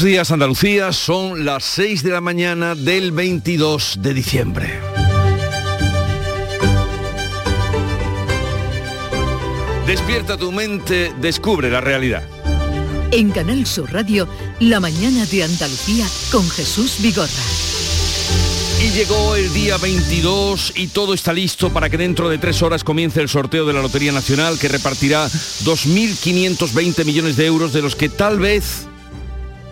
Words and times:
Buenos 0.00 0.12
días 0.14 0.30
Andalucía, 0.30 0.92
son 0.94 1.44
las 1.44 1.62
6 1.62 2.02
de 2.02 2.10
la 2.10 2.22
mañana 2.22 2.74
del 2.74 3.12
22 3.12 3.98
de 4.00 4.14
diciembre. 4.14 4.80
Despierta 9.86 10.38
tu 10.38 10.52
mente, 10.52 11.12
descubre 11.20 11.68
la 11.68 11.82
realidad. 11.82 12.22
En 13.12 13.30
Canal 13.30 13.66
Sur 13.66 13.92
Radio, 13.92 14.26
La 14.58 14.80
mañana 14.80 15.26
de 15.26 15.44
Andalucía 15.44 16.06
con 16.32 16.48
Jesús 16.48 16.96
Vigorra. 17.02 17.28
Y 18.82 18.92
llegó 18.92 19.36
el 19.36 19.52
día 19.52 19.76
22 19.76 20.72
y 20.76 20.86
todo 20.86 21.12
está 21.12 21.34
listo 21.34 21.68
para 21.68 21.90
que 21.90 21.98
dentro 21.98 22.30
de 22.30 22.38
tres 22.38 22.62
horas 22.62 22.84
comience 22.84 23.20
el 23.20 23.28
sorteo 23.28 23.66
de 23.66 23.74
la 23.74 23.82
Lotería 23.82 24.12
Nacional 24.12 24.58
que 24.58 24.68
repartirá 24.68 25.26
2.520 25.26 27.04
millones 27.04 27.36
de 27.36 27.44
euros 27.44 27.74
de 27.74 27.82
los 27.82 27.94
que 27.94 28.08
tal 28.08 28.38
vez, 28.38 28.86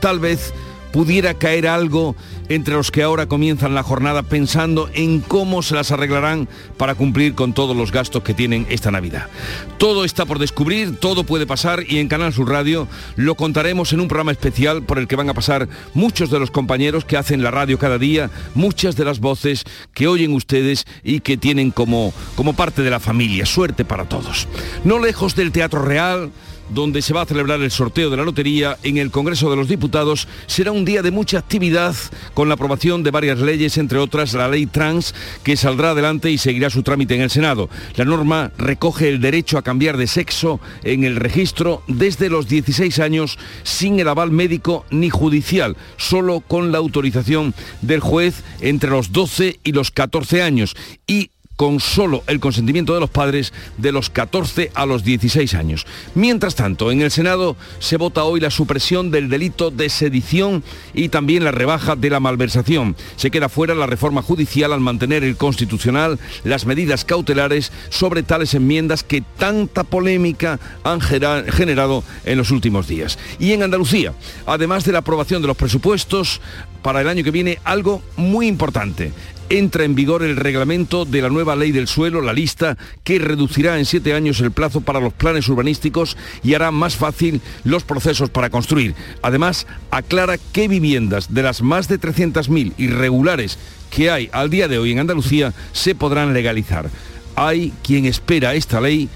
tal 0.00 0.20
vez 0.20 0.52
pudiera 0.92 1.34
caer 1.34 1.66
algo 1.66 2.16
entre 2.48 2.74
los 2.74 2.91
que 2.91 3.02
ahora 3.02 3.27
comienzan 3.27 3.74
la 3.74 3.82
jornada 3.82 4.23
pensando 4.23 4.88
en 4.95 5.20
cómo 5.20 5.62
se 5.62 5.74
las 5.74 5.90
arreglarán 5.90 6.48
para 6.77 6.95
cumplir 6.95 7.34
con 7.34 7.52
todos 7.52 7.77
los 7.77 7.92
gastos 7.92 8.23
que 8.23 8.34
tienen 8.34 8.66
esta 8.70 8.90
Navidad. 8.90 9.28
Todo 9.76 10.04
está 10.04 10.24
por 10.24 10.38
descubrir, 10.38 10.96
todo 10.98 11.24
puede 11.24 11.46
pasar 11.46 11.84
y 11.87 11.98
en 11.98 12.09
Canal 12.09 12.32
Sur 12.32 12.48
Radio 12.48 12.88
lo 13.16 13.34
contaremos 13.34 13.92
en 13.92 14.00
un 14.00 14.09
programa 14.09 14.32
especial 14.32 14.82
por 14.82 14.98
el 14.98 15.06
que 15.06 15.16
van 15.16 15.28
a 15.28 15.34
pasar 15.34 15.68
muchos 15.95 16.30
de 16.30 16.38
los 16.38 16.51
compañeros 16.51 17.04
que 17.04 17.16
hacen 17.16 17.42
la 17.42 17.51
radio 17.51 17.78
cada 17.78 17.98
día, 17.98 18.30
muchas 18.54 18.96
de 18.96 19.04
las 19.04 19.20
voces 19.20 19.65
que 19.92 20.09
oyen 20.09 20.32
ustedes 20.32 20.87
y 21.04 21.20
que 21.20 21.37
tienen 21.37 21.70
como, 21.70 22.12
como 22.34 22.54
parte 22.54 22.82
de 22.82 22.90
la 22.90 23.01
familia. 23.01 23.45
Suerte 23.46 23.84
para 23.84 24.06
todos. 24.06 24.48
No 24.84 24.98
lejos 24.98 25.34
del 25.37 25.52
Teatro 25.52 25.82
Real, 25.82 26.30
donde 26.70 27.02
se 27.02 27.14
va 27.14 27.22
a 27.22 27.27
celebrar 27.27 27.60
el 27.60 27.70
sorteo 27.70 28.10
de 28.10 28.16
la 28.16 28.24
lotería 28.24 28.78
en 28.82 28.98
el 28.98 29.10
Congreso 29.10 29.50
de 29.50 29.56
los 29.56 29.68
Diputados, 29.68 30.28
será 30.46 30.72
un 30.72 30.84
día 30.84 31.02
de 31.02 31.10
mucha 31.10 31.38
actividad 31.38 31.95
con 32.34 32.48
la 32.48 32.54
aprobación 32.54 33.02
de 33.02 33.10
varias 33.10 33.38
leyes, 33.38 33.78
entre 33.78 33.98
otras 33.98 34.34
la 34.34 34.48
ley 34.48 34.66
trans, 34.66 35.15
que 35.43 35.56
saldrá 35.56 35.90
adelante 35.90 36.30
y 36.30 36.38
seguirá 36.38 36.70
su 36.70 36.82
trámite 36.82 37.15
en 37.15 37.23
el 37.23 37.30
Senado. 37.30 37.68
La 37.96 38.04
norma 38.04 38.52
recoge 38.59 39.09
el 39.09 39.20
derecho 39.20 39.59
a 39.59 39.62
cambiar 39.62 39.96
de 39.96 40.06
sexo 40.06 40.60
en 40.82 41.04
el 41.04 41.16
registro 41.16 41.82
desde 41.87 42.30
los 42.30 42.48
16 42.48 42.98
años 42.98 43.38
sin 43.62 44.00
el 44.00 44.09
aval 44.09 44.30
médico 44.30 44.84
ni 44.90 45.10
judicial, 45.10 45.76
solo 45.96 46.40
con 46.40 46.73
la 46.73 46.78
autorización 46.78 47.54
del 47.82 48.00
juez 48.00 48.43
entre 48.60 48.90
los 48.90 49.12
12 49.12 49.60
y 49.65 49.73
los 49.73 49.90
14 49.90 50.43
años 50.43 50.76
y 51.06 51.30
con 51.59 51.80
solo 51.80 52.23
el 52.28 52.38
consentimiento 52.38 52.95
de 52.95 53.01
los 53.01 53.10
padres 53.10 53.52
de 53.78 53.90
los 53.90 54.10
14 54.10 54.70
a 54.74 54.87
los 54.87 55.02
16 55.02 55.54
años. 55.54 55.87
Mientras 56.15 56.54
tanto, 56.54 56.92
en 56.92 57.02
el 57.02 57.10
Senado 57.10 57.56
se 57.80 57.96
vota 57.96 58.23
hoy 58.23 58.38
la 58.38 58.52
supresión 58.52 59.10
del 59.10 59.28
delito 59.28 59.73
de 59.73 59.88
sedición 59.88 60.62
y 60.95 61.09
también 61.09 61.42
la 61.42 61.50
rebaja 61.50 61.96
de 61.96 62.10
la 62.10 62.20
malversación. 62.20 62.95
Se 63.16 63.32
queda 63.32 63.48
fuera 63.48 63.74
la 63.74 63.87
reforma 63.87 64.22
judicial 64.22 64.72
al 64.72 64.78
mantener 64.78 65.25
el 65.25 65.37
constitucional 65.37 66.20
las 66.44 66.65
medidas 66.65 67.04
cautelares 67.04 67.72
sobre 67.88 68.22
tales 68.22 68.54
enmiendas 68.54 69.03
que 69.03 69.25
tanta 69.37 69.82
polémica 69.82 70.60
han 70.84 71.00
generado 71.00 72.04
en 72.25 72.38
los 72.38 72.53
últimos 72.53 72.87
días. 72.87 73.19
Y 73.41 73.50
en 73.50 73.65
Andalucía, 73.65 74.15
además 74.47 74.84
de 74.84 74.93
la 74.93 75.00
aprobación 75.00 75.43
de 75.43 75.48
los 75.48 75.56
presupuestos, 75.56 76.41
para 76.82 77.00
el 77.00 77.09
año 77.09 77.25
que 77.25 77.32
viene 77.32 77.59
algo 77.65 78.00
muy 78.16 78.47
importante 78.47 79.12
entra 79.50 79.84
en 79.84 79.94
vigor 79.94 80.22
el 80.22 80.37
reglamento 80.37 81.04
de 81.04 81.22
la 81.22 81.28
nueva 81.28 81.56
ley 81.56 81.72
del 81.72 81.88
suelo, 81.88 82.21
la 82.21 82.32
lista, 82.32 82.77
que 83.04 83.19
reducirá 83.19 83.78
en 83.78 83.84
siete 83.84 84.15
años 84.15 84.41
el 84.41 84.53
plazo 84.53 84.81
para 84.81 85.00
los 85.00 85.12
planes 85.12 85.49
urbanísticos 85.49 86.16
y 86.43 86.55
hará 86.55 86.71
más 86.71 86.97
fácil 86.97 87.41
los 87.65 87.84
procesos 87.84 88.31
para 88.31 88.50
construir. 88.50 88.94
Además, 89.22 89.66
aclara 89.91 90.38
qué 90.53 90.69
viviendas 90.69 91.32
de 91.34 91.43
las 91.43 91.62
más 91.62 91.88
de 91.88 92.00
300.000 92.00 92.75
irregulares 92.78 93.59
que 93.91 94.10
hay 94.10 94.28
al 94.32 94.50
día 94.50 94.69
de 94.69 94.78
hoy 94.78 94.93
en 94.93 94.99
Andalucía 94.99 95.55
se 95.72 95.94
podrán 95.94 96.34
legalizar. 96.34 96.91
Hay 97.37 97.72
quien 97.83 98.05
espera 98.05 98.55
esta 98.55 98.81
ley 98.81 99.09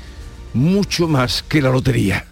mucho 0.55 1.09
más 1.09 1.43
que 1.43 1.61
la 1.61 1.71
lotería. 1.71 2.32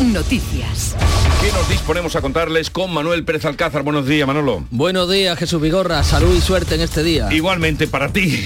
Noticias. 0.00 0.96
¿Qué 1.42 1.52
nos 1.52 1.68
disponemos 1.68 2.16
a 2.16 2.20
contarles 2.20 2.70
con 2.70 2.92
Manuel 2.92 3.24
Pérez 3.24 3.44
Alcázar? 3.44 3.82
Buenos 3.82 4.06
días, 4.06 4.26
Manolo. 4.26 4.64
Buenos 4.70 5.10
días, 5.10 5.38
Jesús 5.38 5.60
Vigorra. 5.60 6.02
Salud 6.04 6.34
y 6.36 6.40
suerte 6.40 6.74
en 6.74 6.82
este 6.82 7.02
día. 7.02 7.32
Igualmente 7.32 7.86
para 7.86 8.12
ti. 8.12 8.38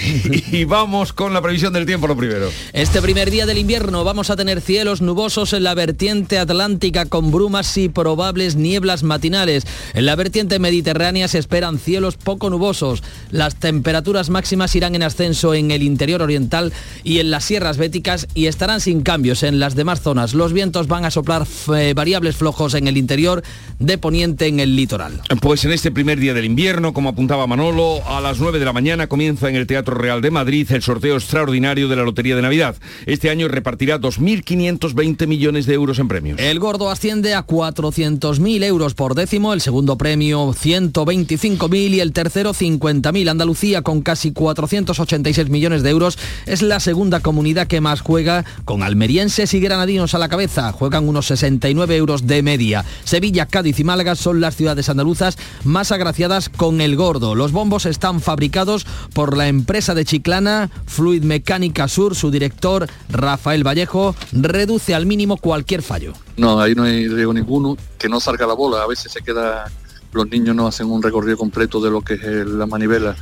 y 0.53 0.65
vamos 0.65 1.13
con 1.13 1.33
la 1.33 1.43
previsión 1.43 1.73
del 1.73 1.87
tiempo 1.87 2.07
lo 2.07 2.17
primero. 2.17 2.51
Este 2.73 3.03
primer 3.03 3.31
día 3.31 3.47
del 3.47 3.59
invierno 3.59 4.05
vamos 4.05 4.31
a 4.31 4.37
tener 4.37 4.61
cielos 4.61 5.01
nubosos 5.01 5.53
en 5.53 5.65
la 5.65 5.75
vertiente 5.75 6.39
atlántica 6.39 7.07
con 7.07 7.33
brumas 7.33 7.77
y 7.77 7.89
probables 7.89 8.57
nieblas 8.57 9.03
matinales. 9.03 9.65
En 9.95 10.07
la 10.07 10.15
vertiente 10.17 10.61
mediterránea 10.61 11.27
se 11.27 11.39
esperan 11.39 11.79
cielos 11.79 12.17
poco 12.17 12.49
nubosos. 12.51 13.03
Las 13.31 13.57
temperaturas 13.57 14.31
máximas 14.31 14.75
irán 14.77 14.95
en 14.95 15.03
ascenso 15.03 15.55
en 15.55 15.71
el 15.71 15.83
interior 15.83 16.23
oriental 16.23 16.73
y 17.03 17.19
en 17.19 17.31
las 17.33 17.45
sierras 17.45 17.77
béticas 17.77 18.29
y 18.35 18.47
estarán 18.47 18.81
sin 18.81 19.03
cambios 19.03 19.43
en 19.43 19.59
las 19.59 19.75
demás 19.75 20.01
zonas. 20.01 20.35
Los 20.35 20.53
vientos 20.53 20.87
van 20.87 21.05
a 21.05 21.11
soplar 21.11 21.44
eh, 21.75 21.93
variables 21.95 22.37
flojos 22.37 22.75
en 22.75 22.85
en 22.85 22.89
el 22.89 22.97
interior 22.99 23.43
de 23.79 23.99
Poniente 23.99 24.47
en 24.47 24.61
el 24.61 24.77
litoral. 24.77 25.21
Pues 25.41 25.65
en 25.65 25.73
este 25.73 25.91
primer 25.91 26.21
día 26.21 26.35
del 26.35 26.45
invierno, 26.45 26.93
como 26.93 27.09
apuntaba 27.09 27.47
Manolo, 27.47 28.07
a 28.07 28.21
las 28.21 28.39
9 28.39 28.59
de 28.59 28.65
la 28.65 28.73
mañana 28.73 29.09
comienza 29.09 29.49
en 29.49 29.57
el 29.57 29.67
Teatro 29.67 29.95
Real 29.95 30.21
de 30.21 30.31
Madrid 30.31 30.71
el 30.71 30.83
sorteo 30.83 31.17
extraordinario 31.17 31.89
de 31.89 31.97
la 31.97 32.03
Lotería 32.03 32.37
de 32.37 32.43
Navidad. 32.43 32.77
Este 33.07 33.31
año 33.31 33.49
repartirá 33.49 34.01
2.520 34.01 35.27
millones 35.27 35.67
de 35.67 35.75
euros 35.75 35.99
en 35.99 36.09
premios. 36.09 36.39
El 36.39 36.61
gordo 36.61 36.91
asciende 36.91 37.35
a 37.35 37.47
400.000 37.47 38.65
euros 38.65 38.95
por 38.95 39.15
décimo, 39.15 39.53
el 39.53 39.61
segundo 39.61 39.97
premio 39.97 40.53
125.000 40.53 41.91
y 41.91 42.01
el 42.01 42.13
tercero 42.13 42.53
50.000. 42.53 43.31
Andalucía 43.31 43.83
con 43.83 44.03
casi 44.03 44.33
486 44.33 45.49
millones 45.49 45.83
de 45.83 45.91
euros 45.91 46.19
es 46.47 46.63
la 46.63 46.81
segunda 46.81 47.21
comunidad 47.21 47.67
que 47.67 47.81
más 47.81 48.01
juega 48.01 48.45
con 48.65 48.83
almerienses 48.83 49.55
y 49.55 49.61
granadinos 49.61 50.15
a 50.15 50.19
la 50.19 50.29
cabeza. 50.29 50.71
Juegan 50.73 51.09
unos 51.09 51.31
69 51.37 51.97
euros 51.97 52.27
de 52.27 52.43
media. 52.43 52.85
Sevilla, 53.05 53.47
Cádiz 53.47 53.79
y 53.81 53.85
Málaga 53.85 54.15
son 54.15 54.41
las 54.41 54.57
ciudades 54.57 54.89
andaluzas 54.89 55.37
más 55.65 55.93
agraciadas 55.93 56.49
con 56.49 56.81
el 56.81 56.97
gordo. 56.97 57.35
Los 57.35 57.53
bombos 57.53 57.87
están 57.87 58.21
fabricados 58.21 58.87
por 59.13 59.37
la 59.37 59.49
empresa 59.49 59.95
de 59.95 60.05
Chiclana, 60.05 60.71
Fluid 60.87 61.23
Mecánica 61.23 61.89
Sur. 61.89 62.15
Su 62.15 62.31
director, 62.31 62.89
Rafael 63.09 63.67
Vallejo, 63.67 64.15
reduce 64.33 64.95
al 64.95 65.07
mínimo 65.07 65.37
cualquier 65.37 65.83
fallo. 65.83 66.13
No, 66.37 66.61
ahí 66.61 66.75
no 66.75 66.85
hay 66.85 67.09
riesgo 67.09 67.33
ninguno, 67.33 67.77
que 67.99 68.09
no 68.09 68.21
salga 68.21 68.47
la 68.47 68.55
bola. 68.55 68.83
A 68.83 68.87
veces 68.87 69.13
se 69.13 69.23
queda 69.23 69.71
los 70.15 70.31
niños 70.31 70.55
no 70.55 70.67
hacen 70.67 70.89
un 70.91 71.03
recorrido 71.03 71.37
completo 71.37 71.81
de 71.81 71.91
lo 71.91 72.01
que 72.01 72.15
es 72.15 72.47
la 72.47 72.67
manivela 72.67 73.17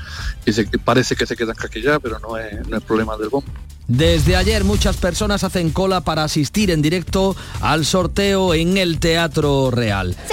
y 0.45 0.53
parece 0.79 1.17
que 1.17 1.27
se 1.27 1.37
quedan 1.37 1.57
caquilladas, 1.57 2.01
pero 2.03 2.19
no 2.19 2.37
es, 2.37 2.69
no 2.69 2.77
es 2.77 2.83
problema 2.85 3.17
del 3.17 3.31
bombo. 3.31 3.51
Desde 3.93 4.37
ayer 4.37 4.65
muchas 4.65 4.97
personas 4.97 5.45
hacen 5.45 5.71
cola 5.71 6.01
para 6.01 6.25
asistir 6.25 6.71
en 6.71 6.81
directo 6.81 7.37
al 7.61 7.85
sorteo 7.85 8.55
en 8.55 8.79
el 8.79 8.99
Teatro 8.99 9.71
Real. 9.71 10.17
79.140 10.29 10.33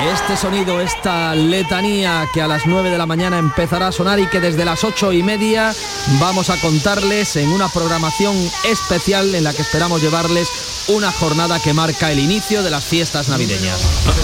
millones. 0.00 0.18
Este 0.18 0.38
sonido, 0.38 0.80
esta 0.80 1.34
letanía 1.34 2.26
que 2.32 2.40
a 2.40 2.48
las 2.48 2.64
9 2.64 2.88
de 2.88 2.96
la 2.96 3.04
mañana 3.04 3.36
empezará 3.36 3.88
a 3.88 3.92
sonar 3.92 4.18
y 4.18 4.26
que 4.26 4.40
desde 4.40 4.64
las 4.64 4.82
8 4.82 5.12
y 5.12 5.22
media 5.22 5.74
vamos 6.18 6.48
a 6.48 6.58
contarles 6.58 7.36
en 7.36 7.50
una 7.50 7.68
programación 7.68 8.34
especial 8.64 9.34
en 9.34 9.44
la 9.44 9.52
que 9.52 9.60
esperamos 9.60 10.00
llevarles 10.00 10.48
una 10.88 11.12
jornada 11.12 11.60
que 11.60 11.72
marca 11.72 12.10
el 12.10 12.18
inicio 12.18 12.62
de 12.62 12.70
las 12.70 12.84
fiestas 12.84 13.28
navideñas. 13.28 13.80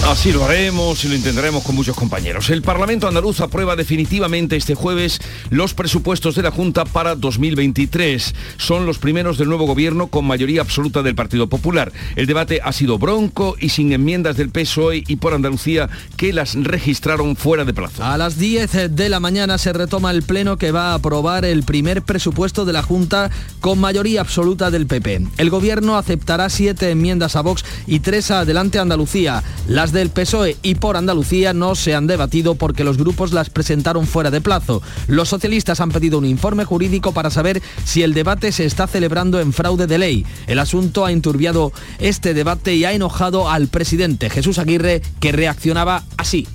Así 0.07 0.31
lo 0.31 0.43
haremos 0.43 1.03
y 1.05 1.07
lo 1.07 1.15
intentaremos 1.15 1.63
con 1.63 1.75
muchos 1.75 1.95
compañeros. 1.95 2.49
El 2.49 2.61
Parlamento 2.61 3.07
andaluz 3.07 3.39
aprueba 3.39 3.75
definitivamente 3.75 4.57
este 4.57 4.75
jueves 4.75 5.19
los 5.49 5.73
presupuestos 5.73 6.35
de 6.35 6.43
la 6.43 6.51
Junta 6.51 6.83
para 6.85 7.15
2023. 7.15 8.35
Son 8.57 8.85
los 8.85 8.97
primeros 8.97 9.37
del 9.37 9.47
nuevo 9.47 9.65
gobierno 9.65 10.07
con 10.07 10.25
mayoría 10.25 10.61
absoluta 10.61 11.01
del 11.01 11.15
Partido 11.15 11.47
Popular. 11.47 11.93
El 12.15 12.25
debate 12.25 12.59
ha 12.63 12.73
sido 12.73 12.97
bronco 12.97 13.55
y 13.59 13.69
sin 13.69 13.93
enmiendas 13.93 14.35
del 14.35 14.49
PSOE 14.49 15.03
y 15.07 15.15
por 15.15 15.33
Andalucía 15.33 15.89
que 16.17 16.33
las 16.33 16.55
registraron 16.55 17.35
fuera 17.35 17.63
de 17.63 17.73
plazo. 17.73 18.03
A 18.03 18.17
las 18.17 18.37
10 18.37 18.95
de 18.95 19.09
la 19.09 19.19
mañana 19.19 19.57
se 19.57 19.71
retoma 19.71 20.11
el 20.11 20.23
pleno 20.23 20.57
que 20.57 20.71
va 20.71 20.91
a 20.91 20.95
aprobar 20.95 21.45
el 21.45 21.63
primer 21.63 22.01
presupuesto 22.01 22.65
de 22.65 22.73
la 22.73 22.83
Junta 22.83 23.31
con 23.61 23.79
mayoría 23.79 24.21
absoluta 24.21 24.71
del 24.71 24.87
PP. 24.87 25.27
El 25.37 25.49
gobierno 25.49 25.97
aceptará 25.97 26.48
Siete 26.49 26.89
enmiendas 26.89 27.35
a 27.35 27.41
Vox 27.41 27.63
y 27.87 27.99
tres 27.99 28.31
a 28.31 28.41
Adelante 28.41 28.79
Andalucía. 28.79 29.43
Las 29.67 29.91
del 29.91 30.09
PSOE 30.09 30.57
y 30.61 30.75
por 30.75 30.97
Andalucía 30.97 31.53
no 31.53 31.75
se 31.75 31.95
han 31.95 32.07
debatido 32.07 32.55
porque 32.55 32.83
los 32.83 32.97
grupos 32.97 33.31
las 33.31 33.49
presentaron 33.49 34.07
fuera 34.07 34.31
de 34.31 34.41
plazo. 34.41 34.81
Los 35.07 35.29
socialistas 35.29 35.79
han 35.79 35.91
pedido 35.91 36.17
un 36.17 36.25
informe 36.25 36.65
jurídico 36.65 37.13
para 37.13 37.29
saber 37.29 37.61
si 37.85 38.03
el 38.03 38.13
debate 38.13 38.51
se 38.51 38.65
está 38.65 38.87
celebrando 38.87 39.39
en 39.39 39.53
fraude 39.53 39.87
de 39.87 39.97
ley. 39.97 40.25
El 40.47 40.59
asunto 40.59 41.05
ha 41.05 41.11
enturbiado 41.11 41.71
este 41.99 42.33
debate 42.33 42.75
y 42.75 42.85
ha 42.85 42.93
enojado 42.93 43.49
al 43.49 43.67
presidente 43.67 44.29
Jesús 44.29 44.59
Aguirre 44.59 45.01
que 45.19 45.31
reaccionaba 45.31 46.03
así 46.17 46.47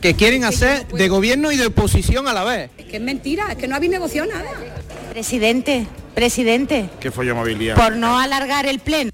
que 0.00 0.14
quieren 0.14 0.44
hacer 0.44 0.88
de 0.88 1.08
gobierno 1.08 1.52
y 1.52 1.56
de 1.56 1.66
oposición 1.66 2.26
a 2.26 2.32
la 2.32 2.44
vez. 2.44 2.70
Es 2.76 2.86
que 2.86 2.96
es 2.96 3.02
mentira, 3.02 3.46
es 3.50 3.56
que 3.56 3.68
no 3.68 3.76
habéis 3.76 3.92
negociado 3.92 4.28
nada. 4.28 4.50
Presidente, 5.10 5.86
presidente. 6.14 6.90
¿Qué 7.00 7.10
fue 7.10 7.32
movilidad? 7.32 7.76
Por 7.76 7.96
no 7.96 8.18
alargar 8.18 8.66
el 8.66 8.80
pleno 8.80 9.10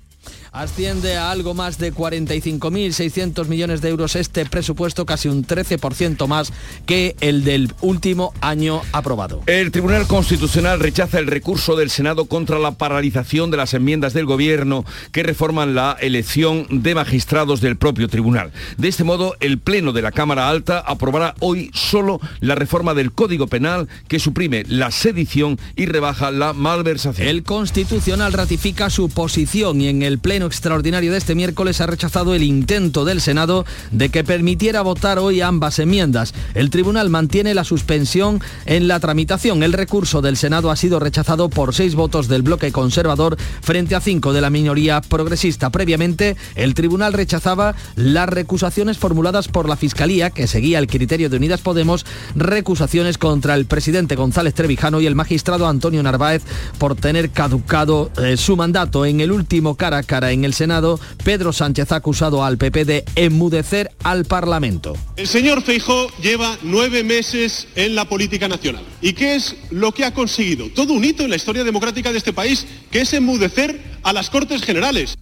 asciende 0.52 1.16
a 1.16 1.30
algo 1.30 1.54
más 1.54 1.78
de 1.78 1.92
45.600 1.92 3.46
millones 3.46 3.80
de 3.80 3.88
euros 3.88 4.16
este 4.16 4.44
presupuesto, 4.44 5.06
casi 5.06 5.28
un 5.28 5.46
13% 5.46 6.26
más 6.26 6.52
que 6.84 7.16
el 7.20 7.42
del 7.44 7.72
último 7.80 8.34
año 8.40 8.82
aprobado. 8.92 9.42
El 9.46 9.70
Tribunal 9.70 10.06
Constitucional 10.06 10.78
rechaza 10.78 11.18
el 11.18 11.26
recurso 11.26 11.74
del 11.74 11.90
Senado 11.90 12.26
contra 12.26 12.58
la 12.58 12.72
paralización 12.72 13.50
de 13.50 13.56
las 13.56 13.72
enmiendas 13.74 14.12
del 14.12 14.26
Gobierno 14.26 14.84
que 15.10 15.22
reforman 15.22 15.74
la 15.74 15.96
elección 16.00 16.66
de 16.70 16.94
magistrados 16.94 17.60
del 17.60 17.76
propio 17.76 18.08
tribunal. 18.08 18.52
De 18.76 18.88
este 18.88 19.04
modo, 19.04 19.34
el 19.40 19.58
Pleno 19.58 19.92
de 19.92 20.02
la 20.02 20.12
Cámara 20.12 20.48
Alta 20.48 20.80
aprobará 20.80 21.34
hoy 21.40 21.70
solo 21.72 22.20
la 22.40 22.54
reforma 22.54 22.92
del 22.94 23.12
Código 23.12 23.46
Penal 23.46 23.88
que 24.06 24.18
suprime 24.18 24.64
la 24.68 24.90
sedición 24.90 25.58
y 25.76 25.86
rebaja 25.86 26.30
la 26.30 26.52
malversación. 26.52 27.26
El 27.26 27.42
Constitucional 27.42 28.34
ratifica 28.34 28.90
su 28.90 29.08
posición 29.08 29.80
y 29.80 29.88
en 29.88 30.02
el 30.02 30.18
Pleno 30.18 30.41
extraordinario 30.46 31.12
de 31.12 31.18
este 31.18 31.34
miércoles 31.34 31.80
ha 31.80 31.86
rechazado 31.86 32.34
el 32.34 32.42
intento 32.42 33.04
del 33.04 33.20
Senado 33.20 33.64
de 33.90 34.08
que 34.08 34.24
permitiera 34.24 34.82
votar 34.82 35.18
hoy 35.18 35.40
ambas 35.40 35.78
enmiendas. 35.78 36.34
El 36.54 36.70
tribunal 36.70 37.10
mantiene 37.10 37.54
la 37.54 37.64
suspensión 37.64 38.40
en 38.66 38.88
la 38.88 39.00
tramitación. 39.00 39.62
El 39.62 39.72
recurso 39.72 40.22
del 40.22 40.36
Senado 40.36 40.70
ha 40.70 40.76
sido 40.76 41.00
rechazado 41.00 41.48
por 41.48 41.74
seis 41.74 41.94
votos 41.94 42.28
del 42.28 42.42
bloque 42.42 42.72
conservador 42.72 43.36
frente 43.60 43.94
a 43.94 44.00
cinco 44.00 44.32
de 44.32 44.40
la 44.40 44.50
minoría 44.50 45.00
progresista. 45.00 45.70
Previamente, 45.70 46.36
el 46.54 46.74
tribunal 46.74 47.12
rechazaba 47.12 47.74
las 47.96 48.28
recusaciones 48.28 48.98
formuladas 48.98 49.48
por 49.48 49.68
la 49.68 49.76
Fiscalía, 49.76 50.30
que 50.30 50.46
seguía 50.46 50.78
el 50.78 50.86
criterio 50.86 51.30
de 51.30 51.36
Unidas 51.36 51.60
Podemos, 51.60 52.04
recusaciones 52.34 53.18
contra 53.18 53.54
el 53.54 53.66
presidente 53.66 54.16
González 54.16 54.54
Trevijano 54.54 55.00
y 55.00 55.06
el 55.06 55.14
magistrado 55.14 55.66
Antonio 55.66 56.02
Narváez 56.02 56.42
por 56.78 56.94
tener 56.94 57.30
caducado 57.30 58.10
eh, 58.16 58.36
su 58.36 58.56
mandato 58.56 59.06
en 59.06 59.20
el 59.20 59.32
último 59.32 59.76
cara 59.76 59.98
a 59.98 60.02
cara 60.02 60.31
en 60.32 60.44
el 60.44 60.54
Senado, 60.54 60.98
Pedro 61.24 61.52
Sánchez 61.52 61.92
ha 61.92 61.96
acusado 61.96 62.44
al 62.44 62.58
PP 62.58 62.84
de 62.84 63.04
enmudecer 63.16 63.90
al 64.02 64.24
Parlamento. 64.24 64.96
El 65.16 65.26
señor 65.26 65.62
Feijó 65.62 66.08
lleva 66.20 66.58
nueve 66.62 67.04
meses 67.04 67.68
en 67.76 67.94
la 67.94 68.08
política 68.08 68.48
nacional. 68.48 68.84
¿Y 69.00 69.12
qué 69.12 69.36
es 69.36 69.56
lo 69.70 69.92
que 69.92 70.04
ha 70.04 70.14
conseguido? 70.14 70.68
Todo 70.74 70.94
un 70.94 71.04
hito 71.04 71.22
en 71.22 71.30
la 71.30 71.36
historia 71.36 71.64
democrática 71.64 72.12
de 72.12 72.18
este 72.18 72.32
país, 72.32 72.66
que 72.90 73.02
es 73.02 73.12
enmudecer 73.12 73.80
a 74.02 74.12
las 74.12 74.30
Cortes 74.30 74.62
Generales. 74.62 75.14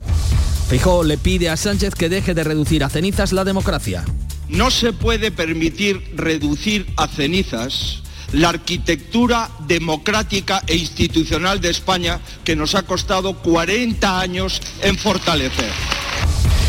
Feijó 0.68 1.02
le 1.02 1.18
pide 1.18 1.48
a 1.48 1.56
Sánchez 1.56 1.94
que 1.94 2.08
deje 2.08 2.32
de 2.34 2.44
reducir 2.44 2.84
a 2.84 2.88
cenizas 2.88 3.32
la 3.32 3.44
democracia. 3.44 4.04
No 4.48 4.70
se 4.70 4.92
puede 4.92 5.30
permitir 5.30 6.00
reducir 6.14 6.86
a 6.96 7.08
cenizas 7.08 8.02
la 8.32 8.50
arquitectura 8.50 9.50
democrática 9.66 10.62
e 10.66 10.76
institucional 10.76 11.60
de 11.60 11.70
España 11.70 12.20
que 12.44 12.56
nos 12.56 12.74
ha 12.74 12.82
costado 12.82 13.34
40 13.34 14.20
años 14.20 14.60
en 14.82 14.96
fortalecer. 14.96 15.72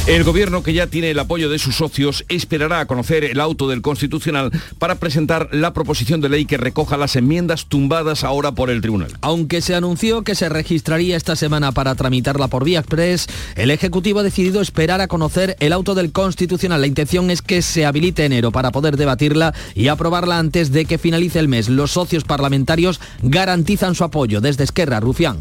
El 0.07 0.23
gobierno, 0.23 0.63
que 0.63 0.73
ya 0.73 0.87
tiene 0.87 1.11
el 1.11 1.19
apoyo 1.19 1.47
de 1.47 1.59
sus 1.59 1.75
socios, 1.75 2.25
esperará 2.27 2.79
a 2.79 2.87
conocer 2.87 3.23
el 3.23 3.39
auto 3.39 3.69
del 3.69 3.83
Constitucional 3.83 4.51
para 4.79 4.95
presentar 4.95 5.49
la 5.51 5.73
proposición 5.73 6.21
de 6.21 6.29
ley 6.29 6.45
que 6.45 6.57
recoja 6.57 6.97
las 6.97 7.15
enmiendas 7.15 7.67
tumbadas 7.67 8.23
ahora 8.23 8.51
por 8.51 8.71
el 8.71 8.81
tribunal. 8.81 9.11
Aunque 9.21 9.61
se 9.61 9.75
anunció 9.75 10.23
que 10.23 10.33
se 10.33 10.49
registraría 10.49 11.15
esta 11.15 11.35
semana 11.35 11.71
para 11.71 11.93
tramitarla 11.93 12.47
por 12.47 12.65
vía 12.65 12.79
express, 12.79 13.27
el 13.55 13.69
Ejecutivo 13.69 14.21
ha 14.21 14.23
decidido 14.23 14.59
esperar 14.59 15.01
a 15.01 15.07
conocer 15.07 15.55
el 15.59 15.71
auto 15.71 15.93
del 15.93 16.11
Constitucional. 16.11 16.81
La 16.81 16.87
intención 16.87 17.29
es 17.29 17.43
que 17.43 17.61
se 17.61 17.85
habilite 17.85 18.25
enero 18.25 18.51
para 18.51 18.71
poder 18.71 18.97
debatirla 18.97 19.53
y 19.75 19.87
aprobarla 19.87 20.39
antes 20.39 20.71
de 20.71 20.85
que 20.85 20.97
finalice 20.97 21.37
el 21.37 21.47
mes. 21.47 21.69
Los 21.69 21.91
socios 21.91 22.23
parlamentarios 22.23 22.99
garantizan 23.21 23.93
su 23.93 24.03
apoyo 24.03 24.41
desde 24.41 24.63
Esquerra, 24.63 24.99
Rufián. 24.99 25.37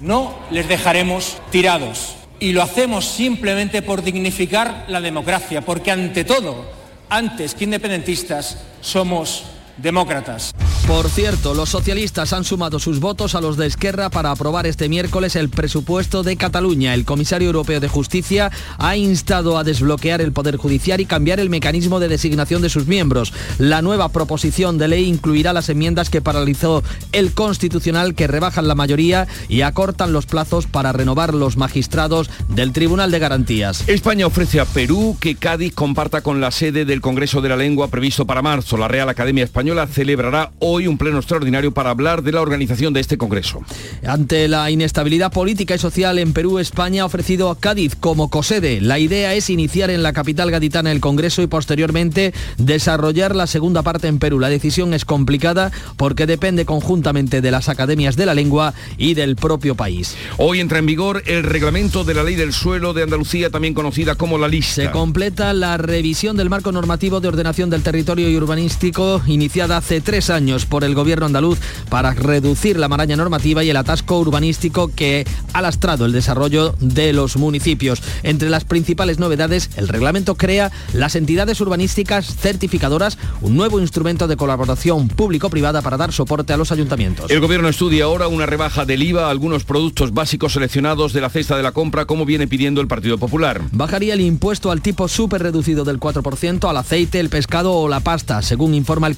No 0.00 0.34
les 0.50 0.66
dejaremos 0.66 1.36
tirados 1.50 2.14
y 2.40 2.52
lo 2.52 2.62
hacemos 2.62 3.04
simplemente 3.04 3.82
por 3.82 4.02
dignificar 4.02 4.84
la 4.88 5.00
democracia, 5.00 5.62
porque 5.62 5.90
ante 5.90 6.24
todo, 6.24 6.70
antes 7.08 7.54
que 7.54 7.64
independentistas, 7.64 8.58
somos 8.80 9.44
demócratas. 9.78 10.54
Por 10.86 11.10
cierto, 11.10 11.52
los 11.52 11.68
socialistas 11.68 12.32
han 12.32 12.44
sumado 12.44 12.78
sus 12.78 12.98
votos 12.98 13.34
a 13.34 13.42
los 13.42 13.58
de 13.58 13.66
Esquerra 13.66 14.08
para 14.08 14.30
aprobar 14.30 14.66
este 14.66 14.88
miércoles 14.88 15.36
el 15.36 15.50
presupuesto 15.50 16.22
de 16.22 16.36
Cataluña. 16.36 16.94
El 16.94 17.04
comisario 17.04 17.48
europeo 17.48 17.78
de 17.78 17.88
justicia 17.88 18.50
ha 18.78 18.96
instado 18.96 19.58
a 19.58 19.64
desbloquear 19.64 20.22
el 20.22 20.32
Poder 20.32 20.56
Judicial 20.56 21.00
y 21.00 21.06
cambiar 21.06 21.40
el 21.40 21.50
mecanismo 21.50 22.00
de 22.00 22.08
designación 22.08 22.62
de 22.62 22.70
sus 22.70 22.86
miembros. 22.86 23.34
La 23.58 23.82
nueva 23.82 24.08
proposición 24.08 24.78
de 24.78 24.88
ley 24.88 25.04
incluirá 25.04 25.52
las 25.52 25.68
enmiendas 25.68 26.08
que 26.08 26.22
paralizó 26.22 26.82
el 27.12 27.34
Constitucional 27.34 28.14
que 28.14 28.26
rebajan 28.26 28.66
la 28.66 28.74
mayoría 28.74 29.28
y 29.48 29.60
acortan 29.60 30.14
los 30.14 30.24
plazos 30.24 30.66
para 30.66 30.92
renovar 30.92 31.34
los 31.34 31.58
magistrados 31.58 32.30
del 32.48 32.72
Tribunal 32.72 33.10
de 33.10 33.18
Garantías. 33.18 33.86
España 33.88 34.26
ofrece 34.26 34.58
a 34.58 34.64
Perú 34.64 35.18
que 35.20 35.36
Cádiz 35.36 35.74
comparta 35.74 36.22
con 36.22 36.40
la 36.40 36.50
sede 36.50 36.86
del 36.86 37.02
Congreso 37.02 37.42
de 37.42 37.50
la 37.50 37.56
Lengua 37.56 37.88
previsto 37.88 38.26
para 38.26 38.40
marzo. 38.40 38.78
La 38.78 38.88
Real 38.88 39.10
Academia 39.10 39.44
Española 39.44 39.67
celebrará 39.86 40.52
hoy 40.58 40.86
un 40.86 40.98
pleno 40.98 41.18
extraordinario 41.18 41.72
para 41.72 41.90
hablar 41.90 42.22
de 42.22 42.32
la 42.32 42.40
organización 42.40 42.92
de 42.92 43.00
este 43.00 43.18
Congreso. 43.18 43.62
Ante 44.06 44.48
la 44.48 44.70
inestabilidad 44.70 45.32
política 45.32 45.74
y 45.74 45.78
social 45.78 46.18
en 46.18 46.32
Perú, 46.32 46.58
España 46.58 47.02
ha 47.02 47.06
ofrecido 47.06 47.50
a 47.50 47.58
Cádiz 47.58 47.94
como 47.94 48.30
cosede. 48.30 48.80
La 48.80 48.98
idea 48.98 49.34
es 49.34 49.50
iniciar 49.50 49.90
en 49.90 50.02
la 50.02 50.12
capital 50.12 50.50
gaditana 50.50 50.92
el 50.92 51.00
Congreso 51.00 51.42
y 51.42 51.46
posteriormente 51.46 52.32
desarrollar 52.56 53.34
la 53.34 53.46
segunda 53.46 53.82
parte 53.82 54.08
en 54.08 54.18
Perú. 54.18 54.40
La 54.40 54.48
decisión 54.48 54.94
es 54.94 55.04
complicada 55.04 55.70
porque 55.96 56.26
depende 56.26 56.64
conjuntamente 56.64 57.40
de 57.40 57.50
las 57.50 57.68
academias 57.68 58.16
de 58.16 58.26
la 58.26 58.34
lengua 58.34 58.74
y 58.96 59.14
del 59.14 59.36
propio 59.36 59.74
país. 59.74 60.16
Hoy 60.36 60.60
entra 60.60 60.78
en 60.78 60.86
vigor 60.86 61.22
el 61.26 61.42
reglamento 61.42 62.04
de 62.04 62.14
la 62.14 62.22
ley 62.22 62.34
del 62.34 62.52
suelo 62.52 62.92
de 62.92 63.02
Andalucía, 63.02 63.50
también 63.50 63.74
conocida 63.74 64.14
como 64.14 64.38
la 64.38 64.48
lista. 64.48 64.82
Se 64.82 64.90
completa 64.90 65.52
la 65.52 65.76
revisión 65.76 66.36
del 66.36 66.50
marco 66.50 66.72
normativo 66.72 67.20
de 67.20 67.28
ordenación 67.28 67.70
del 67.70 67.82
territorio 67.82 68.28
y 68.28 68.36
urbanístico 68.36 69.22
iniciada 69.58 69.78
hace 69.78 70.00
tres 70.00 70.30
años 70.30 70.66
por 70.66 70.84
el 70.84 70.94
gobierno 70.94 71.26
andaluz 71.26 71.58
para 71.88 72.14
reducir 72.14 72.78
la 72.78 72.86
maraña 72.86 73.16
normativa 73.16 73.64
y 73.64 73.70
el 73.70 73.76
atasco 73.76 74.16
urbanístico 74.20 74.86
que 74.94 75.26
ha 75.52 75.60
lastrado 75.60 76.06
el 76.06 76.12
desarrollo 76.12 76.76
de 76.78 77.12
los 77.12 77.36
municipios. 77.36 78.00
Entre 78.22 78.50
las 78.50 78.64
principales 78.64 79.18
novedades, 79.18 79.70
el 79.74 79.88
reglamento 79.88 80.36
crea 80.36 80.70
las 80.92 81.16
entidades 81.16 81.60
urbanísticas 81.60 82.36
certificadoras, 82.36 83.18
un 83.40 83.56
nuevo 83.56 83.80
instrumento 83.80 84.28
de 84.28 84.36
colaboración 84.36 85.08
público-privada 85.08 85.82
para 85.82 85.96
dar 85.96 86.12
soporte 86.12 86.52
a 86.52 86.56
los 86.56 86.70
ayuntamientos. 86.70 87.28
El 87.28 87.40
gobierno 87.40 87.68
estudia 87.68 88.04
ahora 88.04 88.28
una 88.28 88.46
rebaja 88.46 88.84
del 88.84 89.02
IVA 89.02 89.26
a 89.26 89.30
algunos 89.30 89.64
productos 89.64 90.14
básicos 90.14 90.52
seleccionados 90.52 91.12
de 91.12 91.20
la 91.20 91.30
cesta 91.30 91.56
de 91.56 91.64
la 91.64 91.72
compra, 91.72 92.04
como 92.04 92.24
viene 92.24 92.46
pidiendo 92.46 92.80
el 92.80 92.86
Partido 92.86 93.18
Popular. 93.18 93.60
Bajaría 93.72 94.14
el 94.14 94.20
impuesto 94.20 94.70
al 94.70 94.82
tipo 94.82 95.08
súper 95.08 95.42
reducido 95.42 95.82
del 95.82 95.98
4% 95.98 96.70
al 96.70 96.76
aceite, 96.76 97.18
el 97.18 97.28
pescado 97.28 97.72
o 97.72 97.88
la 97.88 97.98
pasta, 97.98 98.40
según 98.40 98.74
informa 98.74 99.08
el 99.08 99.16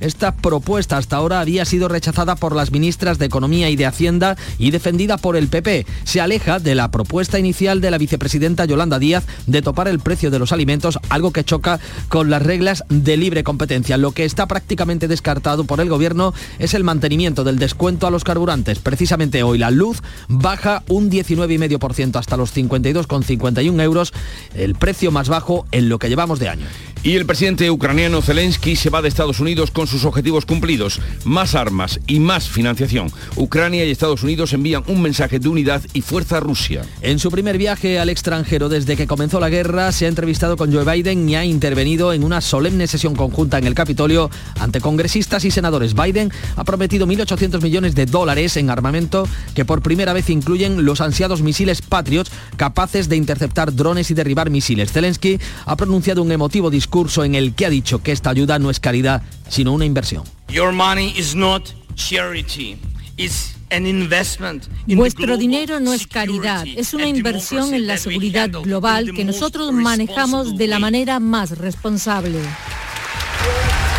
Esta 0.00 0.34
propuesta 0.34 0.96
hasta 0.96 1.16
ahora 1.16 1.40
había 1.40 1.66
sido 1.66 1.88
rechazada 1.88 2.34
por 2.34 2.56
las 2.56 2.70
ministras 2.70 3.18
de 3.18 3.26
Economía 3.26 3.68
y 3.68 3.76
de 3.76 3.84
Hacienda 3.84 4.36
y 4.58 4.70
defendida 4.70 5.18
por 5.18 5.36
el 5.36 5.48
PP. 5.48 5.84
Se 6.04 6.22
aleja 6.22 6.60
de 6.60 6.74
la 6.74 6.90
propuesta 6.90 7.38
inicial 7.38 7.82
de 7.82 7.90
la 7.90 7.98
vicepresidenta 7.98 8.64
Yolanda 8.64 8.98
Díaz 8.98 9.24
de 9.46 9.60
topar 9.60 9.88
el 9.88 9.98
precio 9.98 10.30
de 10.30 10.38
los 10.38 10.52
alimentos, 10.52 10.98
algo 11.10 11.30
que 11.30 11.44
choca 11.44 11.78
con 12.08 12.30
las 12.30 12.42
reglas 12.42 12.84
de 12.88 13.18
libre 13.18 13.44
competencia. 13.44 13.98
Lo 13.98 14.12
que 14.12 14.24
está 14.24 14.46
prácticamente 14.46 15.08
descartado 15.08 15.64
por 15.64 15.80
el 15.80 15.90
gobierno 15.90 16.32
es 16.58 16.72
el 16.72 16.84
mantenimiento 16.84 17.44
del 17.44 17.58
descuento 17.58 18.06
a 18.06 18.10
los 18.10 18.24
carburantes. 18.24 18.78
Precisamente 18.78 19.42
hoy 19.42 19.58
la 19.58 19.70
luz 19.70 20.02
baja 20.28 20.82
un 20.88 21.10
19,5% 21.10 22.16
hasta 22.16 22.38
los 22.38 22.56
52,51 22.56 23.82
euros, 23.82 24.14
el 24.54 24.74
precio 24.74 25.10
más 25.10 25.28
bajo 25.28 25.66
en 25.70 25.90
lo 25.90 25.98
que 25.98 26.08
llevamos 26.08 26.38
de 26.38 26.48
año. 26.48 26.66
Y 27.04 27.16
el 27.16 27.26
presidente 27.26 27.70
ucraniano 27.70 28.22
Zelensky 28.22 28.76
se 28.76 28.88
va 28.88 29.02
de 29.02 29.08
Estados 29.08 29.38
Unidos 29.38 29.70
con 29.70 29.86
sus 29.86 30.06
objetivos 30.06 30.46
cumplidos, 30.46 31.02
más 31.26 31.54
armas 31.54 32.00
y 32.06 32.18
más 32.18 32.48
financiación. 32.48 33.12
Ucrania 33.36 33.84
y 33.84 33.90
Estados 33.90 34.22
Unidos 34.22 34.54
envían 34.54 34.84
un 34.86 35.02
mensaje 35.02 35.38
de 35.38 35.50
unidad 35.50 35.82
y 35.92 36.00
fuerza 36.00 36.38
a 36.38 36.40
Rusia. 36.40 36.86
En 37.02 37.18
su 37.18 37.30
primer 37.30 37.58
viaje 37.58 37.98
al 37.98 38.08
extranjero 38.08 38.70
desde 38.70 38.96
que 38.96 39.06
comenzó 39.06 39.38
la 39.38 39.50
guerra, 39.50 39.92
se 39.92 40.06
ha 40.06 40.08
entrevistado 40.08 40.56
con 40.56 40.72
Joe 40.72 40.90
Biden 40.90 41.28
y 41.28 41.36
ha 41.36 41.44
intervenido 41.44 42.14
en 42.14 42.24
una 42.24 42.40
solemne 42.40 42.86
sesión 42.86 43.14
conjunta 43.14 43.58
en 43.58 43.66
el 43.66 43.74
Capitolio 43.74 44.30
ante 44.58 44.80
congresistas 44.80 45.44
y 45.44 45.50
senadores. 45.50 45.92
Biden 45.92 46.32
ha 46.56 46.64
prometido 46.64 47.06
1.800 47.06 47.60
millones 47.60 47.94
de 47.94 48.06
dólares 48.06 48.56
en 48.56 48.70
armamento 48.70 49.28
que 49.54 49.66
por 49.66 49.82
primera 49.82 50.14
vez 50.14 50.30
incluyen 50.30 50.86
los 50.86 51.02
ansiados 51.02 51.42
misiles 51.42 51.82
Patriot 51.82 52.30
capaces 52.56 53.10
de 53.10 53.16
interceptar 53.16 53.74
drones 53.74 54.10
y 54.10 54.14
derribar 54.14 54.48
misiles. 54.48 54.90
Zelensky 54.90 55.38
ha 55.66 55.76
pronunciado 55.76 56.22
un 56.22 56.32
emotivo 56.32 56.70
discurso 56.70 56.93
curso 56.94 57.24
en 57.24 57.34
el 57.34 57.56
que 57.56 57.66
ha 57.66 57.70
dicho 57.70 58.04
que 58.04 58.12
esta 58.12 58.30
ayuda 58.30 58.60
no 58.60 58.70
es 58.70 58.78
caridad, 58.78 59.20
sino 59.48 59.72
una 59.72 59.84
inversión. 59.84 60.22
Vuestro 64.86 65.36
dinero 65.36 65.80
no 65.80 65.92
es 65.92 66.06
caridad, 66.06 66.64
es 66.64 66.94
una 66.94 67.08
inversión 67.08 67.74
en 67.74 67.88
la 67.88 67.96
seguridad 67.96 68.48
global 68.48 69.12
que 69.12 69.24
nosotros 69.24 69.72
manejamos 69.72 70.56
de 70.56 70.68
la 70.68 70.78
manera 70.78 71.18
más 71.18 71.58
responsable. 71.58 72.38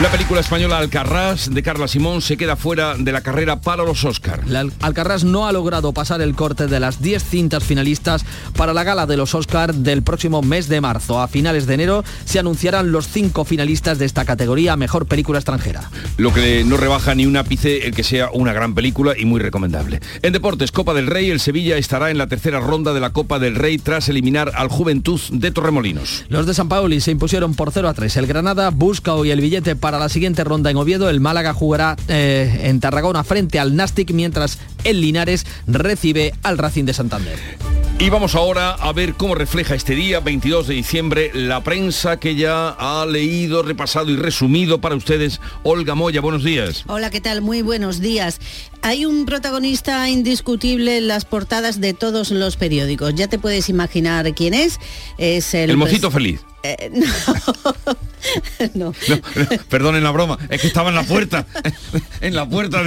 La 0.01 0.11
película 0.11 0.41
española 0.41 0.77
Alcarrás 0.77 1.53
de 1.53 1.63
Carla 1.63 1.87
Simón 1.87 2.21
se 2.21 2.35
queda 2.35 2.57
fuera 2.57 2.95
de 2.97 3.13
la 3.13 3.21
carrera 3.21 3.61
para 3.61 3.85
los 3.85 4.03
Oscars. 4.03 4.45
La 4.45 4.67
Alcarrás 4.81 5.23
no 5.23 5.47
ha 5.47 5.53
logrado 5.53 5.93
pasar 5.93 6.19
el 6.19 6.35
corte 6.35 6.67
de 6.67 6.81
las 6.81 7.01
10 7.01 7.23
cintas 7.23 7.63
finalistas 7.63 8.25
para 8.57 8.73
la 8.73 8.83
gala 8.83 9.05
de 9.05 9.15
los 9.15 9.33
Oscars 9.33 9.83
del 9.83 10.03
próximo 10.03 10.41
mes 10.41 10.67
de 10.67 10.81
marzo. 10.81 11.21
A 11.21 11.29
finales 11.29 11.65
de 11.65 11.75
enero 11.75 12.03
se 12.25 12.39
anunciarán 12.39 12.91
los 12.91 13.07
cinco 13.07 13.45
finalistas 13.45 13.97
de 13.97 14.03
esta 14.03 14.25
categoría 14.25 14.75
Mejor 14.75 15.05
Película 15.05 15.39
Extranjera. 15.39 15.89
Lo 16.17 16.33
que 16.33 16.65
no 16.65 16.75
rebaja 16.75 17.15
ni 17.15 17.25
un 17.25 17.37
ápice 17.37 17.87
el 17.87 17.95
que 17.95 18.03
sea 18.03 18.31
una 18.33 18.51
gran 18.51 18.75
película 18.75 19.13
y 19.17 19.23
muy 19.23 19.39
recomendable. 19.39 20.01
En 20.23 20.33
deportes, 20.33 20.73
Copa 20.73 20.93
del 20.93 21.07
Rey, 21.07 21.29
el 21.29 21.39
Sevilla 21.39 21.77
estará 21.77 22.11
en 22.11 22.17
la 22.17 22.27
tercera 22.27 22.59
ronda 22.59 22.93
de 22.93 22.99
la 22.99 23.13
Copa 23.13 23.39
del 23.39 23.55
Rey 23.55 23.77
tras 23.77 24.09
eliminar 24.09 24.51
al 24.55 24.67
Juventud 24.67 25.21
de 25.31 25.51
Torremolinos. 25.51 26.25
Los 26.27 26.45
de 26.45 26.53
San 26.53 26.67
Pauli 26.67 26.99
se 26.99 27.11
impusieron 27.11 27.55
por 27.55 27.71
0 27.71 27.87
a 27.87 27.93
3. 27.93 28.17
El 28.17 28.27
Granada 28.27 28.71
busca 28.71 29.13
hoy 29.13 29.31
el 29.31 29.39
billete 29.39 29.77
para 29.77 29.84
la 29.91 30.09
siguiente 30.09 30.43
ronda 30.43 30.71
en 30.71 30.77
Oviedo. 30.77 31.09
El 31.09 31.19
Málaga 31.19 31.53
jugará 31.53 31.95
eh, 32.07 32.61
en 32.63 32.79
Tarragona 32.79 33.23
frente 33.23 33.59
al 33.59 33.75
Nastic, 33.75 34.11
mientras 34.11 34.57
el 34.85 35.01
Linares 35.01 35.45
recibe 35.67 36.33
al 36.43 36.57
Racing 36.57 36.85
de 36.85 36.93
Santander. 36.93 37.37
Y 37.97 38.09
vamos 38.09 38.35
ahora 38.35 38.71
a 38.71 38.91
ver 38.91 39.13
cómo 39.13 39.35
refleja 39.35 39.73
este 39.73 39.95
día, 39.95 40.19
22 40.19 40.67
de 40.67 40.73
diciembre, 40.73 41.31
la 41.33 41.63
prensa 41.63 42.19
que 42.19 42.35
ya 42.35 42.69
ha 42.69 43.05
leído, 43.05 43.63
repasado 43.63 44.11
y 44.11 44.17
resumido 44.17 44.81
para 44.81 44.95
ustedes. 44.95 45.39
Olga 45.63 45.95
Moya, 45.95 46.19
buenos 46.19 46.43
días. 46.43 46.83
Hola, 46.87 47.09
¿qué 47.09 47.21
tal? 47.21 47.41
Muy 47.41 47.61
buenos 47.61 48.01
días. 48.01 48.41
Hay 48.81 49.05
un 49.05 49.25
protagonista 49.25 50.09
indiscutible 50.09 50.97
en 50.97 51.07
las 51.07 51.23
portadas 51.23 51.79
de 51.79 51.93
todos 51.93 52.31
los 52.31 52.57
periódicos. 52.57 53.15
Ya 53.15 53.29
te 53.29 53.39
puedes 53.39 53.69
imaginar 53.69 54.35
quién 54.35 54.53
es. 54.53 54.77
Es 55.17 55.53
el, 55.53 55.69
el 55.69 55.77
mocito 55.77 56.11
feliz. 56.11 56.41
Eh, 56.63 56.91
no. 58.73 58.93
Perdonen 59.69 60.03
la 60.03 60.11
broma, 60.11 60.37
es 60.49 60.61
que 60.61 60.67
estaba 60.67 60.89
en 60.89 60.95
la 60.95 61.03
puerta, 61.03 61.45
en 62.21 62.33
la 62.33 62.49
puerta, 62.49 62.83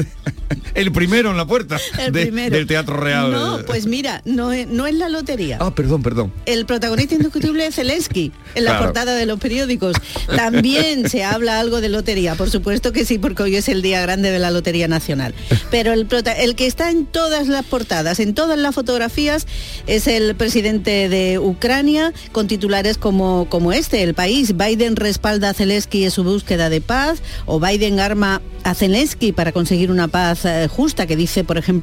el 0.74 0.92
primero 0.92 1.30
en 1.30 1.36
la 1.36 1.46
puerta 1.46 1.78
del 2.12 2.66
Teatro 2.66 2.96
Real. 2.96 3.30
No, 3.30 3.58
pues 3.66 3.86
mira, 3.86 4.22
no 4.24 4.52
es, 4.52 4.66
no 4.66 4.86
es 4.86 4.94
la 4.94 5.08
lotería. 5.08 5.58
Ah, 5.60 5.74
perdón, 5.74 6.02
perdón. 6.02 6.32
El 6.46 6.66
protagonista 6.66 7.14
indiscutible 7.14 7.66
es 7.66 7.74
Zelensky, 7.74 8.32
en 8.54 8.64
la 8.64 8.78
portada 8.78 9.14
de 9.14 9.26
los 9.26 9.38
periódicos. 9.38 9.96
También 10.34 11.08
se 11.08 11.24
habla 11.24 11.60
algo 11.60 11.80
de 11.80 11.88
lotería, 11.88 12.34
por 12.34 12.50
supuesto 12.50 12.92
que 12.92 13.04
sí, 13.04 13.18
porque 13.18 13.42
hoy 13.42 13.56
es 13.56 13.68
el 13.68 13.82
día 13.82 14.00
grande 14.02 14.30
de 14.30 14.38
la 14.38 14.50
Lotería 14.50 14.88
Nacional. 14.88 15.34
Pero 15.70 15.92
el, 15.92 16.08
el 16.38 16.54
que 16.54 16.66
está 16.66 16.90
en 16.90 17.06
todas 17.06 17.48
las 17.48 17.64
portadas, 17.64 18.20
en 18.20 18.34
todas 18.34 18.58
las 18.58 18.74
fotografías, 18.74 19.46
es 19.86 20.06
el 20.06 20.34
presidente 20.34 21.08
de 21.08 21.38
Ucrania, 21.38 22.12
con 22.32 22.48
titulares 22.48 22.98
como, 22.98 23.46
como 23.48 23.72
este, 23.72 24.02
el 24.02 24.14
país. 24.14 24.56
Biden 24.56 24.96
respalda 24.96 25.50
a 25.50 25.54
Zelensky 25.54 26.04
en 26.04 26.10
su 26.10 26.24
búsqueda 26.24 26.68
de 26.68 26.80
paz 26.80 27.22
o 27.46 27.60
Biden 27.60 28.00
arma 28.00 28.40
a 28.64 28.74
Zelensky 28.74 29.32
para 29.32 29.52
conseguir 29.52 29.90
una 29.90 30.08
paz 30.08 30.44
eh, 30.44 30.68
justa, 30.68 31.06
que 31.06 31.16
dice, 31.16 31.44
por 31.44 31.58
ejemplo, 31.58 31.77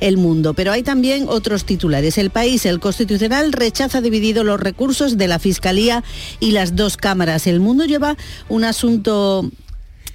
el 0.00 0.16
mundo. 0.16 0.54
Pero 0.54 0.72
hay 0.72 0.82
también 0.82 1.26
otros 1.28 1.64
titulares. 1.64 2.18
El 2.18 2.30
país, 2.30 2.66
el 2.66 2.80
constitucional, 2.80 3.52
rechaza 3.52 4.00
dividido 4.00 4.44
los 4.44 4.60
recursos 4.60 5.16
de 5.16 5.28
la 5.28 5.38
Fiscalía 5.38 6.02
y 6.40 6.52
las 6.52 6.76
dos 6.76 6.96
cámaras. 6.96 7.46
El 7.46 7.60
mundo 7.60 7.84
lleva 7.84 8.16
un 8.48 8.64
asunto 8.64 9.50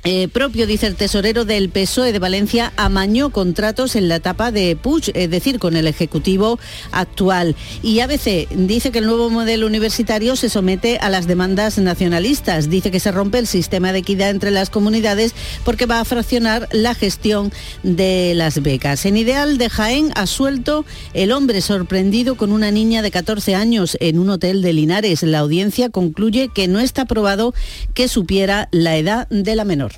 eh, 0.05 0.27
propio, 0.27 0.67
dice 0.67 0.87
el 0.87 0.95
tesorero 0.95 1.45
del 1.45 1.69
PSOE 1.69 2.11
de 2.11 2.19
Valencia, 2.19 2.73
amañó 2.75 3.29
contratos 3.29 3.95
en 3.95 4.09
la 4.09 4.17
etapa 4.17 4.51
de 4.51 4.75
Puig, 4.75 5.11
es 5.13 5.29
decir, 5.29 5.59
con 5.59 5.77
el 5.77 5.87
Ejecutivo 5.87 6.59
actual. 6.91 7.55
Y 7.81 8.01
ABC 8.01 8.49
dice 8.49 8.91
que 8.91 8.99
el 8.99 9.05
nuevo 9.05 9.29
modelo 9.29 9.65
universitario 9.65 10.35
se 10.35 10.49
somete 10.49 10.97
a 10.97 11.09
las 11.09 11.25
demandas 11.25 11.77
nacionalistas. 11.77 12.69
Dice 12.69 12.91
que 12.91 12.99
se 12.99 13.13
rompe 13.13 13.39
el 13.39 13.47
sistema 13.47 13.93
de 13.93 13.99
equidad 13.99 14.29
entre 14.29 14.51
las 14.51 14.69
comunidades 14.69 15.33
porque 15.63 15.85
va 15.85 16.01
a 16.01 16.05
fraccionar 16.05 16.67
la 16.73 16.95
gestión 16.95 17.53
de 17.83 18.33
las 18.35 18.61
becas. 18.61 19.05
En 19.05 19.15
Ideal 19.15 19.57
de 19.57 19.69
Jaén 19.69 20.11
ha 20.15 20.27
suelto 20.27 20.85
el 21.13 21.31
hombre 21.31 21.61
sorprendido 21.61 22.35
con 22.35 22.51
una 22.51 22.71
niña 22.71 23.03
de 23.03 23.11
14 23.11 23.55
años 23.55 23.97
en 24.01 24.19
un 24.19 24.29
hotel 24.31 24.61
de 24.61 24.73
Linares. 24.73 25.23
La 25.23 25.39
audiencia 25.39 25.89
concluye 25.89 26.49
que 26.53 26.67
no 26.67 26.79
está 26.79 27.05
probado 27.05 27.53
que 27.93 28.09
supiera 28.09 28.67
la 28.71 28.97
edad 28.97 29.29
de 29.29 29.55
la 29.55 29.63
menor. 29.63 29.92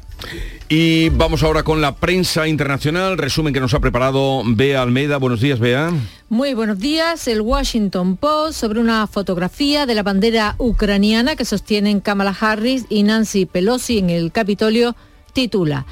Y 0.68 1.10
vamos 1.10 1.44
ahora 1.44 1.64
con 1.64 1.82
la 1.82 1.96
prensa 1.96 2.48
internacional, 2.48 3.18
resumen 3.18 3.54
que 3.54 3.60
nos 3.60 3.74
ha 3.74 3.80
preparado 3.80 4.42
Bea 4.46 4.82
Almeida. 4.82 5.18
Buenos 5.18 5.42
días, 5.42 5.60
Bea. 5.60 5.92
Muy 6.30 6.56
buenos 6.56 6.80
días. 6.80 7.28
El 7.28 7.42
Washington 7.42 8.18
Post 8.18 8.60
sobre 8.60 8.80
una 8.80 9.06
fotografía 9.06 9.86
de 9.86 9.94
la 9.94 10.02
bandera 10.02 10.56
ucraniana 10.58 11.36
que 11.36 11.46
sostienen 11.46 12.00
Kamala 12.00 12.36
Harris 12.40 12.86
y 12.90 13.04
Nancy 13.04 13.46
Pelosi 13.46 14.00
en 14.00 14.10
el 14.10 14.32
Capitolio 14.32 14.96
titula 15.34 15.86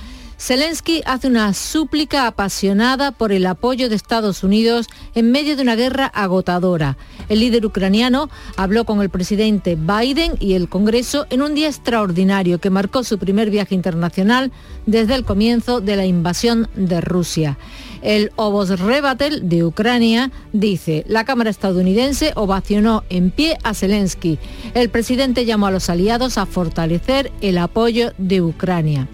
Zelensky 0.43 1.01
hace 1.05 1.29
una 1.29 1.53
súplica 1.53 2.27
apasionada 2.27 3.13
por 3.13 3.31
el 3.31 3.45
apoyo 3.45 3.87
de 3.87 3.95
Estados 3.95 4.43
Unidos 4.43 4.87
en 5.15 5.31
medio 5.31 5.55
de 5.55 5.61
una 5.61 5.77
guerra 5.77 6.05
agotadora. 6.07 6.97
El 7.29 7.39
líder 7.39 7.65
ucraniano 7.65 8.29
habló 8.57 8.83
con 8.83 9.01
el 9.01 9.09
presidente 9.09 9.77
Biden 9.77 10.33
y 10.41 10.55
el 10.55 10.67
Congreso 10.67 11.27
en 11.29 11.43
un 11.43 11.55
día 11.55 11.69
extraordinario 11.69 12.59
que 12.59 12.69
marcó 12.69 13.05
su 13.05 13.17
primer 13.19 13.51
viaje 13.51 13.73
internacional 13.73 14.51
desde 14.85 15.15
el 15.15 15.23
comienzo 15.23 15.79
de 15.79 15.95
la 15.95 16.05
invasión 16.05 16.67
de 16.75 16.99
Rusia. 16.99 17.57
El 18.01 18.29
Rebatel 18.35 19.47
de 19.47 19.63
Ucrania 19.63 20.29
dice, 20.51 21.05
la 21.07 21.23
Cámara 21.23 21.51
estadounidense 21.51 22.33
ovacionó 22.35 23.05
en 23.09 23.31
pie 23.31 23.57
a 23.63 23.73
Zelensky. 23.73 24.39
El 24.73 24.89
presidente 24.89 25.45
llamó 25.45 25.67
a 25.67 25.71
los 25.71 25.89
aliados 25.89 26.37
a 26.37 26.45
fortalecer 26.45 27.31
el 27.39 27.59
apoyo 27.59 28.11
de 28.17 28.41
Ucrania. 28.41 29.07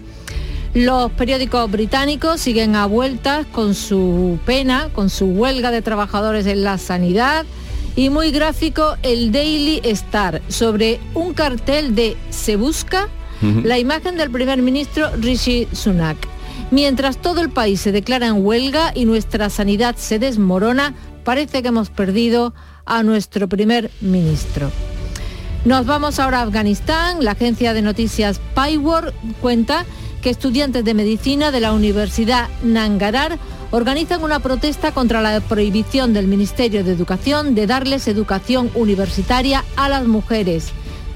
Los 0.74 1.10
periódicos 1.12 1.68
británicos 1.68 2.40
siguen 2.40 2.76
a 2.76 2.86
vueltas 2.86 3.44
con 3.46 3.74
su 3.74 4.38
pena, 4.46 4.88
con 4.92 5.10
su 5.10 5.26
huelga 5.26 5.72
de 5.72 5.82
trabajadores 5.82 6.46
en 6.46 6.62
la 6.62 6.78
sanidad 6.78 7.44
y 7.96 8.08
muy 8.08 8.30
gráfico 8.30 8.96
el 9.02 9.32
Daily 9.32 9.80
Star 9.82 10.40
sobre 10.48 11.00
un 11.14 11.34
cartel 11.34 11.96
de 11.96 12.16
Se 12.30 12.54
busca 12.54 13.08
la 13.64 13.78
imagen 13.78 14.16
del 14.16 14.30
primer 14.30 14.60
ministro 14.60 15.10
Rishi 15.16 15.66
Sunak. 15.72 16.18
Mientras 16.70 17.16
todo 17.16 17.40
el 17.40 17.50
país 17.50 17.80
se 17.80 17.90
declara 17.90 18.28
en 18.28 18.44
huelga 18.44 18.92
y 18.94 19.06
nuestra 19.06 19.50
sanidad 19.50 19.96
se 19.96 20.18
desmorona, 20.18 20.94
parece 21.24 21.62
que 21.62 21.68
hemos 21.68 21.90
perdido 21.90 22.54
a 22.84 23.02
nuestro 23.02 23.48
primer 23.48 23.90
ministro. 24.00 24.70
Nos 25.64 25.84
vamos 25.84 26.20
ahora 26.20 26.40
a 26.40 26.42
Afganistán. 26.42 27.24
La 27.24 27.32
agencia 27.32 27.74
de 27.74 27.82
noticias 27.82 28.40
Pywor 28.54 29.12
cuenta 29.40 29.84
que 30.20 30.30
estudiantes 30.30 30.84
de 30.84 30.94
medicina 30.94 31.50
de 31.50 31.60
la 31.60 31.72
Universidad 31.72 32.48
Nangarar 32.62 33.38
organizan 33.70 34.22
una 34.22 34.40
protesta 34.40 34.92
contra 34.92 35.20
la 35.20 35.40
prohibición 35.40 36.12
del 36.12 36.26
Ministerio 36.26 36.84
de 36.84 36.92
Educación 36.92 37.54
de 37.54 37.66
darles 37.66 38.08
educación 38.08 38.70
universitaria 38.74 39.64
a 39.76 39.88
las 39.88 40.06
mujeres. 40.06 40.68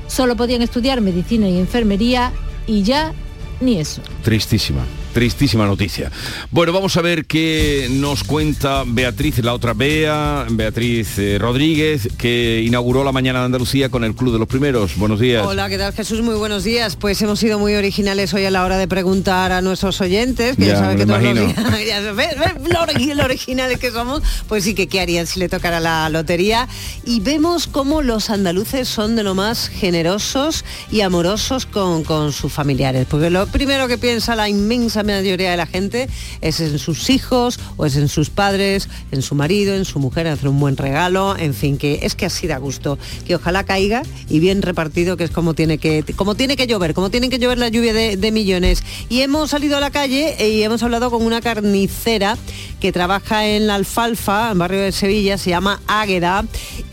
Solo 0.06 0.36
podían 0.36 0.62
estudiar 0.62 1.00
medicina 1.00 1.48
y 1.48 1.58
enfermería 1.58 2.32
y 2.66 2.82
ya 2.82 3.12
ni 3.60 3.78
eso. 3.78 4.02
Tristísima. 4.22 4.84
Tristísima 5.14 5.64
noticia. 5.64 6.10
Bueno, 6.50 6.72
vamos 6.72 6.96
a 6.96 7.00
ver 7.00 7.24
qué 7.24 7.86
nos 7.88 8.24
cuenta 8.24 8.82
Beatriz, 8.84 9.38
la 9.38 9.54
otra 9.54 9.72
Bea, 9.72 10.44
Beatriz 10.50 11.16
eh, 11.20 11.38
Rodríguez, 11.38 12.08
que 12.18 12.64
inauguró 12.66 13.04
la 13.04 13.12
mañana 13.12 13.38
de 13.38 13.44
Andalucía 13.44 13.90
con 13.90 14.02
el 14.02 14.16
Club 14.16 14.32
de 14.32 14.40
los 14.40 14.48
Primeros. 14.48 14.96
Buenos 14.96 15.20
días. 15.20 15.46
Hola, 15.46 15.68
¿qué 15.68 15.78
tal 15.78 15.92
Jesús? 15.92 16.20
Muy 16.20 16.34
buenos 16.34 16.64
días. 16.64 16.96
Pues 16.96 17.22
hemos 17.22 17.38
sido 17.38 17.60
muy 17.60 17.76
originales 17.76 18.34
hoy 18.34 18.44
a 18.44 18.50
la 18.50 18.64
hora 18.64 18.76
de 18.76 18.88
preguntar 18.88 19.52
a 19.52 19.60
nuestros 19.60 20.00
oyentes, 20.00 20.56
que 20.56 20.66
ya, 20.66 20.78
saben 20.78 20.98
que 20.98 21.06
todos 21.06 21.22
los 21.22 21.34
días, 21.78 22.02
lo, 23.14 23.22
originales 23.22 23.78
que 23.78 23.92
somos, 23.92 24.20
pues 24.48 24.64
sí 24.64 24.74
que 24.74 24.88
qué 24.88 25.00
harían 25.00 25.28
si 25.28 25.38
le 25.38 25.48
tocara 25.48 25.78
la 25.78 26.08
lotería. 26.08 26.66
Y 27.04 27.20
vemos 27.20 27.68
cómo 27.68 28.02
los 28.02 28.30
andaluces 28.30 28.88
son 28.88 29.14
de 29.14 29.22
lo 29.22 29.36
más 29.36 29.68
generosos 29.68 30.64
y 30.90 31.02
amorosos 31.02 31.66
con, 31.66 32.02
con 32.02 32.32
sus 32.32 32.52
familiares. 32.52 33.06
Porque 33.08 33.30
lo 33.30 33.46
primero 33.46 33.86
que 33.86 33.96
piensa 33.96 34.34
la 34.34 34.48
inmensa 34.48 35.03
mayoría 35.04 35.50
de 35.50 35.56
la 35.56 35.66
gente 35.66 36.08
es 36.40 36.60
en 36.60 36.78
sus 36.78 37.10
hijos 37.10 37.60
o 37.76 37.86
es 37.86 37.96
en 37.96 38.08
sus 38.08 38.30
padres, 38.30 38.88
en 39.12 39.22
su 39.22 39.34
marido, 39.34 39.74
en 39.74 39.84
su 39.84 39.98
mujer, 39.98 40.26
hacer 40.26 40.48
un 40.48 40.60
buen 40.60 40.76
regalo, 40.76 41.36
en 41.38 41.54
fin, 41.54 41.76
que 41.76 42.00
es 42.02 42.14
que 42.14 42.26
así 42.26 42.46
da 42.46 42.58
gusto, 42.58 42.98
que 43.26 43.36
ojalá 43.36 43.64
caiga 43.64 44.02
y 44.28 44.40
bien 44.40 44.62
repartido, 44.62 45.16
que 45.16 45.24
es 45.24 45.30
como 45.30 45.54
tiene 45.54 45.78
que, 45.78 46.04
como 46.16 46.34
tiene 46.34 46.56
que 46.56 46.66
llover, 46.66 46.94
como 46.94 47.10
tiene 47.10 47.28
que 47.28 47.38
llover 47.38 47.58
la 47.58 47.68
lluvia 47.68 47.92
de, 47.92 48.32
millones. 48.32 48.82
Y 49.08 49.20
hemos 49.20 49.50
salido 49.50 49.76
a 49.76 49.80
la 49.80 49.90
calle 49.90 50.34
y 50.48 50.62
hemos 50.62 50.82
hablado 50.82 51.10
con 51.10 51.22
una 51.22 51.40
carnicera 51.40 52.36
que 52.80 52.90
trabaja 52.90 53.46
en 53.46 53.66
la 53.66 53.76
Alfalfa, 53.76 54.50
en 54.50 54.58
barrio 54.58 54.80
de 54.80 54.92
Sevilla, 54.92 55.38
se 55.38 55.50
llama 55.50 55.80
Águeda, 55.86 56.44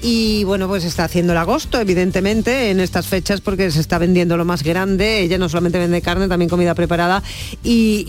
y 0.02 0.44
bueno, 0.46 0.68
pues 0.68 0.84
está 0.84 1.04
haciendo 1.04 1.34
el 1.34 1.38
agosto, 1.38 1.80
evidentemente, 1.80 2.72
en 2.72 2.80
estas 2.80 3.08
fechas, 3.08 3.42
porque 3.42 3.70
se 3.72 3.80
está 3.80 3.98
vendiendo 3.98 4.38
lo 4.38 4.46
más 4.46 4.64
grande. 4.64 5.20
Ella 5.20 5.38
no 5.38 5.50
solamente 5.50 5.78
vende 5.78 6.02
carne, 6.02 6.28
también 6.28 6.50
comida 6.50 6.74
preparada, 6.76 7.22
y, 7.64 8.01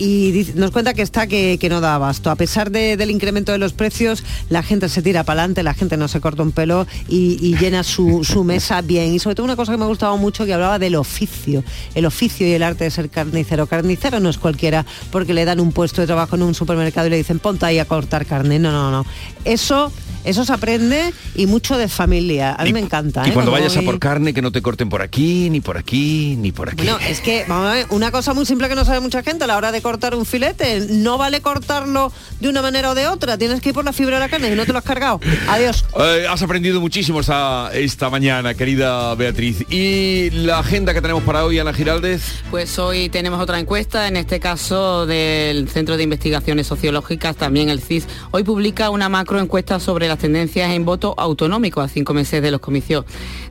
nos 0.55 0.71
cuenta 0.71 0.93
que 0.93 1.01
está 1.01 1.27
que, 1.27 1.67
no 1.69 1.81
da 1.81 1.95
abasto. 1.95 2.29
A 2.29 2.35
pesar 2.35 2.71
del 2.71 3.11
incremento 3.11 3.51
de 3.51 3.57
los 3.57 3.73
precios, 3.73 4.23
la 4.49 4.63
gente 4.63 4.89
se 4.89 5.01
tira 5.01 5.23
para 5.23 5.41
adelante, 5.41 5.63
la 5.63 5.73
gente 5.73 5.97
no 5.97 6.07
se 6.07 6.21
corta 6.21 6.43
un 6.43 6.51
pelo 6.51 6.87
y, 7.07 7.55
llena 7.57 7.83
su, 7.83 8.23
su, 8.23 8.43
mesa 8.43 8.81
bien. 8.81 9.13
Y 9.13 9.19
sobre 9.19 9.35
todo 9.35 9.45
una 9.45 9.55
cosa 9.55 9.71
que 9.71 9.77
me 9.77 9.85
ha 9.85 9.87
gustado 9.87 10.17
mucho, 10.17 10.45
que 10.45 10.53
hablaba 10.53 10.79
del 10.79 10.95
oficio, 10.95 11.63
el 11.95 12.05
oficio 12.05 12.47
y 12.47 12.51
el 12.51 12.63
arte 12.63 12.83
de 12.83 12.91
ser 12.91 13.09
carnicero. 13.09 13.67
Carnicero 13.67 14.19
no 14.19 14.29
es 14.29 14.37
cualquiera, 14.37 14.85
porque 15.11 15.33
le 15.33 15.45
dan 15.45 15.59
un 15.59 15.71
puesto 15.71 16.01
de 16.01 16.07
trabajo 16.07 16.35
en 16.35 16.43
un 16.43 16.53
supermercado 16.53 17.07
y 17.07 17.09
le 17.09 17.17
dicen, 17.17 17.39
ponte 17.39 17.65
ahí 17.65 17.79
a 17.79 17.85
cortar 17.85 18.25
carne. 18.25 18.59
No, 18.59 18.71
no, 18.71 18.91
no. 18.91 19.05
Eso 19.45 19.91
eso 20.23 20.45
se 20.45 20.53
aprende 20.53 21.13
y 21.35 21.47
mucho 21.47 21.77
de 21.77 21.87
familia. 21.87 22.53
A 22.53 22.63
mí 22.63 22.73
me 22.73 22.79
encanta. 22.79 23.23
Y 23.25 23.29
¿eh? 23.29 23.33
cuando 23.33 23.51
vayas 23.51 23.75
a 23.77 23.81
por 23.81 23.99
carne, 23.99 24.33
que 24.33 24.41
no 24.41 24.51
te 24.51 24.61
corten 24.61 24.89
por 24.89 25.01
aquí, 25.01 25.49
ni 25.49 25.61
por 25.61 25.77
aquí, 25.77 26.35
ni 26.37 26.51
por 26.51 26.69
aquí. 26.69 26.85
No, 26.85 26.97
es 26.99 27.21
que, 27.21 27.45
vamos 27.47 27.67
a 27.67 27.73
ver, 27.73 27.85
una 27.89 28.11
cosa 28.11 28.33
muy 28.33 28.45
simple 28.45 28.69
que 28.69 28.75
no 28.75 28.85
sabe 28.85 28.99
mucha 28.99 29.23
gente 29.23 29.43
a 29.43 29.47
la 29.47 29.57
hora 29.57 29.71
de 29.71 29.81
cortar 29.81 30.15
un 30.15 30.25
filete. 30.25 30.87
No 30.89 31.17
vale 31.17 31.41
cortarlo 31.41 32.11
de 32.39 32.49
una 32.49 32.61
manera 32.61 32.91
o 32.91 32.95
de 32.95 33.07
otra. 33.07 33.37
Tienes 33.37 33.61
que 33.61 33.69
ir 33.69 33.75
por 33.75 33.85
la 33.85 33.93
fibra 33.93 34.15
de 34.15 34.21
la 34.21 34.29
carne 34.29 34.51
y 34.51 34.55
no 34.55 34.65
te 34.65 34.71
lo 34.71 34.77
has 34.77 34.83
cargado. 34.83 35.19
Adiós. 35.47 35.85
Eh, 35.99 36.25
has 36.29 36.41
aprendido 36.41 36.79
muchísimo 36.79 37.19
esta, 37.19 37.71
esta 37.73 38.09
mañana, 38.09 38.53
querida 38.53 39.13
Beatriz. 39.15 39.65
¿Y 39.69 40.29
la 40.31 40.59
agenda 40.59 40.93
que 40.93 41.01
tenemos 41.01 41.23
para 41.23 41.45
hoy, 41.45 41.59
Ana 41.59 41.73
Giraldez? 41.73 42.43
Pues 42.49 42.77
hoy 42.79 43.09
tenemos 43.09 43.41
otra 43.41 43.59
encuesta, 43.59 44.07
en 44.07 44.17
este 44.17 44.39
caso 44.39 45.05
del 45.05 45.69
Centro 45.69 45.97
de 45.97 46.03
Investigaciones 46.03 46.67
Sociológicas, 46.67 47.35
también 47.35 47.69
el 47.69 47.81
CIS. 47.81 48.07
Hoy 48.31 48.43
publica 48.43 48.89
una 48.89 49.09
macro 49.09 49.39
encuesta 49.39 49.79
sobre 49.79 50.07
las 50.13 50.19
tendencias 50.19 50.71
en 50.71 50.85
voto 50.85 51.15
autonómico 51.17 51.81
a 51.81 51.87
cinco 51.87 52.13
meses 52.13 52.39
de 52.39 52.51
los 52.51 52.59
comicios 52.61 53.03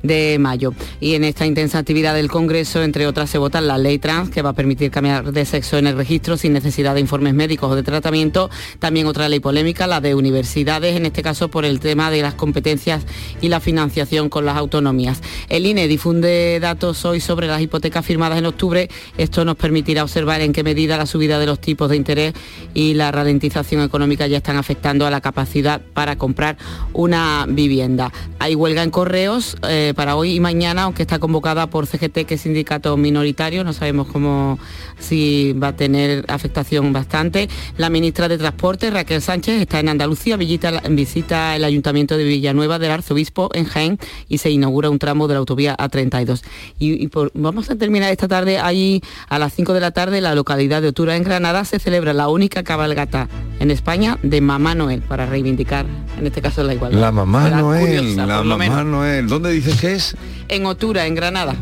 de 0.05 0.37
mayo. 0.39 0.73
Y 1.01 1.15
en 1.15 1.25
esta 1.25 1.45
intensa 1.45 1.79
actividad 1.79 2.15
del 2.15 2.31
Congreso, 2.31 2.85
entre 2.85 3.09
otras, 3.09 3.31
se 3.31 3.39
vota 3.39 3.61
la 3.61 3.79
ley 3.79 3.99
trans, 3.99 4.31
que 4.31 4.43
va 4.43 4.51
a 4.51 4.53
permitir 4.53 4.93
cambiar 4.93 5.33
de 5.33 5.45
sexo 5.45 5.77
en 5.77 5.89
el 5.89 5.97
registro 5.97 6.37
sin 6.37 6.53
necesidad 6.53 6.95
de 6.95 7.01
informes 7.01 7.35
médicos 7.35 7.73
o 7.73 7.75
de 7.75 7.83
tratamiento. 7.83 8.49
También 8.79 9.09
otra 9.09 9.29
ley 9.29 9.41
polémica, 9.41 9.89
la 9.89 10.01
de 10.01 10.15
universidades, 10.15 10.95
en 10.97 11.05
este 11.05 11.21
caso 11.21 11.49
por 11.49 11.65
el 11.65 11.81
tema 11.81 12.13
de 12.13 12.23
las 12.23 12.35
competencias 12.35 13.05
y 13.41 13.49
la 13.49 13.59
financiación 13.59 14.29
con 14.29 14.45
las 14.45 14.57
autonomías. 14.57 15.21
El 15.49 15.67
INE 15.67 15.89
difunde 15.89 16.61
datos 16.61 17.05
hoy 17.05 17.19
sobre 17.19 17.49
las 17.49 17.61
hipotecas 17.61 18.07
firmadas 18.07 18.39
en 18.39 18.47
octubre. 18.47 18.89
Esto 19.19 19.45
nos 19.45 19.57
permitirá 19.57 20.05
observar 20.05 20.41
en 20.43 20.53
qué 20.53 20.63
medida 20.63 20.97
la 20.97 21.07
subida 21.07 21.41
de 21.41 21.47
los 21.47 21.61
tipos 21.61 21.91
de 21.91 21.97
interés 21.97 22.35
y 22.73 22.95
la 22.95 23.11
ralentización 23.11 23.83
económica 23.83 24.29
ya 24.29 24.37
están 24.37 24.59
afectando 24.59 25.07
a 25.07 25.11
la 25.11 25.21
capacidad 25.21 25.81
para 25.93 26.17
comprar 26.17 26.52
una 26.93 27.47
vivienda. 27.49 28.13
Hay 28.39 28.55
huelga 28.55 28.83
en 28.83 28.91
correos 28.91 29.57
eh, 29.69 29.93
para 29.97 30.17
hoy 30.17 30.35
y 30.37 30.41
mañana, 30.41 30.83
aunque 30.85 31.03
está 31.03 31.19
convocada 31.19 31.69
por 31.69 31.87
CGT, 31.87 32.27
que 32.27 32.35
es 32.35 32.41
sindicato 32.41 32.97
minoritario, 32.97 33.65
no 33.65 33.73
sabemos 33.73 34.07
cómo 34.09 34.59
si 34.99 35.53
va 35.53 35.69
a 35.69 35.77
tener 35.77 36.25
afectación 36.29 36.93
bastante. 36.93 37.49
La 37.77 37.91
ministra 37.91 38.29
de 38.29 38.39
Transporte, 38.39 38.91
Raquel 38.91 39.23
Sánchez, 39.23 39.61
está 39.61 39.81
en 39.81 39.89
Andalucía, 39.89 40.37
visita, 40.37 40.83
visita 40.91 41.57
el 41.57 41.65
ayuntamiento 41.65 42.17
de 42.17 42.25
Villanueva 42.25 42.79
del 42.79 42.91
Arzobispo 42.91 43.51
en 43.55 43.65
Jaén 43.65 43.99
y 44.29 44.39
se 44.39 44.51
inaugura 44.51 44.91
un 44.91 44.99
tramo 44.99 45.29
de 45.29 45.35
la 45.35 45.41
autovía 45.41 45.77
A32. 45.77 46.43
Y, 46.79 47.11
vamos 47.35 47.71
a 47.71 47.77
terminar 47.77 48.11
esta 48.11 48.29
tarde 48.29 48.59
ahí 48.59 49.03
a 49.29 49.39
las 49.39 49.53
5 49.55 49.73
de 49.73 49.81
la 49.81 49.91
tarde 49.91 50.19
en 50.19 50.25
la 50.25 50.35
localidad 50.35 50.83
de 50.83 50.89
Otura 50.89 51.17
en 51.17 51.23
Granada 51.23 51.65
se 51.65 51.79
celebra 51.79 52.13
la 52.13 52.29
única 52.29 52.63
cabalgata 52.63 53.29
en 53.61 53.71
España 53.71 54.19
de 54.23 54.41
Mamá 54.41 54.75
Noel 54.75 55.03
para 55.03 55.27
reivindicar 55.27 55.87
en 56.19 56.27
este 56.27 56.42
caso 56.43 56.63
la 56.63 56.75
igualdad. 56.75 57.01
La 57.01 57.13
mamá 57.13 57.49
Noel, 57.49 58.17
la 58.17 58.43
mamá 58.43 58.85
Noel. 58.85 59.27
¿Dónde 59.29 59.51
dices 59.51 59.81
que 59.81 59.93
es? 59.93 60.17
En 60.49 60.67
Otura, 60.67 61.07
en 61.07 61.15
Granada. 61.15 61.55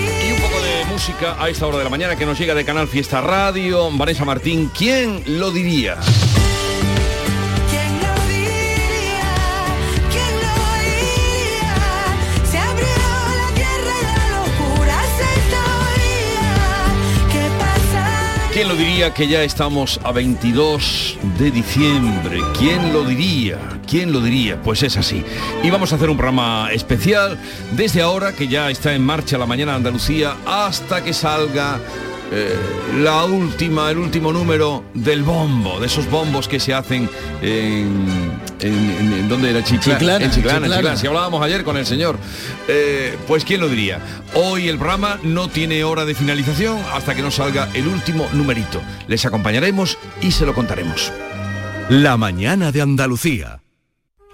Y 0.00 0.32
un 0.32 0.40
poco 0.40 0.60
de 0.62 0.84
música 0.92 1.36
a 1.42 1.48
esta 1.48 1.66
hora 1.66 1.78
de 1.78 1.84
la 1.84 1.90
mañana 1.90 2.16
que 2.16 2.26
nos 2.26 2.38
llega 2.38 2.54
de 2.54 2.64
Canal 2.64 2.88
Fiesta 2.88 3.20
Radio. 3.20 3.90
Vanessa 3.92 4.24
Martín, 4.24 4.70
¿quién 4.76 5.22
lo 5.38 5.50
diría? 5.50 5.96
¿Quién 18.68 18.80
lo 18.80 18.84
diría 18.84 19.14
que 19.14 19.26
ya 19.26 19.42
estamos 19.44 19.98
a 20.04 20.12
22 20.12 21.16
de 21.38 21.50
diciembre? 21.50 22.38
¿Quién 22.58 22.92
lo 22.92 23.02
diría? 23.02 23.58
¿Quién 23.86 24.12
lo 24.12 24.20
diría? 24.20 24.60
Pues 24.60 24.82
es 24.82 24.98
así. 24.98 25.24
Y 25.62 25.70
vamos 25.70 25.90
a 25.90 25.96
hacer 25.96 26.10
un 26.10 26.18
programa 26.18 26.68
especial 26.70 27.38
desde 27.72 28.02
ahora 28.02 28.34
que 28.34 28.46
ya 28.46 28.68
está 28.68 28.92
en 28.92 29.02
marcha 29.02 29.38
la 29.38 29.46
mañana 29.46 29.72
de 29.72 29.76
Andalucía 29.78 30.36
hasta 30.44 31.02
que 31.02 31.14
salga 31.14 31.80
eh, 32.30 32.56
la 32.98 33.24
última, 33.24 33.90
el 33.90 33.98
último 33.98 34.32
número 34.32 34.84
del 34.94 35.22
bombo, 35.22 35.80
de 35.80 35.86
esos 35.86 36.10
bombos 36.10 36.46
que 36.48 36.60
se 36.60 36.74
hacen 36.74 37.08
en, 37.42 38.32
en, 38.60 39.28
¿dónde 39.28 39.50
era 39.50 39.64
Chiclana? 39.64 40.24
en 40.24 40.30
Chiclana, 40.30 40.96
Si 40.96 41.06
hablábamos 41.06 41.42
ayer 41.42 41.64
con 41.64 41.76
el 41.76 41.86
señor, 41.86 42.18
eh, 42.68 43.16
pues 43.26 43.44
quién 43.44 43.60
lo 43.60 43.68
diría. 43.68 44.00
Hoy 44.34 44.68
el 44.68 44.76
programa 44.76 45.18
no 45.22 45.48
tiene 45.48 45.84
hora 45.84 46.04
de 46.04 46.14
finalización 46.14 46.78
hasta 46.92 47.14
que 47.14 47.22
nos 47.22 47.36
salga 47.36 47.68
el 47.74 47.86
último 47.86 48.28
numerito. 48.32 48.80
Les 49.06 49.24
acompañaremos 49.24 49.98
y 50.20 50.32
se 50.32 50.44
lo 50.44 50.54
contaremos. 50.54 51.12
La 51.88 52.16
mañana 52.18 52.72
de 52.72 52.82
Andalucía. 52.82 53.60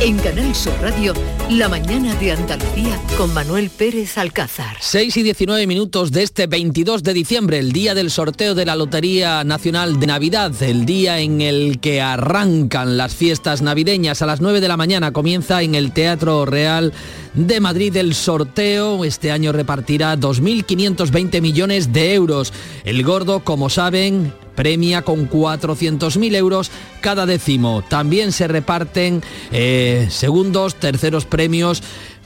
En 0.00 0.18
Canal 0.18 0.54
Sur 0.54 0.74
Radio, 0.82 1.14
La 1.50 1.68
mañana 1.68 2.14
de 2.16 2.32
Andalucía 2.32 3.00
con 3.16 3.32
Manuel 3.32 3.70
Pérez 3.70 4.18
Alcázar. 4.18 4.76
6 4.80 5.16
y 5.16 5.22
19 5.22 5.66
minutos 5.66 6.10
de 6.10 6.24
este 6.24 6.46
22 6.46 7.02
de 7.02 7.14
diciembre, 7.14 7.58
el 7.58 7.72
día 7.72 7.94
del 7.94 8.10
sorteo 8.10 8.54
de 8.54 8.66
la 8.66 8.76
Lotería 8.76 9.44
Nacional 9.44 10.00
de 10.00 10.06
Navidad, 10.06 10.52
el 10.62 10.84
día 10.84 11.20
en 11.20 11.40
el 11.40 11.80
que 11.80 12.02
arrancan 12.02 12.96
las 12.96 13.14
fiestas 13.14 13.62
navideñas. 13.62 14.20
A 14.20 14.26
las 14.26 14.40
9 14.40 14.60
de 14.60 14.68
la 14.68 14.76
mañana 14.76 15.12
comienza 15.12 15.62
en 15.62 15.74
el 15.74 15.92
Teatro 15.92 16.44
Real 16.44 16.92
de 17.34 17.60
Madrid 17.60 17.96
el 17.96 18.14
sorteo. 18.14 19.04
Este 19.04 19.30
año 19.30 19.52
repartirá 19.52 20.16
2.520 20.16 21.40
millones 21.40 21.92
de 21.92 22.14
euros. 22.14 22.52
El 22.84 23.02
gordo, 23.04 23.40
como 23.40 23.68
saben, 23.68 24.32
premia 24.54 25.02
con 25.02 25.28
400.000 25.28 26.34
euros 26.36 26.70
cada 27.00 27.26
décimo. 27.26 27.82
También 27.88 28.32
se 28.32 28.48
reparten 28.48 29.22
eh, 29.52 30.06
segundos, 30.10 30.76
terceros 30.76 31.24
premios 31.24 31.82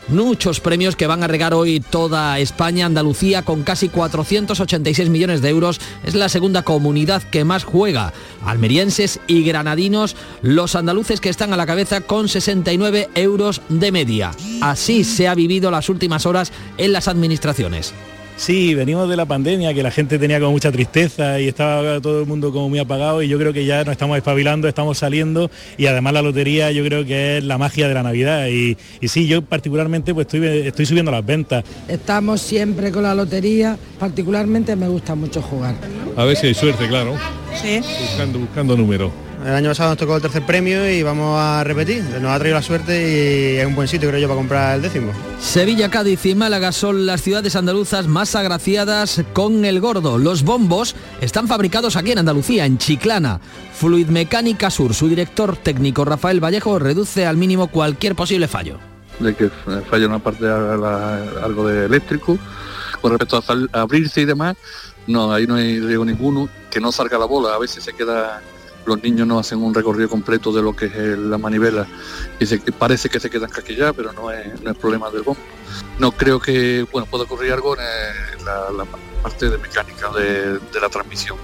muchos 0.08 0.60
premios 0.60 0.96
que 0.96 1.06
van 1.06 1.22
a 1.22 1.26
regar 1.26 1.54
hoy 1.54 1.80
toda 1.80 2.38
España, 2.38 2.86
Andalucía 2.86 3.42
con 3.42 3.62
casi 3.62 3.88
486 3.88 5.08
millones 5.08 5.42
de 5.42 5.48
euros. 5.48 5.80
Es 6.04 6.14
la 6.14 6.28
segunda 6.28 6.62
comunidad 6.62 7.22
que 7.22 7.44
más 7.44 7.64
juega. 7.64 8.12
Almerienses 8.44 9.20
y 9.26 9.42
granadinos, 9.44 10.16
los 10.42 10.74
andaluces 10.74 11.20
que 11.20 11.28
están 11.28 11.52
a 11.52 11.56
la 11.56 11.66
cabeza 11.66 12.00
con 12.00 12.28
69 12.28 13.08
euros 13.14 13.62
de 13.68 13.92
media. 13.92 14.32
Así 14.60 15.04
se 15.04 15.28
ha 15.28 15.34
vivido 15.34 15.70
las 15.70 15.88
últimas 15.88 16.26
horas 16.26 16.52
en 16.76 16.92
las 16.92 17.08
administraciones. 17.08 17.94
Sí, 18.38 18.72
venimos 18.72 19.08
de 19.08 19.16
la 19.16 19.26
pandemia, 19.26 19.74
que 19.74 19.82
la 19.82 19.90
gente 19.90 20.16
tenía 20.16 20.38
como 20.38 20.52
mucha 20.52 20.70
tristeza 20.70 21.40
y 21.40 21.48
estaba 21.48 22.00
todo 22.00 22.20
el 22.20 22.26
mundo 22.26 22.52
como 22.52 22.68
muy 22.68 22.78
apagado 22.78 23.20
y 23.20 23.26
yo 23.26 23.36
creo 23.36 23.52
que 23.52 23.64
ya 23.64 23.82
nos 23.82 23.90
estamos 23.90 24.16
espabilando, 24.16 24.68
estamos 24.68 24.96
saliendo 24.96 25.50
y 25.76 25.86
además 25.86 26.12
la 26.12 26.22
lotería 26.22 26.70
yo 26.70 26.84
creo 26.84 27.04
que 27.04 27.38
es 27.38 27.44
la 27.44 27.58
magia 27.58 27.88
de 27.88 27.94
la 27.94 28.04
Navidad 28.04 28.46
y, 28.46 28.76
y 29.00 29.08
sí, 29.08 29.26
yo 29.26 29.42
particularmente 29.42 30.14
pues 30.14 30.28
estoy, 30.28 30.46
estoy 30.46 30.86
subiendo 30.86 31.10
las 31.10 31.26
ventas. 31.26 31.64
Estamos 31.88 32.40
siempre 32.40 32.92
con 32.92 33.02
la 33.02 33.12
lotería, 33.12 33.76
particularmente 33.98 34.76
me 34.76 34.86
gusta 34.86 35.16
mucho 35.16 35.42
jugar. 35.42 35.74
A 36.16 36.24
ver 36.24 36.36
si 36.36 36.46
hay 36.46 36.54
suerte, 36.54 36.86
claro. 36.86 37.16
Sí. 37.60 37.80
Buscando, 37.80 38.38
buscando 38.38 38.76
números. 38.76 39.10
El 39.44 39.54
año 39.54 39.70
pasado 39.70 39.90
nos 39.90 39.98
tocó 39.98 40.16
el 40.16 40.22
tercer 40.22 40.44
premio 40.44 40.90
y 40.90 41.02
vamos 41.02 41.38
a 41.40 41.62
repetir. 41.62 42.02
Nos 42.20 42.32
ha 42.32 42.38
traído 42.38 42.56
la 42.56 42.62
suerte 42.62 43.54
y 43.54 43.56
es 43.58 43.66
un 43.66 43.74
buen 43.76 43.86
sitio 43.86 44.08
creo 44.08 44.20
yo 44.20 44.26
para 44.28 44.38
comprar 44.38 44.74
el 44.76 44.82
décimo. 44.82 45.12
Sevilla, 45.40 45.88
Cádiz 45.90 46.26
y 46.26 46.34
Málaga 46.34 46.72
son 46.72 47.06
las 47.06 47.22
ciudades 47.22 47.54
andaluzas 47.54 48.08
más 48.08 48.34
agraciadas 48.34 49.22
con 49.32 49.64
el 49.64 49.80
gordo. 49.80 50.18
Los 50.18 50.42
bombos 50.42 50.96
están 51.20 51.46
fabricados 51.46 51.94
aquí 51.96 52.10
en 52.12 52.18
Andalucía, 52.18 52.66
en 52.66 52.78
Chiclana. 52.78 53.40
Fluid 53.74 54.08
Mecánica 54.08 54.70
Sur, 54.70 54.92
su 54.92 55.08
director 55.08 55.56
técnico 55.56 56.04
Rafael 56.04 56.42
Vallejo 56.42 56.78
reduce 56.80 57.24
al 57.24 57.36
mínimo 57.36 57.68
cualquier 57.68 58.16
posible 58.16 58.48
fallo. 58.48 58.78
De 59.20 59.34
que 59.34 59.50
falla 59.88 60.06
una 60.08 60.18
parte 60.18 60.44
de 60.44 60.50
la- 60.78 61.22
algo 61.44 61.66
de 61.68 61.86
eléctrico. 61.86 62.38
Con 63.00 63.12
respecto 63.12 63.36
a 63.36 63.42
sal- 63.42 63.70
a 63.72 63.82
abrirse 63.82 64.22
y 64.22 64.24
demás, 64.24 64.56
no, 65.06 65.32
ahí 65.32 65.46
no 65.46 65.54
hay 65.54 65.78
riesgo 65.78 66.04
ninguno. 66.04 66.48
Que 66.70 66.80
no 66.80 66.90
salga 66.90 67.16
la 67.18 67.26
bola, 67.26 67.54
a 67.54 67.58
veces 67.58 67.84
se 67.84 67.92
queda 67.92 68.42
los 68.88 69.02
niños 69.02 69.26
no 69.26 69.38
hacen 69.38 69.62
un 69.62 69.74
recorrido 69.74 70.08
completo 70.08 70.50
de 70.50 70.62
lo 70.62 70.74
que 70.74 70.86
es 70.86 71.18
la 71.18 71.38
manivela 71.38 71.86
y 72.40 72.70
parece 72.72 73.08
que 73.08 73.20
se 73.20 73.30
quedan 73.30 73.50
caquillados, 73.50 73.94
pero 73.94 74.12
no 74.12 74.30
es, 74.30 74.48
problema 74.80 75.10
del 75.10 75.22
bombo. 75.22 75.40
No 75.98 76.12
creo 76.12 76.40
que, 76.40 76.86
bueno, 76.90 77.06
pueda 77.06 77.24
ocurrir 77.24 77.52
algo 77.52 77.76
en 77.76 77.82
eh, 77.82 78.42
la, 78.44 78.84
parte 79.22 79.50
de 79.50 79.58
mecánica 79.58 80.10
de 80.10 80.80
la 80.80 80.88
transmisión. 80.88 81.36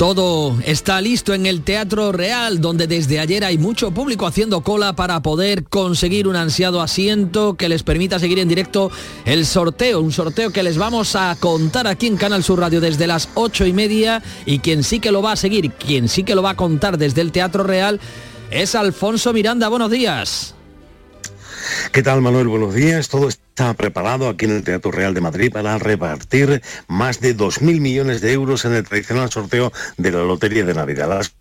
Todo 0.00 0.58
está 0.64 0.98
listo 1.02 1.34
en 1.34 1.44
el 1.44 1.60
Teatro 1.60 2.10
Real, 2.10 2.62
donde 2.62 2.86
desde 2.86 3.20
ayer 3.20 3.44
hay 3.44 3.58
mucho 3.58 3.90
público 3.90 4.26
haciendo 4.26 4.62
cola 4.62 4.94
para 4.94 5.20
poder 5.20 5.64
conseguir 5.64 6.26
un 6.26 6.36
ansiado 6.36 6.80
asiento 6.80 7.52
que 7.52 7.68
les 7.68 7.82
permita 7.82 8.18
seguir 8.18 8.38
en 8.38 8.48
directo 8.48 8.90
el 9.26 9.44
sorteo. 9.44 10.00
Un 10.00 10.10
sorteo 10.10 10.52
que 10.52 10.62
les 10.62 10.78
vamos 10.78 11.16
a 11.16 11.36
contar 11.38 11.86
aquí 11.86 12.06
en 12.06 12.16
Canal 12.16 12.42
Sur 12.42 12.60
Radio 12.60 12.80
desde 12.80 13.06
las 13.06 13.28
ocho 13.34 13.66
y 13.66 13.74
media. 13.74 14.22
Y 14.46 14.60
quien 14.60 14.84
sí 14.84 15.00
que 15.00 15.12
lo 15.12 15.20
va 15.20 15.32
a 15.32 15.36
seguir, 15.36 15.70
quien 15.72 16.08
sí 16.08 16.24
que 16.24 16.34
lo 16.34 16.40
va 16.40 16.52
a 16.52 16.56
contar 16.56 16.96
desde 16.96 17.20
el 17.20 17.30
Teatro 17.30 17.62
Real, 17.62 18.00
es 18.50 18.74
Alfonso 18.74 19.34
Miranda. 19.34 19.68
Buenos 19.68 19.90
días. 19.90 20.54
¿Qué 21.92 22.02
tal 22.02 22.22
Manuel? 22.22 22.48
Buenos 22.48 22.74
días. 22.74 23.08
Todo 23.08 23.28
está 23.28 23.74
preparado 23.74 24.28
aquí 24.28 24.44
en 24.44 24.52
el 24.52 24.64
Teatro 24.64 24.90
Real 24.90 25.14
de 25.14 25.20
Madrid 25.20 25.52
para 25.52 25.78
repartir 25.78 26.62
más 26.88 27.20
de 27.20 27.36
2.000 27.36 27.80
millones 27.80 28.20
de 28.20 28.32
euros 28.32 28.64
en 28.64 28.74
el 28.74 28.84
tradicional 28.84 29.30
sorteo 29.30 29.72
de 29.96 30.12
la 30.12 30.22
Lotería 30.22 30.64
de 30.64 30.74
Navidad. 30.74 31.08
Las 31.08 31.34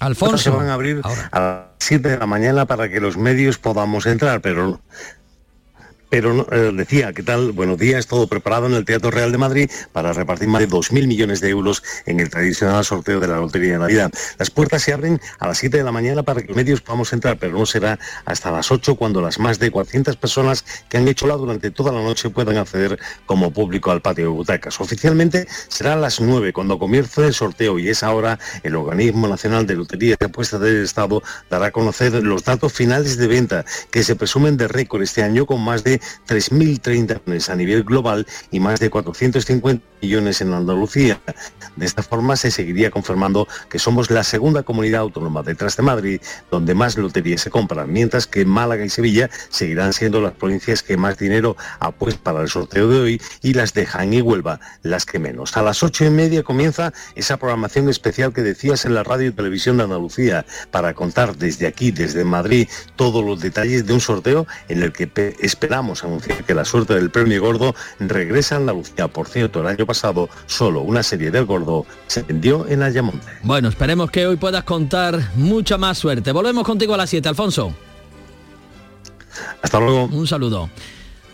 Alfonso. 0.00 0.38
se 0.38 0.50
van 0.50 0.68
a 0.68 0.74
abrir 0.74 1.00
a 1.30 1.40
las 1.40 1.64
7 1.78 2.08
de 2.08 2.18
la 2.18 2.26
mañana 2.26 2.66
para 2.66 2.88
que 2.88 3.00
los 3.00 3.16
medios 3.16 3.58
podamos 3.58 4.06
entrar, 4.06 4.40
pero 4.40 4.80
pero 6.14 6.46
eh, 6.52 6.70
decía, 6.72 7.12
¿qué 7.12 7.24
tal? 7.24 7.50
Buenos 7.50 7.76
días, 7.76 8.06
todo 8.06 8.28
preparado 8.28 8.66
en 8.66 8.74
el 8.74 8.84
Teatro 8.84 9.10
Real 9.10 9.32
de 9.32 9.38
Madrid 9.38 9.68
para 9.90 10.12
repartir 10.12 10.46
más 10.46 10.60
de 10.60 10.68
2.000 10.68 11.08
millones 11.08 11.40
de 11.40 11.48
euros 11.48 11.82
en 12.06 12.20
el 12.20 12.30
tradicional 12.30 12.84
sorteo 12.84 13.18
de 13.18 13.26
la 13.26 13.38
Lotería 13.38 13.72
de 13.72 13.78
Navidad. 13.80 14.12
Las 14.38 14.48
puertas 14.48 14.82
se 14.82 14.92
abren 14.92 15.20
a 15.40 15.48
las 15.48 15.58
7 15.58 15.76
de 15.76 15.82
la 15.82 15.90
mañana 15.90 16.22
para 16.22 16.40
que 16.40 16.46
los 16.46 16.56
medios 16.56 16.82
podamos 16.82 17.12
entrar, 17.12 17.36
pero 17.36 17.58
no 17.58 17.66
será 17.66 17.98
hasta 18.26 18.52
las 18.52 18.70
8 18.70 18.94
cuando 18.94 19.20
las 19.20 19.40
más 19.40 19.58
de 19.58 19.72
400 19.72 20.14
personas 20.14 20.64
que 20.88 20.98
han 20.98 21.08
hecho 21.08 21.26
la 21.26 21.34
durante 21.34 21.72
toda 21.72 21.90
la 21.90 22.00
noche 22.00 22.30
puedan 22.30 22.58
acceder 22.58 22.96
como 23.26 23.52
público 23.52 23.90
al 23.90 24.00
patio 24.00 24.26
de 24.26 24.30
butacas. 24.30 24.80
Oficialmente 24.80 25.48
será 25.66 25.94
a 25.94 25.96
las 25.96 26.20
9 26.20 26.52
cuando 26.52 26.78
comience 26.78 27.26
el 27.26 27.34
sorteo 27.34 27.80
y 27.80 27.88
es 27.88 28.04
ahora 28.04 28.38
el 28.62 28.76
Organismo 28.76 29.26
Nacional 29.26 29.66
de 29.66 29.74
Loterías 29.74 30.16
y 30.20 30.24
Apuestas 30.26 30.60
del 30.60 30.84
Estado 30.84 31.24
dará 31.50 31.66
a 31.66 31.70
conocer 31.72 32.12
los 32.22 32.44
datos 32.44 32.72
finales 32.72 33.16
de 33.16 33.26
venta 33.26 33.64
que 33.90 34.04
se 34.04 34.14
presumen 34.14 34.56
de 34.56 34.68
récord 34.68 35.02
este 35.02 35.24
año 35.24 35.44
con 35.44 35.60
más 35.60 35.82
de 35.82 36.00
3.030 36.28 37.20
millones 37.24 37.48
a 37.48 37.56
nivel 37.56 37.82
global 37.84 38.26
y 38.50 38.60
más 38.60 38.80
de 38.80 38.90
450 38.90 39.84
millones 40.02 40.40
en 40.40 40.52
Andalucía. 40.52 41.20
De 41.76 41.86
esta 41.86 42.02
forma 42.02 42.36
se 42.36 42.50
seguiría 42.50 42.90
confirmando 42.90 43.48
que 43.68 43.78
somos 43.78 44.10
la 44.10 44.22
segunda 44.24 44.62
comunidad 44.62 45.00
autónoma 45.00 45.42
detrás 45.42 45.76
de 45.76 45.82
Madrid 45.82 46.20
donde 46.50 46.74
más 46.74 46.96
loterías 46.98 47.40
se 47.40 47.50
compran, 47.50 47.92
mientras 47.92 48.26
que 48.26 48.44
Málaga 48.44 48.84
y 48.84 48.90
Sevilla 48.90 49.30
seguirán 49.48 49.92
siendo 49.92 50.20
las 50.20 50.32
provincias 50.32 50.82
que 50.82 50.96
más 50.96 51.18
dinero 51.18 51.56
apuestan 51.80 52.22
para 52.22 52.42
el 52.42 52.48
sorteo 52.48 52.88
de 52.88 53.00
hoy 53.00 53.22
y 53.42 53.54
las 53.54 53.72
de 53.74 53.86
Jaén 53.86 54.12
y 54.14 54.20
Huelva 54.20 54.60
las 54.82 55.06
que 55.06 55.18
menos. 55.18 55.56
A 55.56 55.62
las 55.62 55.82
ocho 55.82 56.04
y 56.04 56.10
media 56.10 56.42
comienza 56.42 56.92
esa 57.14 57.36
programación 57.38 57.88
especial 57.88 58.32
que 58.32 58.42
decías 58.42 58.84
en 58.84 58.94
la 58.94 59.02
radio 59.02 59.28
y 59.28 59.32
televisión 59.32 59.76
de 59.78 59.84
Andalucía 59.84 60.44
para 60.70 60.94
contar 60.94 61.36
desde 61.36 61.66
aquí, 61.66 61.90
desde 61.90 62.24
Madrid, 62.24 62.68
todos 62.96 63.24
los 63.24 63.40
detalles 63.40 63.86
de 63.86 63.92
un 63.94 64.00
sorteo 64.00 64.46
en 64.68 64.82
el 64.82 64.92
que 64.92 65.06
pe- 65.06 65.36
anunciar 66.02 66.44
que 66.44 66.54
la 66.54 66.64
suerte 66.64 66.94
del 66.94 67.10
premio 67.10 67.40
gordo 67.40 67.74
regresa 68.00 68.56
a 68.56 68.58
Andalucía. 68.58 69.06
Por 69.08 69.28
cierto, 69.28 69.60
el 69.60 69.66
año 69.66 69.86
pasado 69.86 70.28
solo 70.46 70.80
una 70.80 71.02
serie 71.02 71.30
del 71.30 71.44
gordo 71.44 71.86
se 72.06 72.22
vendió 72.22 72.66
en 72.68 72.82
Ayamonte. 72.82 73.26
Bueno, 73.42 73.68
esperemos 73.68 74.10
que 74.10 74.26
hoy 74.26 74.36
puedas 74.36 74.64
contar 74.64 75.20
mucha 75.36 75.78
más 75.78 75.98
suerte. 75.98 76.32
Volvemos 76.32 76.64
contigo 76.64 76.94
a 76.94 76.96
las 76.96 77.10
7, 77.10 77.28
Alfonso. 77.28 77.74
Hasta 79.62 79.80
luego. 79.80 80.04
Un 80.06 80.26
saludo. 80.26 80.70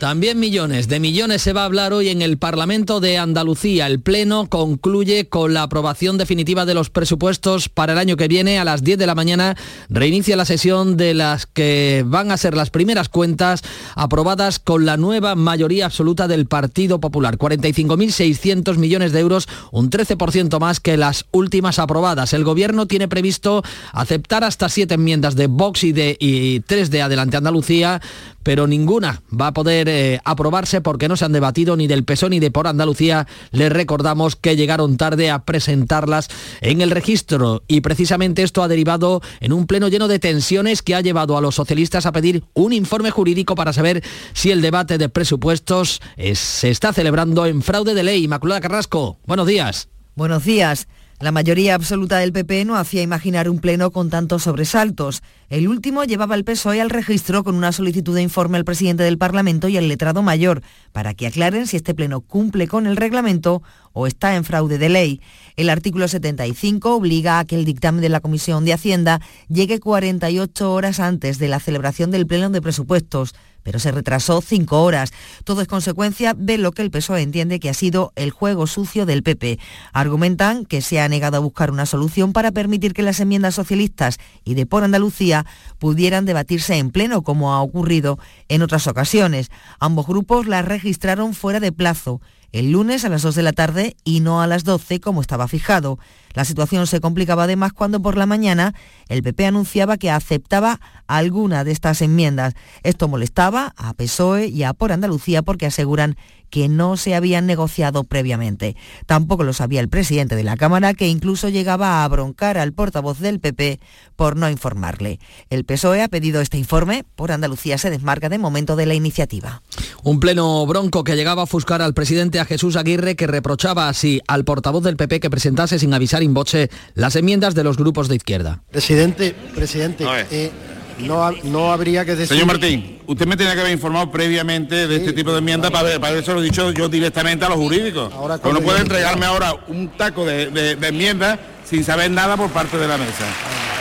También 0.00 0.40
millones, 0.40 0.88
de 0.88 0.98
millones 0.98 1.42
se 1.42 1.52
va 1.52 1.60
a 1.60 1.64
hablar 1.66 1.92
hoy 1.92 2.08
en 2.08 2.22
el 2.22 2.38
Parlamento 2.38 3.00
de 3.00 3.18
Andalucía. 3.18 3.86
El 3.86 4.00
Pleno 4.00 4.48
concluye 4.48 5.28
con 5.28 5.52
la 5.52 5.62
aprobación 5.62 6.16
definitiva 6.16 6.64
de 6.64 6.72
los 6.72 6.88
presupuestos 6.88 7.68
para 7.68 7.92
el 7.92 7.98
año 7.98 8.16
que 8.16 8.26
viene. 8.26 8.58
A 8.58 8.64
las 8.64 8.82
10 8.82 8.96
de 8.98 9.06
la 9.06 9.14
mañana 9.14 9.58
reinicia 9.90 10.38
la 10.38 10.46
sesión 10.46 10.96
de 10.96 11.12
las 11.12 11.44
que 11.44 12.02
van 12.06 12.32
a 12.32 12.38
ser 12.38 12.56
las 12.56 12.70
primeras 12.70 13.10
cuentas 13.10 13.60
aprobadas 13.94 14.58
con 14.58 14.86
la 14.86 14.96
nueva 14.96 15.34
mayoría 15.34 15.84
absoluta 15.84 16.28
del 16.28 16.46
Partido 16.46 16.98
Popular. 16.98 17.36
45.600 17.36 18.78
millones 18.78 19.12
de 19.12 19.20
euros, 19.20 19.48
un 19.70 19.90
13% 19.90 20.58
más 20.60 20.80
que 20.80 20.96
las 20.96 21.26
últimas 21.30 21.78
aprobadas. 21.78 22.32
El 22.32 22.44
Gobierno 22.44 22.86
tiene 22.86 23.06
previsto 23.06 23.62
aceptar 23.92 24.44
hasta 24.44 24.70
siete 24.70 24.94
enmiendas 24.94 25.36
de 25.36 25.46
Vox 25.46 25.84
y, 25.84 25.92
de, 25.92 26.16
y 26.18 26.60
tres 26.60 26.90
de 26.90 27.02
Adelante 27.02 27.36
Andalucía, 27.36 28.00
pero 28.42 28.66
ninguna 28.66 29.22
va 29.38 29.48
a 29.48 29.52
poder 29.54 29.88
eh, 29.88 30.20
aprobarse 30.24 30.80
porque 30.80 31.08
no 31.08 31.16
se 31.16 31.24
han 31.24 31.32
debatido 31.32 31.76
ni 31.76 31.86
del 31.86 32.04
PSOE 32.04 32.30
ni 32.30 32.40
de 32.40 32.50
por 32.50 32.66
Andalucía. 32.66 33.26
Les 33.50 33.70
recordamos 33.72 34.36
que 34.36 34.56
llegaron 34.56 34.96
tarde 34.96 35.30
a 35.30 35.44
presentarlas 35.44 36.28
en 36.60 36.80
el 36.80 36.90
registro 36.90 37.62
y 37.68 37.80
precisamente 37.80 38.42
esto 38.42 38.62
ha 38.62 38.68
derivado 38.68 39.20
en 39.40 39.52
un 39.52 39.66
pleno 39.66 39.88
lleno 39.88 40.08
de 40.08 40.18
tensiones 40.18 40.82
que 40.82 40.94
ha 40.94 41.00
llevado 41.00 41.36
a 41.36 41.40
los 41.40 41.54
socialistas 41.54 42.06
a 42.06 42.12
pedir 42.12 42.44
un 42.54 42.72
informe 42.72 43.10
jurídico 43.10 43.54
para 43.54 43.72
saber 43.72 44.02
si 44.32 44.50
el 44.50 44.62
debate 44.62 44.98
de 44.98 45.08
presupuestos 45.08 46.00
es- 46.16 46.38
se 46.38 46.70
está 46.70 46.92
celebrando 46.92 47.46
en 47.46 47.62
fraude 47.62 47.94
de 47.94 48.02
ley. 48.02 48.24
Inmaculada 48.24 48.60
Carrasco, 48.60 49.18
buenos 49.26 49.46
días. 49.46 49.88
Buenos 50.16 50.44
días. 50.44 50.88
La 51.20 51.32
mayoría 51.32 51.74
absoluta 51.74 52.16
del 52.16 52.32
PP 52.32 52.64
no 52.64 52.76
hacía 52.76 53.02
imaginar 53.02 53.50
un 53.50 53.58
pleno 53.58 53.90
con 53.90 54.08
tantos 54.08 54.44
sobresaltos. 54.44 55.22
El 55.50 55.68
último 55.68 56.04
llevaba 56.04 56.34
el 56.34 56.44
PSOE 56.44 56.80
al 56.80 56.88
registro 56.88 57.44
con 57.44 57.56
una 57.56 57.72
solicitud 57.72 58.14
de 58.14 58.22
informe 58.22 58.56
al 58.56 58.64
presidente 58.64 59.02
del 59.02 59.18
Parlamento 59.18 59.68
y 59.68 59.76
al 59.76 59.86
letrado 59.86 60.22
mayor 60.22 60.62
para 60.92 61.12
que 61.12 61.26
aclaren 61.26 61.66
si 61.66 61.76
este 61.76 61.94
pleno 61.94 62.22
cumple 62.22 62.68
con 62.68 62.86
el 62.86 62.96
reglamento 62.96 63.62
o 63.92 64.06
está 64.06 64.34
en 64.34 64.44
fraude 64.44 64.78
de 64.78 64.88
ley. 64.88 65.20
El 65.56 65.68
artículo 65.68 66.08
75 66.08 66.94
obliga 66.94 67.38
a 67.38 67.44
que 67.44 67.56
el 67.56 67.66
dictamen 67.66 68.00
de 68.00 68.08
la 68.08 68.20
Comisión 68.20 68.64
de 68.64 68.72
Hacienda 68.72 69.20
llegue 69.50 69.78
48 69.78 70.72
horas 70.72 71.00
antes 71.00 71.38
de 71.38 71.48
la 71.48 71.60
celebración 71.60 72.10
del 72.10 72.26
pleno 72.26 72.48
de 72.48 72.62
presupuestos 72.62 73.34
pero 73.62 73.78
se 73.78 73.92
retrasó 73.92 74.40
cinco 74.40 74.82
horas. 74.82 75.12
Todo 75.44 75.62
es 75.62 75.68
consecuencia 75.68 76.34
de 76.34 76.58
lo 76.58 76.72
que 76.72 76.82
el 76.82 76.90
PSOE 76.90 77.22
entiende 77.22 77.60
que 77.60 77.70
ha 77.70 77.74
sido 77.74 78.12
el 78.16 78.30
juego 78.30 78.66
sucio 78.66 79.06
del 79.06 79.22
PP. 79.22 79.58
Argumentan 79.92 80.64
que 80.64 80.82
se 80.82 81.00
ha 81.00 81.08
negado 81.08 81.36
a 81.36 81.40
buscar 81.40 81.70
una 81.70 81.86
solución 81.86 82.32
para 82.32 82.52
permitir 82.52 82.94
que 82.94 83.02
las 83.02 83.20
enmiendas 83.20 83.54
socialistas 83.54 84.18
y 84.44 84.54
de 84.54 84.66
por 84.66 84.84
Andalucía 84.84 85.46
pudieran 85.78 86.24
debatirse 86.24 86.76
en 86.76 86.90
pleno, 86.90 87.22
como 87.22 87.52
ha 87.52 87.62
ocurrido 87.62 88.18
en 88.48 88.62
otras 88.62 88.86
ocasiones. 88.86 89.50
Ambos 89.78 90.06
grupos 90.06 90.46
las 90.46 90.64
registraron 90.64 91.34
fuera 91.34 91.60
de 91.60 91.72
plazo 91.72 92.20
el 92.52 92.72
lunes 92.72 93.04
a 93.04 93.08
las 93.08 93.22
2 93.22 93.34
de 93.34 93.42
la 93.42 93.52
tarde 93.52 93.96
y 94.04 94.20
no 94.20 94.42
a 94.42 94.46
las 94.46 94.64
12 94.64 95.00
como 95.00 95.20
estaba 95.20 95.48
fijado. 95.48 95.98
La 96.34 96.44
situación 96.44 96.86
se 96.86 97.00
complicaba 97.00 97.44
además 97.44 97.72
cuando 97.72 98.00
por 98.00 98.16
la 98.16 98.26
mañana 98.26 98.74
el 99.08 99.22
PP 99.22 99.46
anunciaba 99.46 99.96
que 99.96 100.10
aceptaba 100.10 100.80
alguna 101.06 101.64
de 101.64 101.72
estas 101.72 102.02
enmiendas. 102.02 102.54
Esto 102.82 103.08
molestaba 103.08 103.74
a 103.76 103.94
PSOE 103.94 104.46
y 104.48 104.62
a 104.62 104.72
Por 104.72 104.92
Andalucía 104.92 105.42
porque 105.42 105.66
aseguran 105.66 106.16
que 106.50 106.68
no 106.68 106.96
se 106.96 107.14
habían 107.14 107.46
negociado 107.46 108.04
previamente. 108.04 108.76
Tampoco 109.06 109.44
lo 109.44 109.52
sabía 109.52 109.80
el 109.80 109.88
presidente 109.88 110.36
de 110.36 110.44
la 110.44 110.56
Cámara, 110.56 110.94
que 110.94 111.08
incluso 111.08 111.48
llegaba 111.48 112.04
a 112.04 112.08
broncar 112.08 112.58
al 112.58 112.72
portavoz 112.72 113.20
del 113.20 113.40
PP 113.40 113.80
por 114.16 114.36
no 114.36 114.50
informarle. 114.50 115.20
El 115.48 115.64
PSOE 115.64 116.02
ha 116.02 116.08
pedido 116.08 116.40
este 116.40 116.58
informe, 116.58 117.04
por 117.14 117.32
Andalucía 117.32 117.78
se 117.78 117.90
desmarca 117.90 118.28
de 118.28 118.38
momento 118.38 118.76
de 118.76 118.86
la 118.86 118.94
iniciativa. 118.94 119.62
Un 120.02 120.20
pleno 120.20 120.66
bronco 120.66 121.04
que 121.04 121.16
llegaba 121.16 121.42
a 121.42 121.44
ofuscar 121.44 121.82
al 121.82 121.94
presidente 121.94 122.40
a 122.40 122.44
Jesús 122.44 122.76
Aguirre, 122.76 123.16
que 123.16 123.26
reprochaba 123.26 123.88
así 123.88 124.20
al 124.26 124.44
portavoz 124.44 124.82
del 124.82 124.96
PP 124.96 125.20
que 125.20 125.30
presentase 125.30 125.78
sin 125.78 125.94
avisar 125.94 126.19
in 126.22 126.34
voce 126.34 126.70
las 126.94 127.16
enmiendas 127.16 127.54
de 127.54 127.64
los 127.64 127.76
grupos 127.76 128.08
de 128.08 128.16
izquierda. 128.16 128.62
Presidente, 128.70 129.34
presidente, 129.54 130.04
eh, 130.30 130.50
no, 130.98 131.30
no 131.44 131.72
habría 131.72 132.04
que 132.04 132.12
decir... 132.12 132.28
Señor 132.28 132.46
Martín, 132.46 132.98
usted 133.06 133.26
me 133.26 133.36
tenía 133.36 133.54
que 133.54 133.60
haber 133.60 133.72
informado 133.72 134.10
previamente 134.10 134.86
de 134.86 134.96
este 134.96 135.12
tipo 135.12 135.32
de 135.32 135.38
enmiendas 135.38 135.70
para, 135.70 135.98
para 135.98 136.18
eso 136.18 136.34
lo 136.34 136.40
he 136.40 136.44
dicho 136.44 136.70
yo 136.70 136.88
directamente 136.88 137.44
a 137.44 137.48
los 137.48 137.58
jurídicos. 137.58 138.12
Ahora 138.12 138.38
Pero 138.38 138.54
no 138.54 138.60
puede 138.60 138.80
entregarme 138.80 139.26
ahora 139.26 139.54
un 139.68 139.88
taco 139.96 140.24
de, 140.24 140.50
de, 140.50 140.76
de 140.76 140.88
enmiendas 140.88 141.38
sin 141.68 141.84
saber 141.84 142.10
nada 142.10 142.36
por 142.36 142.50
parte 142.50 142.76
de 142.76 142.88
la 142.88 142.98
mesa. 142.98 143.24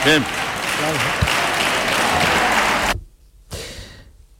Bien. 0.05 0.23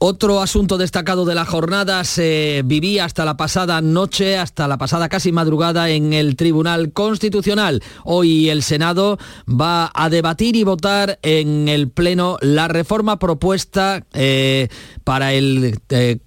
Otro 0.02 0.40
asunto 0.40 0.78
destacado 0.78 1.26
de 1.26 1.34
la 1.34 1.44
jornada 1.44 2.04
se 2.04 2.62
vivía 2.64 3.04
hasta 3.04 3.26
la 3.26 3.36
pasada 3.36 3.82
noche, 3.82 4.38
hasta 4.38 4.66
la 4.66 4.78
pasada 4.78 5.10
casi 5.10 5.30
madrugada 5.30 5.90
en 5.90 6.14
el 6.14 6.36
Tribunal 6.36 6.94
Constitucional. 6.94 7.82
Hoy 8.04 8.48
el 8.48 8.62
Senado 8.62 9.18
va 9.46 9.90
a 9.92 10.08
debatir 10.08 10.56
y 10.56 10.64
votar 10.64 11.18
en 11.20 11.68
el 11.68 11.90
Pleno 11.90 12.38
la 12.40 12.66
reforma 12.66 13.18
propuesta 13.18 14.06
eh, 14.14 14.68
para 15.04 15.34
el... 15.34 15.78
Eh, 15.90 16.18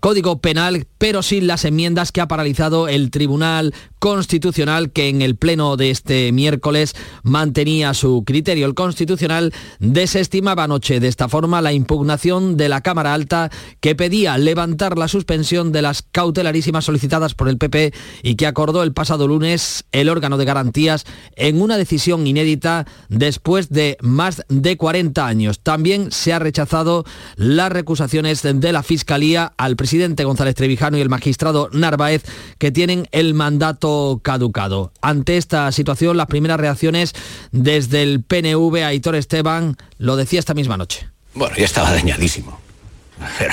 Código 0.00 0.40
Penal, 0.40 0.86
pero 0.98 1.22
sin 1.22 1.46
las 1.46 1.64
enmiendas 1.64 2.10
que 2.10 2.20
ha 2.20 2.28
paralizado 2.28 2.88
el 2.88 3.10
Tribunal 3.10 3.74
Constitucional 4.00 4.90
que 4.90 5.08
en 5.08 5.22
el 5.22 5.36
pleno 5.36 5.76
de 5.76 5.90
este 5.90 6.32
miércoles 6.32 6.94
mantenía 7.22 7.94
su 7.94 8.24
criterio. 8.24 8.66
El 8.66 8.74
Constitucional 8.74 9.52
desestimaba 9.78 10.64
anoche 10.64 10.98
de 10.98 11.06
esta 11.06 11.28
forma 11.28 11.62
la 11.62 11.72
impugnación 11.72 12.56
de 12.56 12.68
la 12.68 12.80
Cámara 12.80 13.14
Alta 13.14 13.50
que 13.80 13.94
pedía 13.94 14.36
levantar 14.38 14.98
la 14.98 15.06
suspensión 15.06 15.70
de 15.70 15.82
las 15.82 16.02
cautelarísimas 16.02 16.84
solicitadas 16.84 17.34
por 17.34 17.48
el 17.48 17.58
PP 17.58 17.94
y 18.24 18.34
que 18.34 18.48
acordó 18.48 18.82
el 18.82 18.92
pasado 18.92 19.28
lunes 19.28 19.84
el 19.92 20.08
órgano 20.08 20.38
de 20.38 20.44
garantías 20.44 21.04
en 21.36 21.62
una 21.62 21.76
decisión 21.76 22.26
inédita 22.26 22.86
después 23.08 23.68
de 23.68 23.96
más 24.00 24.42
de 24.48 24.76
40 24.76 25.24
años. 25.24 25.60
También 25.60 26.10
se 26.10 26.32
ha 26.32 26.40
rechazado 26.40 27.04
las 27.36 27.70
recusaciones 27.70 28.42
de 28.42 28.72
la 28.72 28.82
Fiscalía 28.82 29.51
al 29.56 29.76
presidente 29.76 30.24
González 30.24 30.54
Trevijano 30.54 30.98
y 30.98 31.00
el 31.00 31.08
magistrado 31.08 31.68
Narváez 31.72 32.22
que 32.58 32.70
tienen 32.70 33.08
el 33.12 33.34
mandato 33.34 34.20
caducado. 34.22 34.92
Ante 35.00 35.36
esta 35.36 35.70
situación, 35.72 36.16
las 36.16 36.26
primeras 36.26 36.60
reacciones 36.60 37.12
desde 37.50 38.02
el 38.02 38.22
PNV, 38.22 38.84
Aitor 38.84 39.14
Esteban, 39.14 39.76
lo 39.98 40.16
decía 40.16 40.38
esta 40.38 40.54
misma 40.54 40.76
noche. 40.76 41.08
Bueno, 41.34 41.54
ya 41.56 41.64
estaba 41.64 41.92
dañadísimo. 41.92 42.58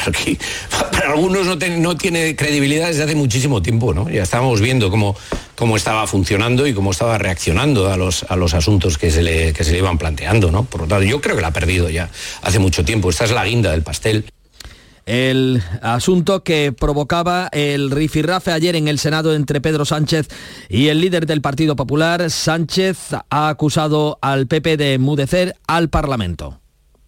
Aquí, 0.08 0.38
para 0.72 1.12
algunos 1.12 1.46
no, 1.46 1.56
no, 1.56 1.98
tiene 1.98 2.36
credibilidad 2.36 2.88
desde 2.88 3.04
hace 3.04 3.16
muchísimo 3.16 3.62
tiempo, 3.62 3.94
¿no? 3.94 4.10
Ya 4.10 4.24
estábamos 4.24 4.62
viendo 4.62 4.90
cómo, 4.90 5.16
cómo 5.56 5.78
estaba 5.78 6.08
funcionando 6.08 6.66
y 6.66 6.74
cómo 6.74 6.92
estaba 6.92 7.18
reaccionando 7.18 7.92
a 7.92 7.98
los, 7.98 8.24
a 8.24 8.36
los 8.36 8.54
asuntos 8.54 8.98
que 8.98 9.12
se, 9.12 9.22
le, 9.22 9.54
que 9.54 9.64
se 9.64 9.72
le 9.72 9.80
iban 9.80 9.98
planteando, 9.98 10.52
¿no? 10.52 10.64
Por 10.64 10.82
lo 10.82 10.88
tanto, 10.88 11.06
yo 11.06 11.22
creo 11.22 11.36
que 11.36 11.42
la 11.42 11.50
ha 11.50 11.54
perdido 11.54 11.90
ya 11.90 12.10
hace 12.42 12.60
mucho 12.60 12.84
tiempo. 12.84 13.10
Esta 13.10 13.26
es 13.26 13.32
la 13.32 13.46
guinda 13.46 13.72
del 13.72 13.84
pastel 13.84 14.26
el 15.10 15.64
asunto 15.82 16.44
que 16.44 16.72
provocaba 16.72 17.50
el 17.52 17.90
rifirrafe 17.90 18.52
ayer 18.52 18.76
en 18.76 18.88
el 18.88 19.00
Senado 19.00 19.34
entre 19.34 19.60
Pedro 19.60 19.84
Sánchez 19.84 20.28
y 20.70 20.90
el 20.90 21.02
líder 21.02 21.26
del 21.26 21.42
Partido 21.42 21.76
Popular. 21.76 22.30
Sánchez 22.30 23.16
ha 23.28 23.50
acusado 23.50 24.20
al 24.22 24.46
PP 24.46 24.78
de 24.78 24.94
enmudecer 24.94 25.56
al 25.66 25.90
Parlamento. 25.90 26.62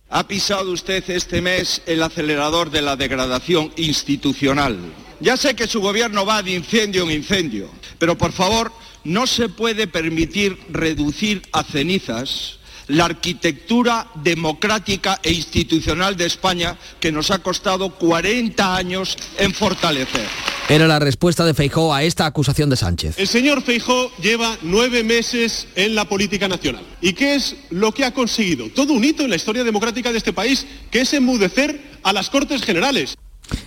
Ha 0.09 0.27
pisado 0.27 0.71
usted 0.71 1.07
este 1.11 1.43
mes 1.43 1.83
el 1.85 2.01
acelerador 2.01 2.71
de 2.71 2.81
la 2.81 2.95
degradación 2.95 3.71
institucional. 3.75 4.79
Ya 5.19 5.37
sé 5.37 5.55
que 5.55 5.67
su 5.67 5.79
gobierno 5.79 6.25
va 6.25 6.41
de 6.41 6.55
incendio 6.55 7.03
en 7.03 7.11
incendio, 7.11 7.69
pero 7.99 8.17
por 8.17 8.31
favor 8.31 8.71
no 9.03 9.27
se 9.27 9.47
puede 9.47 9.85
permitir 9.85 10.57
reducir 10.71 11.43
a 11.53 11.63
cenizas 11.63 12.57
la 12.91 13.05
arquitectura 13.05 14.07
democrática 14.15 15.19
e 15.23 15.31
institucional 15.31 16.15
de 16.15 16.25
España 16.25 16.77
que 16.99 17.11
nos 17.11 17.31
ha 17.31 17.39
costado 17.39 17.89
40 17.91 18.75
años 18.75 19.17
en 19.37 19.53
fortalecer. 19.53 20.27
Era 20.69 20.87
la 20.87 20.99
respuesta 20.99 21.43
de 21.43 21.53
Feijó 21.53 21.93
a 21.93 22.03
esta 22.03 22.25
acusación 22.25 22.69
de 22.69 22.77
Sánchez. 22.77 23.15
El 23.17 23.27
señor 23.27 23.61
Feijó 23.61 24.11
lleva 24.21 24.57
nueve 24.61 25.03
meses 25.03 25.67
en 25.75 25.95
la 25.95 26.05
política 26.05 26.47
nacional. 26.47 26.83
¿Y 27.01 27.13
qué 27.13 27.35
es 27.35 27.55
lo 27.71 27.91
que 27.91 28.05
ha 28.05 28.13
conseguido? 28.13 28.69
Todo 28.69 28.93
un 28.93 29.03
hito 29.03 29.23
en 29.23 29.31
la 29.31 29.35
historia 29.35 29.63
democrática 29.63 30.11
de 30.11 30.17
este 30.17 30.33
país, 30.33 30.65
que 30.89 31.01
es 31.01 31.13
enmudecer 31.13 31.99
a 32.03 32.13
las 32.13 32.29
Cortes 32.29 32.61
Generales. 32.61 33.17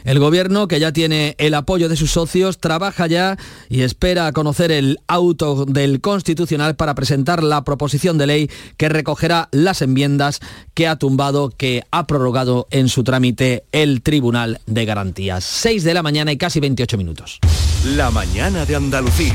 El 0.04 0.18
gobierno, 0.18 0.68
que 0.68 0.80
ya 0.80 0.92
tiene 0.92 1.34
el 1.38 1.54
apoyo 1.54 1.88
de 1.88 1.96
sus 1.96 2.10
socios, 2.10 2.58
trabaja 2.58 3.06
ya 3.06 3.36
y 3.68 3.82
espera 3.82 4.32
conocer 4.32 4.70
el 4.70 4.98
auto 5.06 5.64
del 5.64 6.00
Constitucional 6.00 6.76
para 6.76 6.94
presentar 6.94 7.42
la 7.42 7.64
proposición 7.64 8.18
de 8.18 8.26
ley 8.26 8.50
que 8.76 8.88
recogerá 8.88 9.48
las 9.52 9.82
enmiendas 9.82 10.40
que 10.74 10.86
ha 10.86 10.96
tumbado, 10.96 11.50
que 11.50 11.82
ha 11.90 12.06
prorrogado 12.06 12.66
en 12.70 12.88
su 12.88 13.04
trámite 13.04 13.64
el 13.72 14.02
Tribunal 14.02 14.60
de 14.66 14.84
Garantías. 14.84 15.44
6 15.44 15.84
de 15.84 15.94
la 15.94 16.02
mañana 16.02 16.32
y 16.32 16.36
casi 16.36 16.60
28 16.60 16.98
minutos. 16.98 17.40
La 17.96 18.10
mañana 18.10 18.64
de 18.64 18.76
Andalucía. 18.76 19.34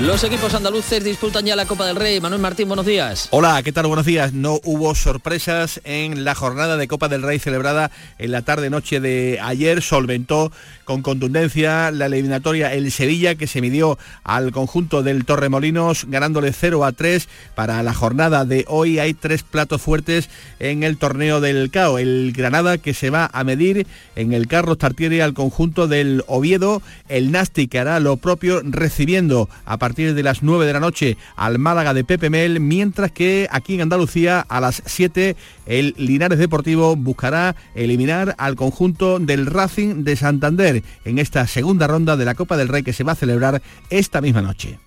Los 0.00 0.24
equipos 0.24 0.52
andaluces 0.54 1.04
disputan 1.04 1.46
ya 1.46 1.54
la 1.54 1.66
Copa 1.66 1.86
del 1.86 1.94
Rey. 1.94 2.20
Manuel 2.20 2.42
Martín, 2.42 2.66
buenos 2.66 2.84
días. 2.84 3.28
Hola, 3.30 3.62
¿qué 3.62 3.70
tal? 3.70 3.86
Buenos 3.86 4.04
días. 4.04 4.32
No 4.32 4.58
hubo 4.64 4.92
sorpresas 4.96 5.80
en 5.84 6.24
la 6.24 6.34
jornada 6.34 6.76
de 6.76 6.88
Copa 6.88 7.08
del 7.08 7.22
Rey 7.22 7.38
celebrada 7.38 7.92
en 8.18 8.32
la 8.32 8.42
tarde-noche 8.42 8.98
de 8.98 9.38
ayer. 9.40 9.82
Solventó 9.82 10.50
con 10.84 11.02
contundencia 11.02 11.92
la 11.92 12.06
eliminatoria 12.06 12.74
el 12.74 12.90
Sevilla 12.90 13.36
que 13.36 13.46
se 13.46 13.60
midió 13.60 13.96
al 14.24 14.50
conjunto 14.50 15.04
del 15.04 15.24
Torremolinos 15.24 16.06
ganándole 16.08 16.52
0 16.52 16.84
a 16.84 16.90
3. 16.90 17.28
Para 17.54 17.80
la 17.84 17.94
jornada 17.94 18.44
de 18.44 18.64
hoy 18.66 18.98
hay 18.98 19.14
tres 19.14 19.44
platos 19.44 19.80
fuertes 19.80 20.28
en 20.58 20.82
el 20.82 20.98
torneo 20.98 21.40
del 21.40 21.70
CAO. 21.70 21.98
El 21.98 22.32
Granada 22.36 22.78
que 22.78 22.94
se 22.94 23.10
va 23.10 23.30
a 23.32 23.44
medir 23.44 23.86
en 24.16 24.32
el 24.32 24.48
Carlos 24.48 24.78
Tartiere 24.78 25.22
al 25.22 25.34
conjunto 25.34 25.86
del 25.86 26.24
Oviedo. 26.26 26.82
El 27.08 27.30
Nasti 27.30 27.68
que 27.68 27.78
hará 27.78 28.00
lo 28.00 28.16
propio 28.16 28.60
recibiendo 28.64 29.48
a 29.64 29.83
partir 29.84 30.14
de 30.14 30.22
las 30.22 30.42
9 30.42 30.64
de 30.64 30.72
la 30.72 30.80
noche 30.80 31.18
al 31.36 31.58
Málaga 31.58 31.92
de 31.92 32.04
Pepe 32.04 32.30
Mel, 32.30 32.58
mientras 32.58 33.12
que 33.12 33.46
aquí 33.50 33.74
en 33.74 33.82
Andalucía 33.82 34.40
a 34.40 34.58
las 34.58 34.82
7 34.86 35.36
el 35.66 35.94
Linares 35.98 36.38
Deportivo 36.38 36.96
buscará 36.96 37.54
eliminar 37.74 38.34
al 38.38 38.56
conjunto 38.56 39.18
del 39.18 39.44
Racing 39.44 40.04
de 40.04 40.16
Santander 40.16 40.82
en 41.04 41.18
esta 41.18 41.46
segunda 41.46 41.86
ronda 41.86 42.16
de 42.16 42.24
la 42.24 42.34
Copa 42.34 42.56
del 42.56 42.68
Rey 42.68 42.82
que 42.82 42.94
se 42.94 43.04
va 43.04 43.12
a 43.12 43.14
celebrar 43.14 43.60
esta 43.90 44.22
misma 44.22 44.40
noche. 44.40 44.78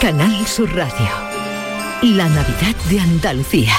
Canal 0.00 0.46
Sur 0.46 0.74
Radio, 0.74 1.08
la 2.02 2.28
Navidad 2.28 2.74
de 2.90 3.00
Andalucía. 3.00 3.72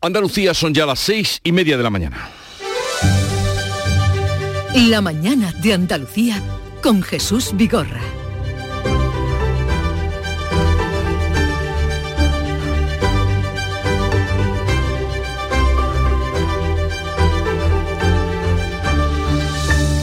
Andalucía 0.00 0.54
son 0.54 0.72
ya 0.72 0.86
las 0.86 1.00
seis 1.00 1.40
y 1.42 1.52
media 1.52 1.76
de 1.76 1.82
la 1.82 1.90
mañana. 1.90 2.30
La 4.88 5.00
mañana 5.00 5.52
de 5.62 5.74
Andalucía 5.74 6.42
con 6.82 7.02
Jesús 7.02 7.50
Vigorra. 7.54 8.15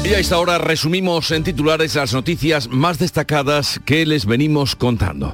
Y 0.05 0.13
a 0.13 0.19
esta 0.19 0.37
hora 0.37 0.57
resumimos 0.57 1.31
en 1.31 1.45
titulares 1.45 1.95
las 1.95 2.13
noticias 2.13 2.67
más 2.67 2.99
destacadas 2.99 3.79
que 3.85 4.05
les 4.05 4.25
venimos 4.25 4.75
contando. 4.75 5.33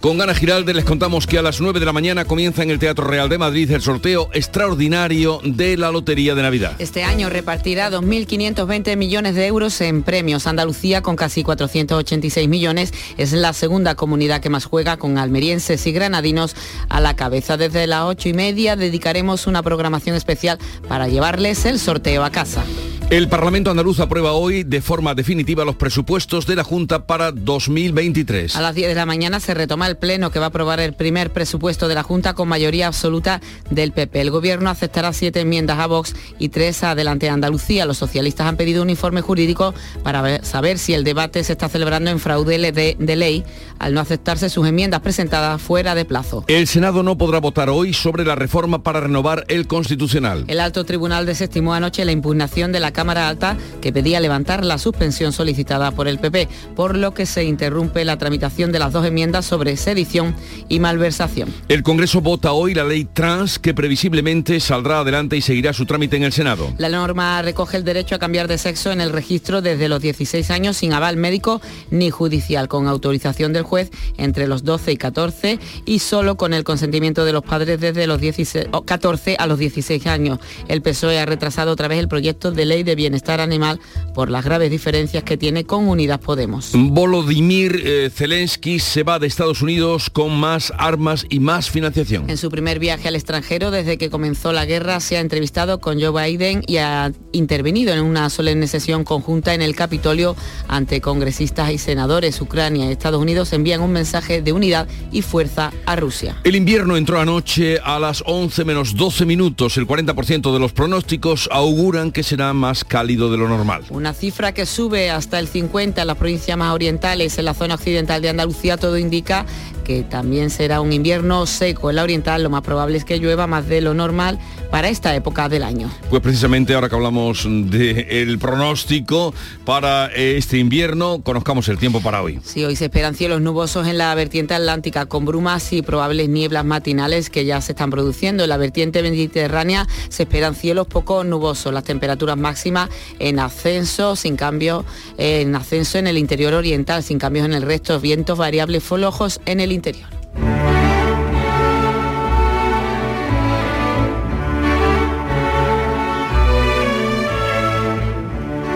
Con 0.00 0.20
Ana 0.20 0.34
Giralde 0.34 0.74
les 0.74 0.84
contamos 0.84 1.26
que 1.26 1.38
a 1.38 1.42
las 1.42 1.62
9 1.62 1.80
de 1.80 1.86
la 1.86 1.94
mañana 1.94 2.26
comienza 2.26 2.62
en 2.62 2.68
el 2.68 2.78
Teatro 2.78 3.06
Real 3.06 3.30
de 3.30 3.38
Madrid 3.38 3.70
el 3.70 3.80
sorteo 3.80 4.28
extraordinario 4.34 5.40
de 5.42 5.78
la 5.78 5.90
Lotería 5.90 6.34
de 6.34 6.42
Navidad. 6.42 6.74
Este 6.78 7.02
año 7.02 7.30
repartirá 7.30 7.90
2.520 7.90 8.94
millones 8.98 9.34
de 9.36 9.46
euros 9.46 9.80
en 9.80 10.02
premios. 10.02 10.46
Andalucía, 10.46 11.00
con 11.00 11.16
casi 11.16 11.42
486 11.42 12.46
millones, 12.46 12.92
es 13.16 13.32
la 13.32 13.54
segunda 13.54 13.94
comunidad 13.94 14.42
que 14.42 14.50
más 14.50 14.66
juega 14.66 14.98
con 14.98 15.16
almerienses 15.16 15.86
y 15.86 15.92
granadinos 15.92 16.54
a 16.90 17.00
la 17.00 17.16
cabeza. 17.16 17.56
Desde 17.56 17.86
las 17.86 18.04
8 18.04 18.28
y 18.28 18.34
media 18.34 18.76
dedicaremos 18.76 19.46
una 19.46 19.62
programación 19.62 20.14
especial 20.14 20.58
para 20.88 21.08
llevarles 21.08 21.64
el 21.64 21.78
sorteo 21.78 22.22
a 22.22 22.30
casa. 22.30 22.62
El 23.10 23.28
Parlamento 23.28 23.72
andaluz 23.72 23.98
aprueba 23.98 24.34
hoy 24.34 24.62
de 24.62 24.80
forma 24.80 25.16
definitiva 25.16 25.64
los 25.64 25.74
presupuestos 25.74 26.46
de 26.46 26.54
la 26.54 26.62
Junta 26.62 27.08
para 27.08 27.32
2023. 27.32 28.54
A 28.54 28.60
las 28.60 28.72
10 28.76 28.86
de 28.86 28.94
la 28.94 29.04
mañana 29.04 29.40
se 29.40 29.52
retoma 29.52 29.88
el 29.88 29.96
Pleno 29.96 30.30
que 30.30 30.38
va 30.38 30.44
a 30.44 30.48
aprobar 30.50 30.78
el 30.78 30.92
primer 30.92 31.32
presupuesto 31.32 31.88
de 31.88 31.96
la 31.96 32.04
Junta 32.04 32.34
con 32.34 32.46
mayoría 32.46 32.86
absoluta 32.86 33.40
del 33.68 33.90
PP. 33.90 34.20
El 34.20 34.30
Gobierno 34.30 34.70
aceptará 34.70 35.12
siete 35.12 35.40
enmiendas 35.40 35.80
a 35.80 35.88
Vox 35.88 36.14
y 36.38 36.50
tres 36.50 36.84
a 36.84 36.92
Adelante 36.92 37.28
Andalucía. 37.28 37.84
Los 37.84 37.98
socialistas 37.98 38.46
han 38.46 38.56
pedido 38.56 38.80
un 38.80 38.90
informe 38.90 39.22
jurídico 39.22 39.74
para 40.04 40.44
saber 40.44 40.78
si 40.78 40.94
el 40.94 41.02
debate 41.02 41.42
se 41.42 41.54
está 41.54 41.68
celebrando 41.68 42.12
en 42.12 42.20
fraude 42.20 42.58
de, 42.70 42.96
de 42.96 43.16
ley 43.16 43.44
al 43.80 43.92
no 43.92 43.98
aceptarse 43.98 44.48
sus 44.48 44.68
enmiendas 44.68 45.00
presentadas 45.00 45.60
fuera 45.60 45.96
de 45.96 46.04
plazo. 46.04 46.44
El 46.46 46.68
Senado 46.68 47.02
no 47.02 47.18
podrá 47.18 47.40
votar 47.40 47.70
hoy 47.70 47.92
sobre 47.92 48.24
la 48.24 48.36
reforma 48.36 48.84
para 48.84 49.00
renovar 49.00 49.46
el 49.48 49.66
Constitucional. 49.66 50.44
El 50.46 50.60
alto 50.60 50.84
tribunal 50.84 51.26
desestimó 51.26 51.74
anoche 51.74 52.04
la 52.04 52.12
impugnación 52.12 52.70
de 52.70 52.78
la 52.78 52.92
Cámara 53.00 53.28
Alta 53.28 53.56
que 53.80 53.94
pedía 53.94 54.20
levantar 54.20 54.62
la 54.62 54.76
suspensión 54.76 55.32
solicitada 55.32 55.90
por 55.90 56.06
el 56.06 56.18
PP, 56.18 56.48
por 56.76 56.98
lo 56.98 57.14
que 57.14 57.24
se 57.24 57.44
interrumpe 57.44 58.04
la 58.04 58.18
tramitación 58.18 58.72
de 58.72 58.78
las 58.78 58.92
dos 58.92 59.06
enmiendas 59.06 59.46
sobre 59.46 59.78
sedición 59.78 60.36
y 60.68 60.80
malversación. 60.80 61.48
El 61.68 61.82
Congreso 61.82 62.20
vota 62.20 62.52
hoy 62.52 62.74
la 62.74 62.84
ley 62.84 63.06
trans 63.06 63.58
que 63.58 63.72
previsiblemente 63.72 64.60
saldrá 64.60 64.98
adelante 64.98 65.34
y 65.34 65.40
seguirá 65.40 65.72
su 65.72 65.86
trámite 65.86 66.18
en 66.18 66.24
el 66.24 66.34
Senado. 66.34 66.74
La 66.76 66.90
norma 66.90 67.40
recoge 67.40 67.78
el 67.78 67.84
derecho 67.84 68.16
a 68.16 68.18
cambiar 68.18 68.48
de 68.48 68.58
sexo 68.58 68.92
en 68.92 69.00
el 69.00 69.12
registro 69.12 69.62
desde 69.62 69.88
los 69.88 70.02
16 70.02 70.50
años 70.50 70.76
sin 70.76 70.92
aval 70.92 71.16
médico 71.16 71.62
ni 71.90 72.10
judicial, 72.10 72.68
con 72.68 72.86
autorización 72.86 73.54
del 73.54 73.62
juez 73.62 73.90
entre 74.18 74.46
los 74.46 74.62
12 74.62 74.92
y 74.92 74.96
14 74.98 75.58
y 75.86 76.00
solo 76.00 76.36
con 76.36 76.52
el 76.52 76.64
consentimiento 76.64 77.24
de 77.24 77.32
los 77.32 77.44
padres 77.44 77.80
desde 77.80 78.06
los 78.06 78.20
16, 78.20 78.66
14 78.84 79.36
a 79.38 79.46
los 79.46 79.58
16 79.58 80.06
años. 80.06 80.38
El 80.68 80.82
PSOE 80.82 81.18
ha 81.18 81.24
retrasado 81.24 81.72
otra 81.72 81.88
vez 81.88 81.98
el 81.98 82.08
proyecto 82.08 82.50
de 82.52 82.66
ley 82.66 82.82
de 82.82 82.89
bienestar 82.94 83.40
animal 83.40 83.80
por 84.14 84.30
las 84.30 84.44
graves 84.44 84.70
diferencias 84.70 85.24
que 85.24 85.36
tiene 85.36 85.64
con 85.64 85.88
Unidas 85.88 86.18
Podemos. 86.18 86.72
Volodymyr 86.74 87.82
eh, 87.84 88.10
Zelensky 88.12 88.78
se 88.78 89.02
va 89.02 89.18
de 89.18 89.26
Estados 89.26 89.62
Unidos 89.62 90.10
con 90.10 90.38
más 90.38 90.72
armas 90.78 91.26
y 91.28 91.40
más 91.40 91.70
financiación. 91.70 92.28
En 92.28 92.36
su 92.36 92.50
primer 92.50 92.78
viaje 92.78 93.08
al 93.08 93.16
extranjero 93.16 93.70
desde 93.70 93.98
que 93.98 94.10
comenzó 94.10 94.52
la 94.52 94.64
guerra 94.64 95.00
se 95.00 95.16
ha 95.16 95.20
entrevistado 95.20 95.80
con 95.80 96.00
Joe 96.00 96.28
Biden 96.28 96.62
y 96.66 96.78
ha 96.78 97.12
intervenido 97.32 97.92
en 97.92 98.02
una 98.02 98.30
solemne 98.30 98.66
sesión 98.66 99.04
conjunta 99.04 99.54
en 99.54 99.62
el 99.62 99.74
Capitolio 99.74 100.36
ante 100.68 101.00
congresistas 101.00 101.70
y 101.72 101.78
senadores. 101.78 102.40
Ucrania 102.40 102.86
y 102.86 102.92
Estados 102.92 103.20
Unidos 103.20 103.52
envían 103.52 103.80
un 103.80 103.92
mensaje 103.92 104.42
de 104.42 104.52
unidad 104.52 104.88
y 105.12 105.22
fuerza 105.22 105.72
a 105.86 105.96
Rusia. 105.96 106.36
El 106.44 106.56
invierno 106.56 106.96
entró 106.96 107.20
anoche 107.20 107.78
a 107.80 107.98
las 107.98 108.22
11 108.26 108.64
menos 108.64 108.96
12 108.96 109.24
minutos. 109.24 109.76
El 109.76 109.86
40% 109.86 110.52
de 110.52 110.58
los 110.58 110.72
pronósticos 110.72 111.48
auguran 111.52 112.12
que 112.12 112.22
será 112.22 112.52
más 112.52 112.79
cálido 112.84 113.30
de 113.30 113.38
lo 113.38 113.48
normal. 113.48 113.84
Una 113.90 114.12
cifra 114.12 114.52
que 114.52 114.66
sube 114.66 115.10
hasta 115.10 115.38
el 115.38 115.48
50 115.48 116.00
en 116.00 116.06
las 116.06 116.16
provincias 116.16 116.56
más 116.56 116.74
orientales, 116.74 117.38
en 117.38 117.44
la 117.44 117.54
zona 117.54 117.74
occidental 117.74 118.22
de 118.22 118.28
Andalucía, 118.28 118.76
todo 118.76 118.98
indica 118.98 119.46
que 119.84 120.02
también 120.02 120.50
será 120.50 120.80
un 120.80 120.92
invierno 120.92 121.46
seco. 121.46 121.90
En 121.90 121.96
la 121.96 122.02
oriental 122.02 122.42
lo 122.42 122.50
más 122.50 122.62
probable 122.62 122.96
es 122.98 123.04
que 123.04 123.18
llueva 123.18 123.46
más 123.46 123.66
de 123.66 123.80
lo 123.80 123.94
normal 123.94 124.38
para 124.70 124.88
esta 124.88 125.14
época 125.14 125.48
del 125.48 125.62
año. 125.62 125.90
Pues 126.08 126.22
precisamente 126.22 126.74
ahora 126.74 126.88
que 126.88 126.94
hablamos 126.94 127.46
del 127.46 128.38
pronóstico 128.38 129.34
para 129.64 130.06
este 130.06 130.58
invierno, 130.58 131.22
conozcamos 131.22 131.68
el 131.68 131.78
tiempo 131.78 132.00
para 132.00 132.22
hoy. 132.22 132.40
Sí, 132.44 132.64
hoy 132.64 132.76
se 132.76 132.86
esperan 132.86 133.14
cielos 133.14 133.40
nubosos 133.40 133.86
en 133.86 133.98
la 133.98 134.14
vertiente 134.14 134.54
atlántica 134.54 135.06
con 135.06 135.24
brumas 135.24 135.72
y 135.72 135.82
probables 135.82 136.28
nieblas 136.28 136.64
matinales 136.64 137.30
que 137.30 137.44
ya 137.44 137.60
se 137.60 137.72
están 137.72 137.90
produciendo. 137.90 138.44
En 138.44 138.48
la 138.48 138.56
vertiente 138.56 139.02
mediterránea 139.02 139.86
se 140.08 140.24
esperan 140.24 140.54
cielos 140.54 140.86
poco 140.86 141.24
nubosos, 141.24 141.72
las 141.72 141.84
temperaturas 141.84 142.36
máximas 142.36 142.88
en 143.18 143.38
ascenso, 143.38 144.16
sin 144.16 144.36
cambio, 144.36 144.84
en 145.18 145.54
ascenso 145.54 145.98
en 145.98 146.06
el 146.06 146.18
interior 146.18 146.54
oriental, 146.54 147.02
sin 147.02 147.18
cambios 147.18 147.46
en 147.46 147.54
el 147.54 147.62
resto, 147.62 148.00
vientos 148.00 148.38
variables 148.38 148.82
flojos 148.82 149.40
en 149.46 149.60
el 149.60 149.72
interior. 149.72 150.08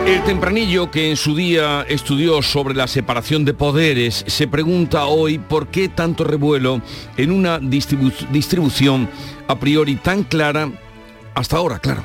El 0.07 0.23
tempranillo 0.23 0.91
que 0.91 1.09
en 1.09 1.17
su 1.17 1.35
día 1.35 1.83
estudió 1.89 2.43
sobre 2.43 2.75
la 2.75 2.87
separación 2.87 3.47
de 3.47 3.55
poderes 3.55 4.23
se 4.27 4.47
pregunta 4.47 5.07
hoy 5.07 5.39
por 5.39 5.69
qué 5.69 5.89
tanto 5.89 6.25
revuelo 6.25 6.83
en 7.17 7.31
una 7.31 7.59
distribu 7.59 8.13
distribución 8.31 9.09
a 9.49 9.59
priori 9.59 9.97
tan 9.97 10.23
clara 10.23 10.71
hasta 11.35 11.57
ahora, 11.57 11.79
claro. 11.79 12.05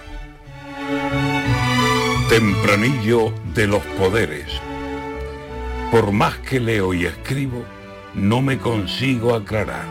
Tempranillo 2.30 3.34
de 3.54 3.68
los 3.68 3.84
poderes. 3.98 4.48
Por 5.92 6.14
más 6.14 6.38
que 6.38 6.62
leo 6.62 6.94
y 6.94 7.06
escribo, 7.06 7.66
no 8.14 8.42
me 8.42 8.60
consigo 8.60 9.36
aclarar. 9.36 9.86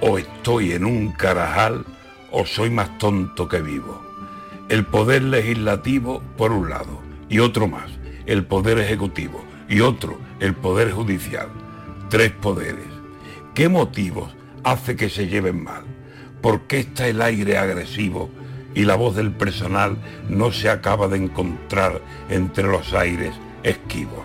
O 0.00 0.16
estoy 0.16 0.72
en 0.72 0.86
un 0.86 1.12
carajal 1.12 1.84
o 2.32 2.46
soy 2.46 2.70
más 2.70 2.96
tonto 2.96 3.46
que 3.46 3.60
vivo. 3.60 4.02
El 4.68 4.86
poder 4.86 5.22
legislativo, 5.22 6.22
por 6.36 6.50
un 6.50 6.70
lado, 6.70 7.05
y 7.28 7.38
otro 7.38 7.66
más, 7.68 7.90
el 8.26 8.44
Poder 8.44 8.78
Ejecutivo 8.78 9.44
y 9.68 9.80
otro, 9.80 10.18
el 10.40 10.54
Poder 10.54 10.92
Judicial. 10.92 11.48
Tres 12.08 12.30
poderes. 12.30 12.86
¿Qué 13.54 13.68
motivos 13.68 14.34
hace 14.62 14.94
que 14.94 15.10
se 15.10 15.26
lleven 15.26 15.64
mal? 15.64 15.82
¿Por 16.40 16.62
qué 16.62 16.80
está 16.80 17.08
el 17.08 17.20
aire 17.20 17.58
agresivo 17.58 18.30
y 18.74 18.84
la 18.84 18.94
voz 18.94 19.16
del 19.16 19.32
personal 19.32 19.96
no 20.28 20.52
se 20.52 20.70
acaba 20.70 21.08
de 21.08 21.16
encontrar 21.16 22.00
entre 22.28 22.68
los 22.68 22.92
aires 22.94 23.34
esquivos? 23.64 24.24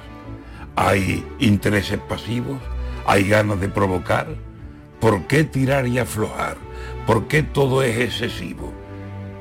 ¿Hay 0.75 1.25
intereses 1.39 1.99
pasivos? 2.07 2.59
¿Hay 3.07 3.27
ganas 3.27 3.59
de 3.59 3.69
provocar? 3.69 4.27
¿Por 4.99 5.25
qué 5.25 5.43
tirar 5.43 5.87
y 5.87 5.97
aflojar? 5.97 6.57
¿Por 7.07 7.27
qué 7.27 7.41
todo 7.41 7.81
es 7.81 7.97
excesivo? 7.97 8.71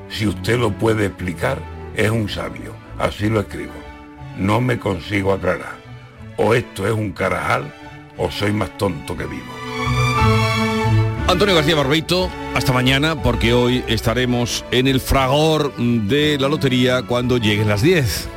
Si 0.09 0.25
usted 0.25 0.57
lo 0.57 0.71
puede 0.71 1.05
explicar, 1.05 1.59
es 1.95 2.09
un 2.09 2.27
sabio. 2.27 2.80
Así 3.01 3.29
lo 3.29 3.39
escribo. 3.39 3.73
No 4.37 4.61
me 4.61 4.77
consigo 4.77 5.33
aclarar. 5.33 5.75
O 6.37 6.53
esto 6.53 6.85
es 6.85 6.93
un 6.93 7.11
carajal 7.11 7.73
o 8.15 8.29
soy 8.29 8.53
más 8.53 8.77
tonto 8.77 9.17
que 9.17 9.25
vivo. 9.25 9.51
Antonio 11.27 11.55
García 11.55 11.75
Barbeito, 11.75 12.29
hasta 12.53 12.73
mañana 12.73 13.21
porque 13.23 13.53
hoy 13.53 13.83
estaremos 13.87 14.63
en 14.69 14.87
el 14.87 14.99
fragor 14.99 15.75
de 15.77 16.37
la 16.39 16.47
lotería 16.47 17.01
cuando 17.01 17.37
lleguen 17.37 17.69
las 17.69 17.81
10. 17.81 18.29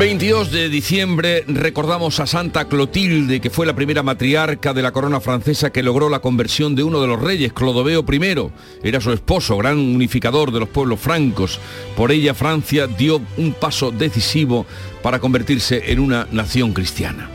22 0.00 0.50
de 0.50 0.70
diciembre 0.70 1.44
recordamos 1.46 2.20
a 2.20 2.26
Santa 2.26 2.64
Clotilde, 2.64 3.38
que 3.38 3.50
fue 3.50 3.66
la 3.66 3.76
primera 3.76 4.02
matriarca 4.02 4.72
de 4.72 4.80
la 4.80 4.92
corona 4.92 5.20
francesa 5.20 5.72
que 5.72 5.82
logró 5.82 6.08
la 6.08 6.20
conversión 6.20 6.74
de 6.74 6.82
uno 6.82 7.02
de 7.02 7.06
los 7.06 7.20
reyes, 7.20 7.52
Clodoveo 7.52 8.02
I. 8.10 8.50
Era 8.82 9.02
su 9.02 9.12
esposo, 9.12 9.58
gran 9.58 9.76
unificador 9.76 10.52
de 10.52 10.60
los 10.60 10.70
pueblos 10.70 11.00
francos. 11.00 11.60
Por 11.98 12.12
ella 12.12 12.32
Francia 12.32 12.86
dio 12.86 13.20
un 13.36 13.52
paso 13.52 13.90
decisivo 13.90 14.64
para 15.02 15.18
convertirse 15.18 15.92
en 15.92 16.00
una 16.00 16.26
nación 16.32 16.72
cristiana. 16.72 17.28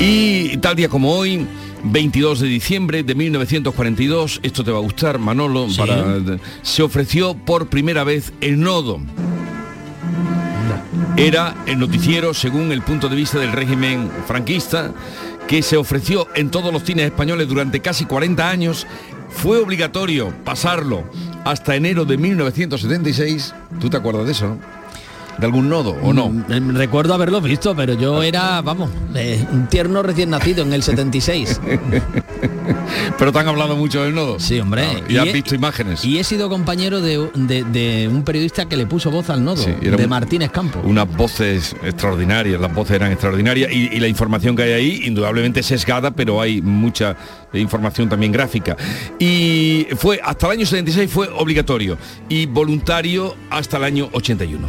Y 0.00 0.56
tal 0.56 0.74
día 0.74 0.88
como 0.88 1.12
hoy, 1.14 1.46
22 1.84 2.40
de 2.40 2.48
diciembre 2.48 3.04
de 3.04 3.14
1942, 3.14 4.40
esto 4.42 4.64
te 4.64 4.72
va 4.72 4.78
a 4.78 4.82
gustar, 4.82 5.20
Manolo, 5.20 5.68
se 6.62 6.82
ofreció 6.82 7.34
por 7.34 7.68
primera 7.68 8.02
vez 8.02 8.32
el 8.40 8.60
nodo 8.60 9.00
era 11.16 11.54
el 11.66 11.78
noticiero 11.78 12.32
según 12.32 12.72
el 12.72 12.82
punto 12.82 13.08
de 13.08 13.16
vista 13.16 13.38
del 13.38 13.52
régimen 13.52 14.10
franquista 14.26 14.92
que 15.46 15.62
se 15.62 15.76
ofreció 15.76 16.26
en 16.34 16.50
todos 16.50 16.72
los 16.72 16.84
cines 16.84 17.06
españoles 17.06 17.48
durante 17.48 17.80
casi 17.80 18.06
40 18.06 18.48
años. 18.48 18.86
Fue 19.28 19.58
obligatorio 19.58 20.32
pasarlo 20.44 21.04
hasta 21.44 21.76
enero 21.76 22.04
de 22.04 22.16
1976. 22.16 23.54
¿Tú 23.80 23.90
te 23.90 23.96
acuerdas 23.96 24.26
de 24.26 24.32
eso? 24.32 24.48
No? 24.48 24.81
De 25.38 25.46
algún 25.46 25.68
nodo 25.68 25.96
o 26.02 26.12
no? 26.12 26.28
Mm, 26.28 26.44
mm, 26.48 26.76
recuerdo 26.76 27.14
haberlo 27.14 27.40
visto, 27.40 27.74
pero 27.74 27.94
yo 27.94 28.22
era, 28.22 28.60
vamos, 28.62 28.90
eh, 29.14 29.44
un 29.52 29.66
tierno 29.66 30.02
recién 30.02 30.30
nacido 30.30 30.62
en 30.62 30.72
el 30.72 30.82
76. 30.82 31.60
pero 33.18 33.32
te 33.32 33.38
han 33.38 33.48
hablado 33.48 33.76
mucho 33.76 34.02
del 34.02 34.14
nodo. 34.14 34.38
Sí, 34.38 34.58
hombre. 34.60 34.84
y, 35.08 35.16
has 35.16 35.32
visto 35.32 35.54
imágenes. 35.54 36.04
Y 36.04 36.18
he 36.18 36.24
sido 36.24 36.48
compañero 36.48 37.00
de, 37.00 37.18
un 37.18 38.22
periodista 38.24 38.66
que 38.66 38.76
le 38.76 38.86
puso 38.86 39.10
voz 39.10 39.30
al 39.30 39.44
nodo, 39.44 39.64
de 39.64 40.06
Martínez 40.06 40.50
Campo. 40.50 40.80
Unas 40.84 41.08
voces 41.16 41.74
extraordinarias, 41.82 42.60
las 42.60 42.74
voces 42.74 42.96
eran 42.96 43.12
extraordinarias 43.12 43.70
y, 43.72 44.00
la 44.02 44.08
información 44.08 44.56
que 44.56 44.62
hay 44.64 44.72
ahí, 44.72 45.00
indudablemente 45.04 45.62
sesgada, 45.62 46.10
pero 46.10 46.40
hay 46.40 46.60
mucha 46.60 47.16
información 47.52 48.08
también 48.08 48.32
gráfica. 48.32 48.76
Y 49.18 49.86
fue, 49.96 50.20
hasta 50.22 50.46
el 50.46 50.52
año 50.52 50.66
76 50.66 51.10
fue 51.10 51.28
obligatorio 51.28 51.96
y 52.28 52.46
voluntario 52.46 53.34
hasta 53.50 53.76
el 53.76 53.84
año 53.84 54.08
81. 54.12 54.66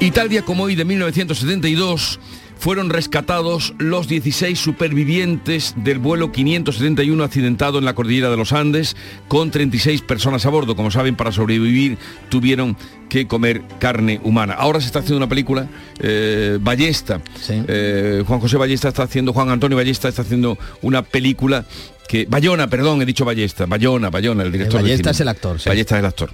Y 0.00 0.12
tal 0.12 0.28
día 0.28 0.42
como 0.42 0.62
hoy 0.62 0.76
de 0.76 0.84
1972 0.84 2.20
fueron 2.56 2.88
rescatados 2.88 3.74
los 3.78 4.06
16 4.06 4.56
supervivientes 4.56 5.74
del 5.76 5.98
vuelo 5.98 6.30
571 6.30 7.24
accidentado 7.24 7.78
en 7.78 7.84
la 7.84 7.94
cordillera 7.94 8.30
de 8.30 8.36
los 8.36 8.52
Andes 8.52 8.96
con 9.26 9.50
36 9.50 10.02
personas 10.02 10.46
a 10.46 10.50
bordo. 10.50 10.76
Como 10.76 10.92
saben, 10.92 11.16
para 11.16 11.32
sobrevivir 11.32 11.98
tuvieron 12.28 12.76
que 13.08 13.26
comer 13.26 13.62
carne 13.80 14.20
humana. 14.22 14.54
Ahora 14.54 14.80
se 14.80 14.86
está 14.86 15.00
haciendo 15.00 15.16
una 15.16 15.28
película, 15.28 15.68
eh, 15.98 16.58
Ballesta. 16.60 17.20
Eh, 17.48 18.22
Juan 18.24 18.38
José 18.38 18.56
Ballesta 18.56 18.88
está 18.88 19.02
haciendo, 19.02 19.32
Juan 19.32 19.50
Antonio 19.50 19.76
Ballesta 19.76 20.08
está 20.08 20.22
haciendo 20.22 20.58
una 20.80 21.02
película 21.02 21.64
que 22.08 22.26
Bayona, 22.28 22.68
perdón, 22.68 23.02
he 23.02 23.06
dicho 23.06 23.24
Ballesta, 23.24 23.66
Bayona, 23.66 24.08
Bayona, 24.10 24.42
el 24.42 24.50
director. 24.50 24.80
Ballesta 24.80 25.10
es 25.10 25.20
el 25.20 25.28
actor. 25.28 25.60
Sí. 25.60 25.68
Ballesta 25.68 25.96
es 25.96 26.00
el 26.00 26.06
actor. 26.06 26.32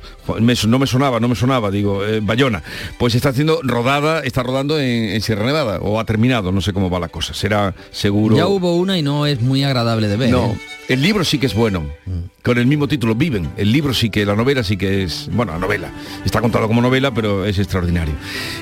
no 0.69 0.79
me 0.79 0.87
sonaba, 0.87 1.21
no 1.21 1.29
me 1.29 1.35
sonaba, 1.35 1.71
digo, 1.71 2.05
eh, 2.05 2.21
Bayona. 2.23 2.63
Pues 2.97 3.15
está 3.15 3.31
haciendo 3.31 3.61
rodada, 3.63 4.21
está 4.21 4.43
rodando 4.43 4.79
en, 4.79 5.21
Sierra 5.21 5.45
Nevada, 5.45 5.81
o 5.81 5.99
ha 5.99 6.05
terminado, 6.05 6.53
no 6.53 6.61
sé 6.61 6.73
cómo 6.73 6.89
va 6.89 7.01
la 7.01 7.09
cosa. 7.09 7.35
Será 7.35 7.75
seguro. 7.91 8.37
Ya 8.37 8.47
hubo 8.47 8.77
una 8.77 8.97
y 8.97 9.03
no 9.03 9.27
es 9.27 9.43
muy 9.43 9.65
agradable 9.65 10.09
de 10.09 10.17
ver. 10.17 10.31
No. 10.31 10.47
¿eh? 10.47 10.61
El 10.89 11.03
libro 11.03 11.25
sí 11.25 11.39
que 11.39 11.47
es 11.47 11.55
bueno, 11.55 11.81
mm. 12.07 12.43
con 12.43 12.59
el 12.59 12.67
mismo 12.67 12.87
título, 12.87 13.17
Viven. 13.17 13.51
El 13.57 13.73
libro 13.73 13.93
sí 13.93 14.11
que, 14.11 14.25
la 14.25 14.37
novela 14.37 14.63
sí 14.63 14.77
que 14.77 15.03
es, 15.03 15.29
bueno, 15.33 15.53
la 15.53 15.59
novela, 15.59 15.91
está 16.25 16.41
contado 16.41 16.69
como 16.69 16.83
novela, 16.83 17.13
pero 17.13 17.45
es 17.45 17.59
extraordinario. 17.59 18.15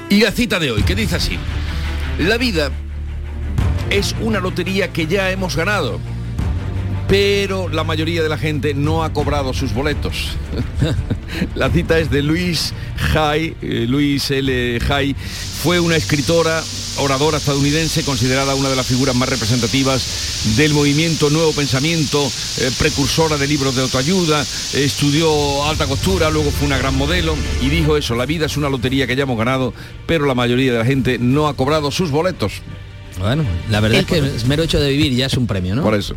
Y 0.08 0.20
la 0.20 0.32
cita 0.32 0.58
de 0.58 0.70
hoy, 0.70 0.82
que 0.82 0.94
dice 0.94 1.16
así, 1.16 1.36
la 2.18 2.38
vida 2.38 2.70
es 3.90 4.14
una 4.22 4.40
lotería 4.40 4.92
que 4.92 5.06
ya 5.06 5.30
hemos 5.30 5.56
ganado 5.56 6.00
pero 7.08 7.68
la 7.68 7.84
mayoría 7.84 8.22
de 8.22 8.28
la 8.28 8.38
gente 8.38 8.74
no 8.74 9.04
ha 9.04 9.12
cobrado 9.12 9.52
sus 9.52 9.72
boletos. 9.72 10.36
la 11.54 11.70
cita 11.70 11.98
es 11.98 12.10
de 12.10 12.22
Luis 12.22 12.72
Hay, 13.14 13.56
eh, 13.62 13.86
Luis 13.88 14.30
L. 14.30 14.78
Hay, 14.88 15.14
fue 15.14 15.80
una 15.80 15.96
escritora, 15.96 16.62
oradora 16.98 17.38
estadounidense, 17.38 18.04
considerada 18.04 18.54
una 18.54 18.68
de 18.68 18.76
las 18.76 18.86
figuras 18.86 19.14
más 19.14 19.28
representativas 19.28 20.56
del 20.56 20.74
movimiento 20.74 21.30
Nuevo 21.30 21.52
Pensamiento, 21.52 22.30
eh, 22.58 22.70
precursora 22.78 23.36
de 23.36 23.46
libros 23.46 23.76
de 23.76 23.82
autoayuda, 23.82 24.44
estudió 24.74 25.64
alta 25.64 25.86
costura, 25.86 26.30
luego 26.30 26.50
fue 26.50 26.66
una 26.66 26.78
gran 26.78 26.96
modelo 26.96 27.36
y 27.60 27.68
dijo 27.68 27.96
eso, 27.96 28.14
la 28.14 28.26
vida 28.26 28.46
es 28.46 28.56
una 28.56 28.68
lotería 28.68 29.06
que 29.06 29.16
ya 29.16 29.22
hemos 29.22 29.38
ganado, 29.38 29.72
pero 30.06 30.26
la 30.26 30.34
mayoría 30.34 30.72
de 30.72 30.78
la 30.78 30.84
gente 30.84 31.18
no 31.18 31.48
ha 31.48 31.54
cobrado 31.54 31.90
sus 31.90 32.10
boletos. 32.10 32.54
Bueno, 33.18 33.44
la 33.70 33.80
verdad 33.80 34.00
es 34.00 34.06
que 34.06 34.18
el 34.18 34.46
mero 34.46 34.62
hecho 34.62 34.80
de 34.80 34.90
vivir 34.90 35.14
ya 35.14 35.26
es 35.26 35.36
un 35.36 35.46
premio, 35.46 35.74
¿no? 35.74 35.82
Por 35.82 35.94
eso. 35.94 36.16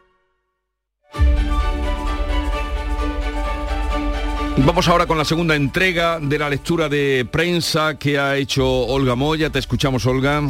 Vamos 4.63 4.87
ahora 4.87 5.07
con 5.07 5.17
la 5.17 5.25
segunda 5.25 5.55
entrega 5.55 6.19
de 6.19 6.37
la 6.37 6.49
lectura 6.49 6.87
de 6.87 7.25
prensa 7.29 7.97
que 7.97 8.19
ha 8.19 8.37
hecho 8.37 8.65
Olga 8.65 9.15
Moya. 9.15 9.49
Te 9.49 9.57
escuchamos, 9.57 10.05
Olga. 10.05 10.43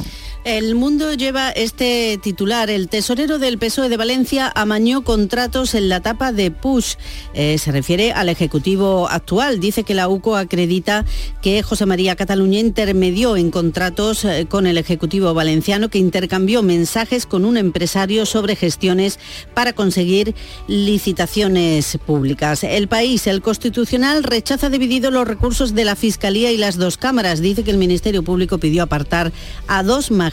El 0.44 0.74
mundo 0.74 1.14
lleva 1.14 1.52
este 1.52 2.20
titular. 2.20 2.72
El 2.72 2.90
tesorero 2.90 3.38
del 3.38 3.60
PSOE 3.60 3.90
de 3.90 3.98
Valencia 3.98 4.52
amañó 4.56 5.04
contratos 5.04 5.76
en 5.76 5.88
la 5.88 6.00
tapa 6.00 6.32
de 6.32 6.50
Push. 6.50 6.96
Eh, 7.36 7.60
se 7.60 7.72
refiere 7.72 8.12
al 8.12 8.28
Ejecutivo 8.28 9.08
actual. 9.08 9.60
Dice 9.60 9.84
que 9.84 9.94
la 9.94 10.08
UCO 10.08 10.36
acredita 10.36 11.06
que 11.44 11.62
José 11.62 11.86
María 11.86 12.16
Cataluña 12.16 12.58
intermedió 12.58 13.38
en 13.38 13.52
contratos 13.52 14.26
eh, 14.26 14.48
con 14.50 14.66
el 14.66 14.80
Ejecutivo 14.80 15.36
valenciano 15.36 15.90
que 15.90 16.00
intercambió 16.00 16.64
mensajes 16.64 17.28
con 17.28 17.46
un 17.46 17.56
empresario 17.56 18.26
sobre 18.26 18.56
gestiones 18.56 19.20
para 19.54 19.74
conseguir 19.74 20.34
licitaciones 20.68 22.00
públicas. 22.04 22.64
El 22.64 22.88
país, 22.88 23.28
el 23.28 23.44
Constitucional, 23.44 24.24
rechaza 24.24 24.72
dividido 24.72 25.12
los 25.12 25.28
recursos 25.28 25.76
de 25.76 25.86
la 25.86 25.96
Fiscalía 25.96 26.52
y 26.52 26.58
las 26.58 26.78
dos 26.78 26.98
cámaras. 26.98 27.42
Dice 27.42 27.64
que 27.64 27.70
el 27.70 27.78
Ministerio 27.78 28.24
Público 28.24 28.58
pidió 28.58 28.82
apartar 28.82 29.32
a 29.68 29.84
dos 29.84 30.10
magistrados 30.10 30.31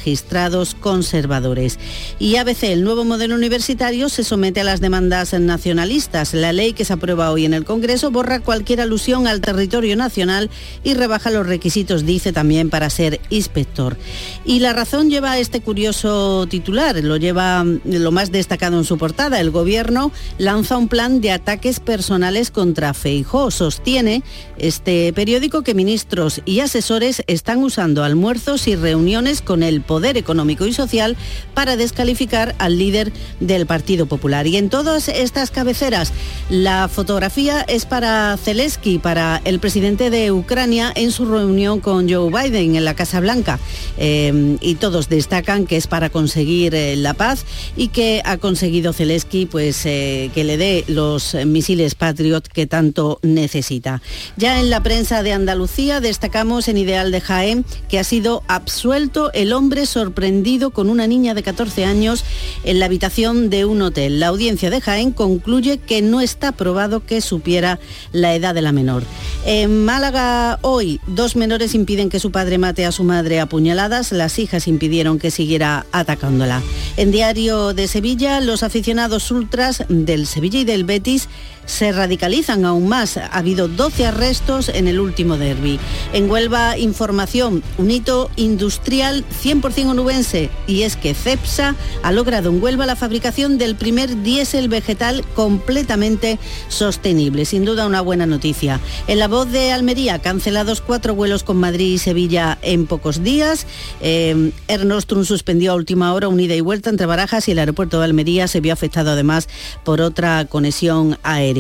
conservadores. 0.81 1.79
Y 2.19 2.37
ABC, 2.37 2.65
el 2.65 2.85
nuevo 2.85 3.05
modelo 3.05 3.35
universitario, 3.35 4.09
se 4.09 4.25
somete 4.25 4.61
a 4.61 4.65
las 4.65 4.81
demandas 4.81 5.33
nacionalistas. 5.33 6.35
La 6.35 6.53
ley 6.53 6.73
que 6.73 6.85
se 6.85 6.93
aprueba 6.93 7.31
hoy 7.31 7.45
en 7.45 7.55
el 7.55 7.65
Congreso 7.65 8.11
borra 8.11 8.41
cualquier 8.41 8.81
alusión 8.81 9.27
al 9.27 9.41
territorio 9.41 9.97
nacional 9.97 10.51
y 10.85 10.95
rebaja 10.95 11.31
los 11.31 11.47
requisitos, 11.47 12.05
dice 12.07 12.33
también, 12.33 12.71
para 12.71 12.91
ser 12.91 13.21
inspector. 13.31 13.97
Y 14.45 14.61
la 14.61 14.73
razón 14.73 15.11
lleva 15.11 15.33
a 15.33 15.39
este 15.39 15.61
curioso 15.61 16.47
titular, 16.49 16.97
lo 17.03 17.17
lleva 17.17 17.65
lo 17.85 18.13
más 18.13 18.33
destacado 18.33 18.79
en 18.79 18.85
su 18.85 18.99
portada. 18.99 19.41
El 19.41 19.51
gobierno 19.51 20.13
lanza 20.39 20.77
un 20.77 20.89
plan 20.89 21.21
de 21.21 21.33
ataques 21.33 21.81
personales 21.81 22.51
contra 22.51 22.95
Feijó. 22.95 23.51
Sostiene 23.51 24.23
este 24.57 25.13
periódico 25.13 25.63
que 25.63 25.75
ministros 25.75 26.41
y 26.45 26.61
asesores 26.61 27.23
están 27.27 27.63
usando 27.63 28.05
almuerzos 28.05 28.69
y 28.69 28.77
reuniones 28.77 29.43
con 29.43 29.63
el 29.63 29.81
poder 29.89 30.17
económico 30.17 30.67
y 30.67 30.73
social 30.73 31.17
para 31.55 31.77
descalificar 31.77 32.55
al 32.59 32.79
líder 32.79 33.11
del 33.41 33.67
Partido 33.67 34.07
Popular. 34.07 34.47
Y 34.47 34.57
en 34.57 34.69
todas 34.69 35.09
estas 35.09 35.51
cabeceras, 35.51 36.13
la 36.51 36.87
fotografía 36.87 37.63
es 37.63 37.87
para 37.87 38.37
Zelensky, 38.37 38.99
para 38.99 39.41
el 39.45 39.59
presidente 39.59 40.11
de 40.11 40.31
Ucrania, 40.31 40.93
en 40.95 41.11
su 41.11 41.25
reunión 41.25 41.81
con 41.81 42.09
Joe 42.09 42.31
Biden 42.31 42.77
en 42.77 42.85
la 42.85 42.95
Casa 42.95 43.19
Blanca. 43.19 43.59
Eh, 43.97 44.59
y 44.61 44.75
todos 44.77 45.09
destacan 45.09 45.67
que 45.67 45.77
es 45.77 45.87
para 45.87 46.11
conseguir 46.11 46.75
eh, 46.75 46.95
la 46.97 47.15
paz 47.15 47.47
y 47.77 47.89
que 47.89 48.21
ha 48.25 48.37
conseguido 48.37 48.93
Zelensky 48.93 49.47
pues, 49.47 49.87
eh, 49.87 50.31
que 50.35 50.45
le 50.45 50.59
dé 50.59 50.85
los 50.87 51.35
misiles 51.47 51.95
Patriot 51.95 52.47
que 52.47 52.67
tanto 52.67 53.19
necesita. 53.23 54.03
Ya 54.37 54.61
en 54.61 54.69
la 54.69 54.83
prensa 54.83 55.23
de 55.23 55.33
Andalucía 55.33 56.01
destacamos 56.01 56.69
en 56.69 56.77
Ideal 56.77 57.11
de 57.11 57.23
Jaén 57.23 57.65
que 57.89 57.99
ha 57.99 58.05
sido 58.05 58.43
absuelto 58.49 59.33
el 59.33 59.55
hombre 59.55 59.78
sorprendido 59.87 60.71
con 60.71 60.91
una 60.91 61.07
niña 61.07 61.35
de 61.35 61.43
14 61.43 61.85
años 61.85 62.25
en 62.65 62.79
la 62.79 62.87
habitación 62.87 63.51
de 63.51 63.65
un 63.65 63.83
hotel. 63.83 64.21
La 64.21 64.29
audiencia 64.29 64.71
de 64.71 64.81
Jaén 64.81 65.13
concluye 65.13 65.79
que 65.79 66.03
no 66.03 66.21
está 66.21 66.53
probado 66.53 67.05
que 67.05 67.21
supiera 67.21 67.79
la 68.13 68.35
edad 68.35 68.55
de 68.55 68.63
la 68.63 68.73
menor. 68.73 69.03
En 69.45 69.85
Málaga 69.85 70.59
hoy, 70.63 71.01
dos 71.07 71.37
menores 71.37 71.75
impiden 71.75 72.09
que 72.09 72.21
su 72.21 72.31
padre 72.31 72.59
mate 72.59 72.85
a 72.85 72.93
su 72.93 73.05
madre 73.05 73.41
a 73.41 73.47
puñaladas. 73.47 74.13
Las 74.13 74.39
hijas 74.39 74.69
impidieron 74.69 75.19
que 75.19 75.31
siguiera 75.31 75.87
atacándola. 75.93 76.63
En 76.97 77.11
Diario 77.11 77.75
de 77.75 77.89
Sevilla, 77.89 78.41
los 78.41 78.63
aficionados 78.63 79.31
ultras 79.31 79.85
del 79.89 80.27
Sevilla 80.27 80.61
y 80.61 80.65
del 80.65 80.85
Betis 80.85 81.29
se 81.69 81.93
radicalizan 81.93 82.65
aún 82.65 82.89
más. 82.89 83.17
Ha 83.17 83.27
habido 83.27 83.69
12 83.69 84.07
arrestos 84.07 84.69
en 84.69 84.89
el 84.89 84.99
último 84.99 85.37
derby. 85.37 85.79
En 86.13 86.29
Huelva, 86.29 86.77
información, 86.79 87.63
un 87.77 87.91
hito 87.91 88.31
industrial 88.37 89.25
100% 89.45 89.91
onubense 89.91 90.51
y 90.67 90.83
es 90.83 90.97
que 90.97 91.15
CEPSA 91.15 91.77
ha 92.03 92.13
logrado 92.13 92.51
en 92.51 92.61
Huelva 92.63 92.87
la 92.87 92.97
fabricación 92.97 93.59
del 93.59 93.77
primer 93.77 94.23
diésel 94.23 94.69
vegetal 94.69 95.25
completamente 95.35 96.39
sostenible. 96.69 97.45
Sin 97.45 97.65
duda 97.65 97.87
una 97.87 98.01
buena 98.01 98.27
noticia. 98.27 98.81
En 99.07 99.19
la 99.19 99.29
voz 99.29 99.53
de 99.53 99.71
Almería, 99.71 100.19
cancelados 100.19 100.81
cuatro 100.81 101.15
vuelos 101.15 101.45
con 101.45 101.59
Madrid 101.59 101.93
y 101.95 101.99
Sevilla 101.99 102.59
en 102.63 102.87
pocos 102.87 103.23
días. 103.23 103.67
Eh, 104.01 104.53
Ernostrum 104.69 105.25
suspendió 105.25 105.73
a 105.73 105.75
última 105.75 106.15
hora 106.15 106.29
unida 106.29 106.55
y 106.55 106.61
vuelta 106.63 106.89
entre 106.91 107.07
Barajas 107.07 107.47
y 107.49 107.53
el 107.53 107.59
aeropuerto 107.59 107.99
de 107.99 108.07
Almería 108.07 108.49
se 108.49 108.61
vio 108.61 108.73
afectado 108.73 109.11
además 109.11 109.49
por 109.85 110.01
otra 110.01 110.47
conexión 110.47 111.19
aérea. 111.23 111.58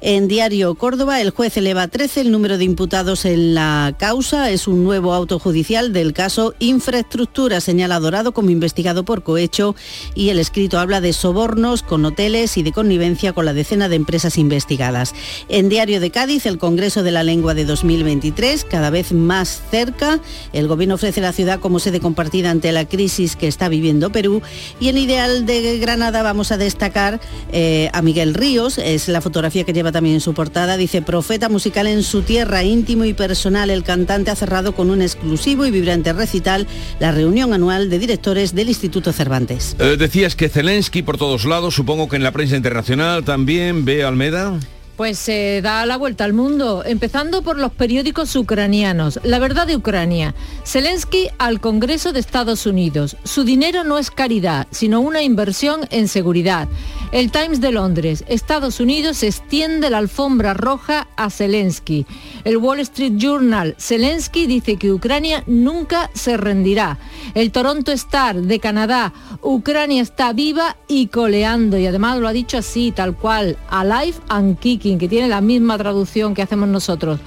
En 0.00 0.28
Diario 0.28 0.74
Córdoba, 0.74 1.20
el 1.20 1.30
juez 1.30 1.56
eleva 1.56 1.82
a 1.82 1.88
13 1.88 2.22
el 2.22 2.30
número 2.30 2.58
de 2.58 2.64
imputados 2.64 3.24
en 3.24 3.54
la 3.54 3.94
causa. 3.98 4.50
Es 4.50 4.68
un 4.68 4.84
nuevo 4.84 5.14
auto 5.14 5.38
judicial 5.38 5.92
del 5.92 6.12
caso 6.12 6.54
Infraestructura, 6.58 7.60
señala 7.60 8.00
Dorado 8.00 8.32
como 8.32 8.50
investigado 8.50 9.04
por 9.04 9.22
cohecho 9.22 9.74
y 10.14 10.30
el 10.30 10.38
escrito 10.38 10.78
habla 10.78 11.00
de 11.00 11.12
sobornos 11.12 11.82
con 11.82 12.04
hoteles 12.04 12.56
y 12.56 12.62
de 12.62 12.72
connivencia 12.72 13.32
con 13.32 13.44
la 13.44 13.52
decena 13.52 13.88
de 13.88 13.96
empresas 13.96 14.38
investigadas. 14.38 15.14
En 15.48 15.68
Diario 15.68 16.00
de 16.00 16.10
Cádiz, 16.10 16.46
el 16.46 16.58
Congreso 16.58 17.02
de 17.02 17.10
la 17.10 17.22
Lengua 17.22 17.54
de 17.54 17.64
2023, 17.64 18.64
cada 18.64 18.90
vez 18.90 19.12
más 19.12 19.62
cerca. 19.70 20.20
El 20.52 20.68
Gobierno 20.68 20.96
ofrece 20.96 21.20
la 21.20 21.32
ciudad 21.32 21.60
como 21.60 21.78
sede 21.78 22.00
compartida 22.00 22.50
ante 22.50 22.72
la 22.72 22.86
crisis 22.86 23.36
que 23.36 23.48
está 23.48 23.68
viviendo 23.68 24.10
Perú. 24.10 24.42
Y 24.80 24.88
en 24.88 24.98
Ideal 24.98 25.46
de 25.46 25.78
Granada 25.78 26.22
vamos 26.22 26.52
a 26.52 26.56
destacar 26.56 27.20
eh, 27.52 27.90
a 27.92 28.02
Miguel 28.02 28.34
Ríos, 28.34 28.78
es 28.78 29.08
la 29.08 29.20
fotografía 29.28 29.64
que 29.64 29.74
lleva 29.74 29.92
también 29.92 30.14
en 30.14 30.20
su 30.22 30.32
portada, 30.32 30.78
dice 30.78 31.02
profeta 31.02 31.50
musical 31.50 31.86
en 31.86 32.02
su 32.02 32.22
tierra, 32.22 32.64
íntimo 32.64 33.04
y 33.04 33.12
personal. 33.12 33.68
El 33.68 33.84
cantante 33.84 34.30
ha 34.30 34.34
cerrado 34.34 34.74
con 34.74 34.88
un 34.88 35.02
exclusivo 35.02 35.66
y 35.66 35.70
vibrante 35.70 36.14
recital 36.14 36.66
la 36.98 37.12
reunión 37.12 37.52
anual 37.52 37.90
de 37.90 37.98
directores 37.98 38.54
del 38.54 38.68
Instituto 38.68 39.12
Cervantes. 39.12 39.76
Eh, 39.78 39.96
decías 39.98 40.34
que 40.34 40.48
Zelensky 40.48 41.02
por 41.02 41.18
todos 41.18 41.44
lados, 41.44 41.74
supongo 41.74 42.08
que 42.08 42.16
en 42.16 42.22
la 42.22 42.32
prensa 42.32 42.56
internacional 42.56 43.22
también, 43.22 43.84
ve 43.84 44.02
Almeda. 44.02 44.58
Pues 44.98 45.16
se 45.16 45.60
da 45.62 45.86
la 45.86 45.96
vuelta 45.96 46.24
al 46.24 46.32
mundo, 46.32 46.82
empezando 46.84 47.42
por 47.42 47.56
los 47.56 47.70
periódicos 47.70 48.34
ucranianos. 48.34 49.20
La 49.22 49.38
verdad 49.38 49.64
de 49.66 49.76
Ucrania. 49.76 50.34
Zelensky 50.64 51.28
al 51.38 51.60
Congreso 51.60 52.12
de 52.12 52.18
Estados 52.18 52.66
Unidos. 52.66 53.16
Su 53.22 53.44
dinero 53.44 53.84
no 53.84 53.98
es 53.98 54.10
caridad, 54.10 54.66
sino 54.72 55.00
una 55.00 55.22
inversión 55.22 55.82
en 55.90 56.08
seguridad. 56.08 56.66
El 57.10 57.30
Times 57.32 57.62
de 57.62 57.72
Londres. 57.72 58.22
Estados 58.28 58.80
Unidos 58.80 59.22
extiende 59.22 59.88
la 59.88 59.96
alfombra 59.96 60.52
roja 60.52 61.08
a 61.16 61.30
Zelensky. 61.30 62.04
El 62.44 62.58
Wall 62.58 62.80
Street 62.80 63.14
Journal. 63.16 63.74
Zelensky 63.78 64.46
dice 64.46 64.76
que 64.76 64.92
Ucrania 64.92 65.42
nunca 65.46 66.10
se 66.12 66.36
rendirá. 66.36 66.98
El 67.34 67.50
Toronto 67.50 67.92
Star 67.92 68.36
de 68.36 68.60
Canadá. 68.60 69.14
Ucrania 69.40 70.02
está 70.02 70.34
viva 70.34 70.76
y 70.86 71.06
coleando. 71.06 71.78
Y 71.78 71.86
además 71.86 72.18
lo 72.18 72.28
ha 72.28 72.32
dicho 72.34 72.58
así, 72.58 72.92
tal 72.92 73.16
cual. 73.16 73.56
Alive 73.70 74.18
and 74.28 74.58
kicking 74.58 74.98
que 74.98 75.08
tiene 75.08 75.28
la 75.28 75.40
misma 75.40 75.78
traducción 75.78 76.34
que 76.34 76.42
hacemos 76.42 76.68
nosotros. 76.68 77.20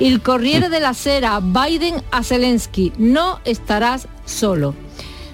El 0.00 0.22
Corriere 0.22 0.70
de 0.70 0.80
la 0.80 0.94
Sera, 0.94 1.40
Biden 1.40 2.02
a 2.10 2.22
Zelensky, 2.22 2.90
no 2.96 3.40
estarás 3.44 4.08
solo. 4.24 4.74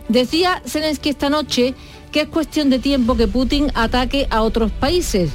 Decía 0.09 0.61
Zelensky 0.67 1.11
esta 1.11 1.31
noche 1.31 1.75
que 2.13 2.23
es 2.23 2.29
cuestión 2.29 2.71
de 2.71 2.79
tiempo 2.79 3.17
que 3.17 3.27
Putin 3.27 3.73
ataque 3.75 4.29
a 4.31 4.43
otros 4.43 4.71
países. 4.71 5.31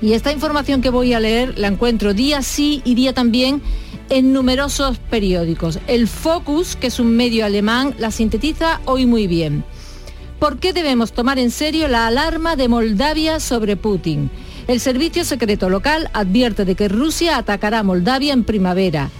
Y 0.00 0.14
esta 0.14 0.32
información 0.32 0.80
que 0.80 0.90
voy 0.90 1.12
a 1.12 1.20
leer 1.20 1.58
la 1.58 1.68
encuentro 1.68 2.14
día 2.14 2.42
sí 2.42 2.82
y 2.84 2.94
día 2.94 3.12
también 3.12 3.60
en 4.10 4.32
numerosos 4.32 4.98
periódicos. 4.98 5.78
El 5.86 6.08
Focus, 6.08 6.76
que 6.76 6.86
es 6.86 6.98
un 6.98 7.14
medio 7.14 7.44
alemán, 7.44 7.94
la 7.98 8.10
sintetiza 8.10 8.80
hoy 8.86 9.06
muy 9.06 9.26
bien. 9.26 9.64
¿Por 10.38 10.58
qué 10.58 10.72
debemos 10.72 11.12
tomar 11.12 11.38
en 11.38 11.50
serio 11.50 11.88
la 11.88 12.06
alarma 12.06 12.56
de 12.56 12.68
Moldavia 12.68 13.40
sobre 13.40 13.76
Putin? 13.76 14.30
El 14.68 14.80
Servicio 14.80 15.24
Secreto 15.24 15.68
Local 15.68 16.10
advierte 16.12 16.64
de 16.64 16.74
que 16.74 16.88
Rusia 16.88 17.36
atacará 17.36 17.80
a 17.80 17.82
Moldavia 17.82 18.32
en 18.32 18.44
primavera. 18.44 19.10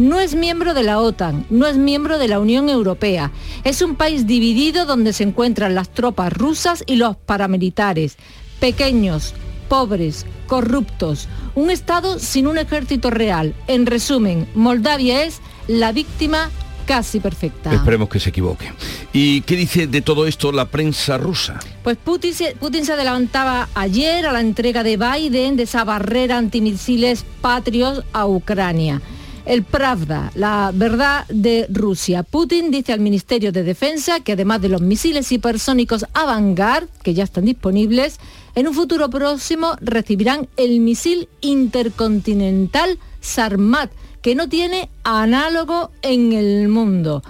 No 0.00 0.18
es 0.18 0.34
miembro 0.34 0.72
de 0.72 0.82
la 0.82 0.98
OTAN, 0.98 1.44
no 1.50 1.66
es 1.66 1.76
miembro 1.76 2.16
de 2.16 2.26
la 2.26 2.40
Unión 2.40 2.70
Europea. 2.70 3.32
Es 3.64 3.82
un 3.82 3.96
país 3.96 4.26
dividido 4.26 4.86
donde 4.86 5.12
se 5.12 5.24
encuentran 5.24 5.74
las 5.74 5.90
tropas 5.90 6.32
rusas 6.32 6.82
y 6.86 6.96
los 6.96 7.18
paramilitares. 7.18 8.16
Pequeños, 8.60 9.34
pobres, 9.68 10.24
corruptos. 10.46 11.28
Un 11.54 11.68
Estado 11.68 12.18
sin 12.18 12.46
un 12.46 12.56
ejército 12.56 13.10
real. 13.10 13.54
En 13.66 13.84
resumen, 13.84 14.48
Moldavia 14.54 15.22
es 15.22 15.42
la 15.68 15.92
víctima 15.92 16.48
casi 16.86 17.20
perfecta. 17.20 17.70
Esperemos 17.70 18.08
que 18.08 18.20
se 18.20 18.30
equivoque. 18.30 18.72
¿Y 19.12 19.42
qué 19.42 19.54
dice 19.54 19.86
de 19.86 20.00
todo 20.00 20.26
esto 20.26 20.50
la 20.50 20.64
prensa 20.64 21.18
rusa? 21.18 21.60
Pues 21.84 21.98
Putin 21.98 22.32
se, 22.32 22.56
Putin 22.56 22.86
se 22.86 22.94
adelantaba 22.94 23.68
ayer 23.74 24.24
a 24.24 24.32
la 24.32 24.40
entrega 24.40 24.82
de 24.82 24.96
Biden 24.96 25.56
de 25.56 25.64
esa 25.64 25.84
barrera 25.84 26.38
antimisiles 26.38 27.26
patrios 27.42 28.02
a 28.14 28.26
Ucrania. 28.26 29.02
El 29.46 29.62
Pravda, 29.64 30.30
la 30.34 30.70
verdad 30.74 31.26
de 31.28 31.66
Rusia. 31.70 32.22
Putin 32.22 32.70
dice 32.70 32.92
al 32.92 33.00
Ministerio 33.00 33.52
de 33.52 33.62
Defensa 33.62 34.20
que 34.20 34.32
además 34.32 34.60
de 34.60 34.68
los 34.68 34.82
misiles 34.82 35.32
hipersónicos 35.32 36.06
Avangard, 36.12 36.88
que 37.02 37.14
ya 37.14 37.24
están 37.24 37.46
disponibles, 37.46 38.18
en 38.54 38.68
un 38.68 38.74
futuro 38.74 39.08
próximo 39.08 39.76
recibirán 39.80 40.48
el 40.56 40.80
misil 40.80 41.28
intercontinental 41.40 42.98
Sarmat, 43.20 43.90
que 44.22 44.34
no 44.34 44.48
tiene 44.48 44.90
análogo 45.04 45.90
en 46.02 46.32
el 46.32 46.68
mundo. 46.68 47.22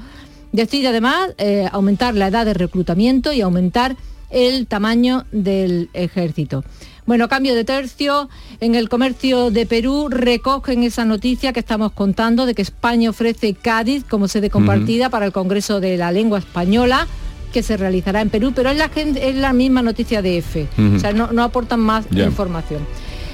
Decide 0.53 0.89
además 0.89 1.31
eh, 1.39 1.69
aumentar 1.71 2.15
la 2.15 2.29
edad 2.29 2.45
de 2.45 2.55
reclutamiento 2.55 3.33
y 3.33 3.41
aumentar 3.41 3.97
el 4.31 4.67
tamaño 4.67 5.25
del 5.31 5.91
ejército. 5.93 6.65
Bueno, 7.11 7.29
cambio 7.29 7.57
de 7.57 7.65
tercio. 7.65 8.29
En 8.61 8.77
el 8.77 8.89
comercio 8.89 9.51
de 9.51 9.67
Perú 9.67 10.07
recogen 10.11 10.85
esa 10.85 11.05
noticia 11.05 11.53
que 11.53 11.59
estamos 11.59 11.91
contando 11.91 12.47
de 12.47 12.55
que 12.55 12.63
España 12.63 13.11
ofrece 13.11 13.53
Cádiz 13.55 14.05
como 14.09 14.29
sede 14.29 14.49
compartida 14.49 15.11
para 15.11 15.27
el 15.27 15.33
Congreso 15.33 15.81
de 15.81 15.97
la 15.97 16.13
Lengua 16.13 16.39
Española 16.39 17.09
que 17.53 17.65
se 17.65 17.77
realizará 17.77 18.21
en 18.21 18.31
Perú, 18.31 18.53
pero 18.55 18.71
es 18.71 18.77
la, 18.77 18.89
es 18.95 19.35
la 19.35 19.53
misma 19.53 19.83
noticia 19.83 20.23
de 20.23 20.39
EFE, 20.39 20.69
o 20.79 21.01
sea, 21.01 21.13
no, 21.13 21.43
aportan 21.43 21.81
más 21.81 22.07
información. 22.13 22.87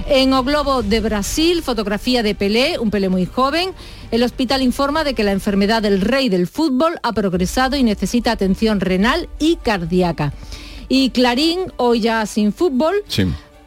En 0.08 0.32
O 0.32 0.42
Globo 0.42 0.82
de 0.82 1.00
Brasil, 1.00 1.62
fotografía 1.62 2.22
de 2.22 2.34
Pelé, 2.34 2.78
un 2.78 2.90
Pelé 2.90 3.10
muy 3.10 3.26
joven. 3.26 3.72
El 4.10 4.22
hospital 4.22 4.62
informa 4.62 5.04
de 5.04 5.12
que 5.12 5.22
la 5.22 5.32
enfermedad 5.32 5.82
del 5.82 6.00
rey 6.00 6.30
del 6.30 6.46
fútbol 6.46 6.98
ha 7.02 7.12
progresado 7.12 7.76
y 7.76 7.82
necesita 7.82 8.32
atención 8.32 8.80
renal 8.80 9.28
y 9.38 9.56
cardíaca. 9.56 10.32
Y 10.88 11.10
Clarín, 11.10 11.58
hoy 11.76 12.00
ya 12.00 12.24
sin 12.26 12.52
fútbol, 12.52 12.94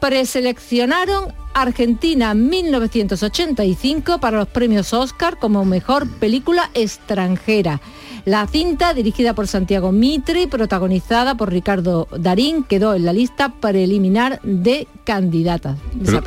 preseleccionaron 0.00 1.32
Argentina 1.54 2.34
1985 2.34 4.18
para 4.18 4.38
los 4.38 4.48
premios 4.48 4.92
Oscar 4.92 5.38
como 5.38 5.64
mejor 5.64 6.08
película 6.18 6.70
extranjera. 6.74 7.80
La 8.24 8.46
cinta, 8.46 8.94
dirigida 8.94 9.34
por 9.34 9.46
Santiago 9.46 9.92
Mitre 9.92 10.42
y 10.42 10.46
protagonizada 10.46 11.36
por 11.36 11.52
Ricardo 11.52 12.08
Darín, 12.16 12.64
quedó 12.64 12.94
en 12.94 13.04
la 13.04 13.12
lista 13.12 13.52
preliminar 13.60 14.40
de 14.42 14.86
candidatas. 15.04 15.78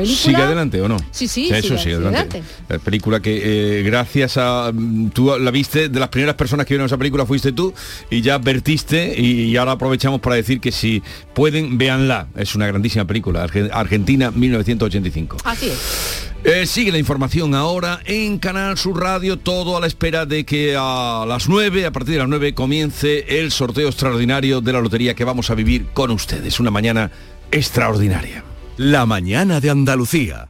¿Sigue 0.05 0.37
adelante 0.37 0.81
o 0.81 0.87
no? 0.87 0.97
Sí, 1.11 1.27
sí, 1.27 1.49
eso 1.51 1.77
sigue 1.77 1.95
adelante. 1.95 2.43
La 2.69 2.79
película 2.79 3.19
que 3.19 3.79
eh, 3.79 3.83
gracias 3.83 4.37
a... 4.37 4.71
Mm, 4.73 5.09
tú 5.09 5.37
la 5.39 5.51
viste, 5.51 5.89
de 5.89 5.99
las 5.99 6.09
primeras 6.09 6.35
personas 6.35 6.65
que 6.65 6.73
vieron 6.73 6.85
esa 6.85 6.97
película 6.97 7.25
fuiste 7.25 7.51
tú 7.51 7.73
y 8.09 8.21
ya 8.21 8.35
advertiste 8.35 9.19
y, 9.19 9.55
ahora 9.57 9.73
aprovechamos 9.73 10.21
para 10.21 10.35
decir 10.35 10.59
que 10.59 10.71
si 10.71 11.01
pueden, 11.33 11.77
véanla. 11.77 12.27
Es 12.35 12.55
una 12.55 12.67
grandísima 12.67 13.05
película, 13.05 13.43
Argentina 13.71 14.31
1985. 14.31 15.37
Así 15.43 15.69
es. 15.69 16.32
Eh, 16.45 16.65
sigue 16.65 16.91
la 16.91 16.97
información 16.97 17.55
ahora 17.55 18.01
en 18.03 18.37
Canal 18.37 18.77
Sur 18.77 18.99
Radio, 18.99 19.39
todo 19.39 19.77
a 19.77 19.79
la 19.79 19.87
espera 19.87 20.25
de 20.25 20.45
que 20.45 20.75
a 20.77 21.23
las 21.25 21.47
9, 21.47 21.85
a 21.85 21.91
partir 21.91 22.15
de 22.15 22.19
las 22.19 22.27
9, 22.27 22.53
comience 22.53 23.39
el 23.39 23.49
sorteo 23.49 23.87
extraordinario 23.87 24.59
de 24.59 24.73
la 24.73 24.81
lotería 24.81 25.13
que 25.13 25.23
vamos 25.23 25.49
a 25.49 25.55
vivir 25.55 25.85
con 25.93 26.11
ustedes. 26.11 26.59
Una 26.59 26.69
mañana 26.69 27.11
extraordinaria. 27.49 28.43
La 28.75 29.05
mañana 29.05 29.61
de 29.61 29.69
Andalucía. 29.69 30.49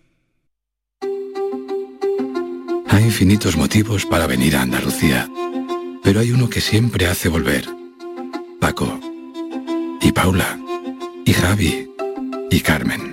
Hay 2.89 3.03
infinitos 3.03 3.55
motivos 3.55 4.07
para 4.07 4.25
venir 4.25 4.55
a 4.55 4.63
Andalucía, 4.63 5.29
pero 6.03 6.21
hay 6.21 6.31
uno 6.31 6.49
que 6.49 6.61
siempre 6.61 7.05
hace 7.05 7.29
volver. 7.29 7.67
Paco, 8.59 8.99
y 10.01 10.11
Paula, 10.11 10.59
y 11.23 11.33
Javi, 11.33 11.87
y 12.49 12.59
Carmen 12.61 13.12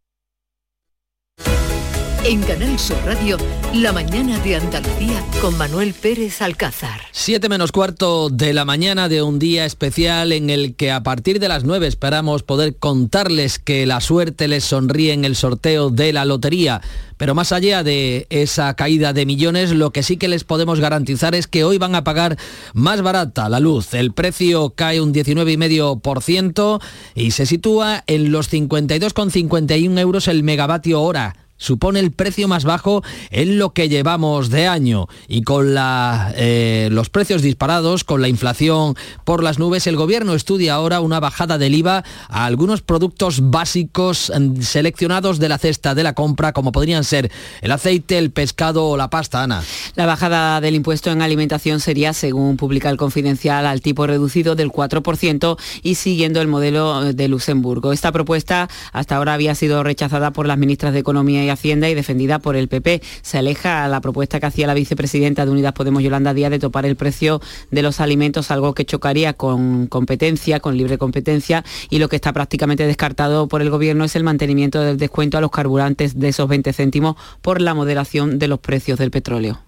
En 2.23 2.39
Canal 2.43 2.77
Sur 2.77 2.97
Radio, 3.03 3.35
la 3.73 3.91
mañana 3.91 4.37
de 4.39 4.55
Andalucía 4.55 5.23
con 5.41 5.57
Manuel 5.57 5.95
Pérez 5.95 6.43
Alcázar. 6.43 7.01
Siete 7.11 7.49
menos 7.49 7.71
cuarto 7.71 8.29
de 8.29 8.53
la 8.53 8.63
mañana 8.63 9.09
de 9.09 9.23
un 9.23 9.39
día 9.39 9.65
especial 9.65 10.31
en 10.31 10.51
el 10.51 10.75
que 10.75 10.91
a 10.91 11.01
partir 11.01 11.39
de 11.39 11.47
las 11.47 11.63
nueve 11.63 11.87
esperamos 11.87 12.43
poder 12.43 12.75
contarles 12.75 13.57
que 13.57 13.87
la 13.87 14.01
suerte 14.01 14.47
les 14.47 14.65
sonríe 14.65 15.13
en 15.13 15.25
el 15.25 15.35
sorteo 15.35 15.89
de 15.89 16.13
la 16.13 16.25
lotería. 16.25 16.81
Pero 17.17 17.33
más 17.33 17.51
allá 17.51 17.81
de 17.81 18.27
esa 18.29 18.71
caída 18.75 19.13
de 19.13 19.25
millones, 19.25 19.71
lo 19.71 19.89
que 19.89 20.03
sí 20.03 20.17
que 20.17 20.27
les 20.27 20.43
podemos 20.43 20.79
garantizar 20.79 21.33
es 21.33 21.47
que 21.47 21.63
hoy 21.63 21.79
van 21.79 21.95
a 21.95 22.03
pagar 22.03 22.37
más 22.73 23.01
barata 23.01 23.49
la 23.49 23.59
luz. 23.59 23.95
El 23.95 24.13
precio 24.13 24.75
cae 24.75 25.01
un 25.01 25.11
19,5% 25.11 26.81
y 27.15 27.31
se 27.31 27.47
sitúa 27.47 28.03
en 28.05 28.31
los 28.31 28.53
52,51 28.53 29.97
euros 29.97 30.27
el 30.27 30.43
megavatio 30.43 31.01
hora 31.01 31.35
supone 31.61 31.99
el 31.99 32.11
precio 32.11 32.47
más 32.47 32.65
bajo 32.65 33.03
en 33.29 33.59
lo 33.59 33.71
que 33.71 33.87
llevamos 33.87 34.49
de 34.49 34.67
año. 34.67 35.07
Y 35.27 35.43
con 35.43 35.75
eh, 35.77 36.89
los 36.91 37.09
precios 37.09 37.43
disparados, 37.43 38.03
con 38.03 38.21
la 38.21 38.27
inflación 38.27 38.95
por 39.23 39.43
las 39.43 39.59
nubes, 39.59 39.85
el 39.85 39.95
gobierno 39.95 40.33
estudia 40.33 40.73
ahora 40.73 41.01
una 41.01 41.19
bajada 41.19 41.59
del 41.59 41.75
IVA 41.75 42.03
a 42.29 42.45
algunos 42.45 42.81
productos 42.81 43.51
básicos 43.51 44.31
mm, 44.35 44.61
seleccionados 44.61 45.37
de 45.37 45.49
la 45.49 45.59
cesta 45.59 45.93
de 45.93 46.03
la 46.03 46.13
compra, 46.13 46.51
como 46.51 46.71
podrían 46.71 47.03
ser 47.03 47.31
el 47.61 47.71
aceite, 47.71 48.17
el 48.17 48.31
pescado 48.31 48.87
o 48.87 48.97
la 48.97 49.11
pasta, 49.11 49.43
Ana. 49.43 49.63
La 49.95 50.07
bajada 50.07 50.61
del 50.61 50.73
impuesto 50.73 51.11
en 51.11 51.21
alimentación 51.21 51.79
sería, 51.79 52.13
según 52.13 52.57
publica 52.57 52.89
el 52.89 52.97
Confidencial, 52.97 53.67
al 53.67 53.81
tipo 53.81 54.07
reducido 54.07 54.55
del 54.55 54.71
4% 54.71 55.59
y 55.83 55.95
siguiendo 55.95 56.41
el 56.41 56.47
modelo 56.47 57.13
de 57.13 57.27
Luxemburgo. 57.27 57.93
Esta 57.93 58.11
propuesta 58.11 58.67
hasta 58.93 59.17
ahora 59.17 59.35
había 59.35 59.53
sido 59.53 59.83
rechazada 59.83 60.31
por 60.31 60.47
las 60.47 60.57
ministras 60.57 60.93
de 60.93 60.99
Economía 60.99 61.43
y 61.45 61.50
Hacienda 61.51 61.89
y 61.89 61.93
defendida 61.93 62.39
por 62.39 62.55
el 62.55 62.67
PP. 62.67 63.01
Se 63.21 63.37
aleja 63.37 63.87
la 63.87 64.01
propuesta 64.01 64.39
que 64.39 64.45
hacía 64.45 64.67
la 64.67 64.73
vicepresidenta 64.73 65.45
de 65.45 65.51
Unidas 65.51 65.73
Podemos, 65.73 66.03
Yolanda 66.03 66.33
Díaz, 66.33 66.51
de 66.51 66.59
topar 66.59 66.85
el 66.85 66.95
precio 66.95 67.41
de 67.71 67.81
los 67.81 67.99
alimentos, 67.99 68.51
algo 68.51 68.73
que 68.73 68.85
chocaría 68.85 69.33
con 69.33 69.87
competencia, 69.87 70.59
con 70.59 70.77
libre 70.77 70.97
competencia, 70.97 71.63
y 71.89 71.99
lo 71.99 72.09
que 72.09 72.15
está 72.15 72.33
prácticamente 72.33 72.85
descartado 72.85 73.47
por 73.47 73.61
el 73.61 73.69
Gobierno 73.69 74.03
es 74.05 74.15
el 74.15 74.23
mantenimiento 74.23 74.81
del 74.81 74.97
descuento 74.97 75.37
a 75.37 75.41
los 75.41 75.51
carburantes 75.51 76.19
de 76.19 76.29
esos 76.29 76.47
20 76.47 76.73
céntimos 76.73 77.15
por 77.41 77.61
la 77.61 77.73
moderación 77.73 78.39
de 78.39 78.47
los 78.47 78.59
precios 78.59 78.99
del 78.99 79.11
petróleo. 79.11 79.59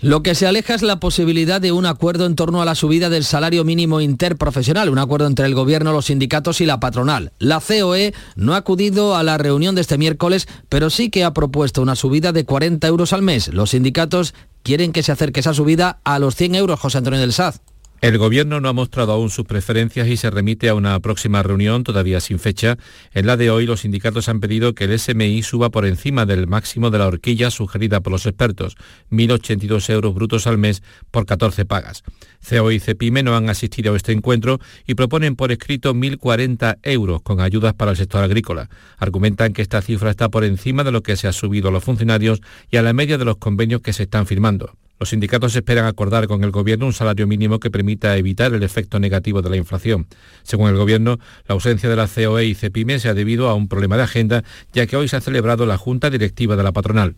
Lo 0.00 0.22
que 0.22 0.34
se 0.34 0.46
aleja 0.46 0.74
es 0.74 0.82
la 0.82 1.00
posibilidad 1.00 1.60
de 1.60 1.72
un 1.72 1.86
acuerdo 1.86 2.26
en 2.26 2.34
torno 2.34 2.60
a 2.60 2.64
la 2.64 2.74
subida 2.74 3.08
del 3.08 3.24
salario 3.24 3.64
mínimo 3.64 4.00
interprofesional, 4.00 4.90
un 4.90 4.98
acuerdo 4.98 5.26
entre 5.26 5.46
el 5.46 5.54
gobierno, 5.54 5.92
los 5.92 6.06
sindicatos 6.06 6.60
y 6.60 6.66
la 6.66 6.80
patronal. 6.80 7.32
La 7.38 7.60
COE 7.60 8.12
no 8.36 8.54
ha 8.54 8.58
acudido 8.58 9.16
a 9.16 9.22
la 9.22 9.38
reunión 9.38 9.74
de 9.74 9.80
este 9.80 9.96
miércoles, 9.96 10.46
pero 10.68 10.90
sí 10.90 11.10
que 11.10 11.24
ha 11.24 11.32
propuesto 11.32 11.80
una 11.80 11.96
subida 11.96 12.32
de 12.32 12.44
40 12.44 12.86
euros 12.86 13.12
al 13.12 13.22
mes. 13.22 13.48
Los 13.48 13.70
sindicatos 13.70 14.34
quieren 14.62 14.92
que 14.92 15.02
se 15.02 15.12
acerque 15.12 15.40
esa 15.40 15.54
subida 15.54 16.00
a 16.04 16.18
los 16.18 16.34
100 16.34 16.54
euros, 16.56 16.80
José 16.80 16.98
Antonio 16.98 17.20
del 17.20 17.32
Saz. 17.32 17.60
El 18.04 18.18
Gobierno 18.18 18.60
no 18.60 18.68
ha 18.68 18.74
mostrado 18.74 19.12
aún 19.12 19.30
sus 19.30 19.46
preferencias 19.46 20.06
y 20.08 20.18
se 20.18 20.28
remite 20.28 20.68
a 20.68 20.74
una 20.74 21.00
próxima 21.00 21.42
reunión, 21.42 21.84
todavía 21.84 22.20
sin 22.20 22.38
fecha. 22.38 22.76
En 23.14 23.26
la 23.26 23.38
de 23.38 23.48
hoy, 23.48 23.64
los 23.64 23.80
sindicatos 23.80 24.28
han 24.28 24.40
pedido 24.40 24.74
que 24.74 24.84
el 24.84 24.98
SMI 24.98 25.42
suba 25.42 25.70
por 25.70 25.86
encima 25.86 26.26
del 26.26 26.46
máximo 26.46 26.90
de 26.90 26.98
la 26.98 27.06
horquilla 27.06 27.50
sugerida 27.50 28.02
por 28.02 28.12
los 28.12 28.26
expertos, 28.26 28.76
1.082 29.10 29.88
euros 29.88 30.14
brutos 30.14 30.46
al 30.46 30.58
mes 30.58 30.82
por 31.10 31.24
14 31.24 31.64
pagas. 31.64 32.02
CEO 32.42 32.72
y 32.72 32.78
CEPIME 32.78 33.22
no 33.22 33.38
han 33.38 33.48
asistido 33.48 33.94
a 33.94 33.96
este 33.96 34.12
encuentro 34.12 34.60
y 34.86 34.96
proponen 34.96 35.34
por 35.34 35.50
escrito 35.50 35.94
1.040 35.94 36.80
euros 36.82 37.22
con 37.22 37.40
ayudas 37.40 37.72
para 37.72 37.92
el 37.92 37.96
sector 37.96 38.22
agrícola. 38.22 38.68
Argumentan 38.98 39.54
que 39.54 39.62
esta 39.62 39.80
cifra 39.80 40.10
está 40.10 40.28
por 40.28 40.44
encima 40.44 40.84
de 40.84 40.92
lo 40.92 41.02
que 41.02 41.16
se 41.16 41.26
ha 41.26 41.32
subido 41.32 41.70
a 41.70 41.72
los 41.72 41.82
funcionarios 41.82 42.42
y 42.70 42.76
a 42.76 42.82
la 42.82 42.92
media 42.92 43.16
de 43.16 43.24
los 43.24 43.38
convenios 43.38 43.80
que 43.80 43.94
se 43.94 44.02
están 44.02 44.26
firmando. 44.26 44.76
Los 45.00 45.08
sindicatos 45.08 45.56
esperan 45.56 45.86
acordar 45.86 46.28
con 46.28 46.44
el 46.44 46.50
Gobierno 46.50 46.86
un 46.86 46.92
salario 46.92 47.26
mínimo 47.26 47.58
que 47.58 47.70
permita 47.70 48.16
evitar 48.16 48.54
el 48.54 48.62
efecto 48.62 49.00
negativo 49.00 49.42
de 49.42 49.50
la 49.50 49.56
inflación. 49.56 50.06
Según 50.44 50.68
el 50.68 50.76
Gobierno, 50.76 51.18
la 51.48 51.54
ausencia 51.54 51.88
de 51.88 51.96
la 51.96 52.06
COE 52.06 52.44
y 52.46 52.54
CEPIME 52.54 53.00
se 53.00 53.08
ha 53.08 53.14
debido 53.14 53.48
a 53.48 53.54
un 53.54 53.68
problema 53.68 53.96
de 53.96 54.04
agenda, 54.04 54.44
ya 54.72 54.86
que 54.86 54.96
hoy 54.96 55.08
se 55.08 55.16
ha 55.16 55.20
celebrado 55.20 55.66
la 55.66 55.78
Junta 55.78 56.10
Directiva 56.10 56.56
de 56.56 56.62
la 56.62 56.72
Patronal. 56.72 57.16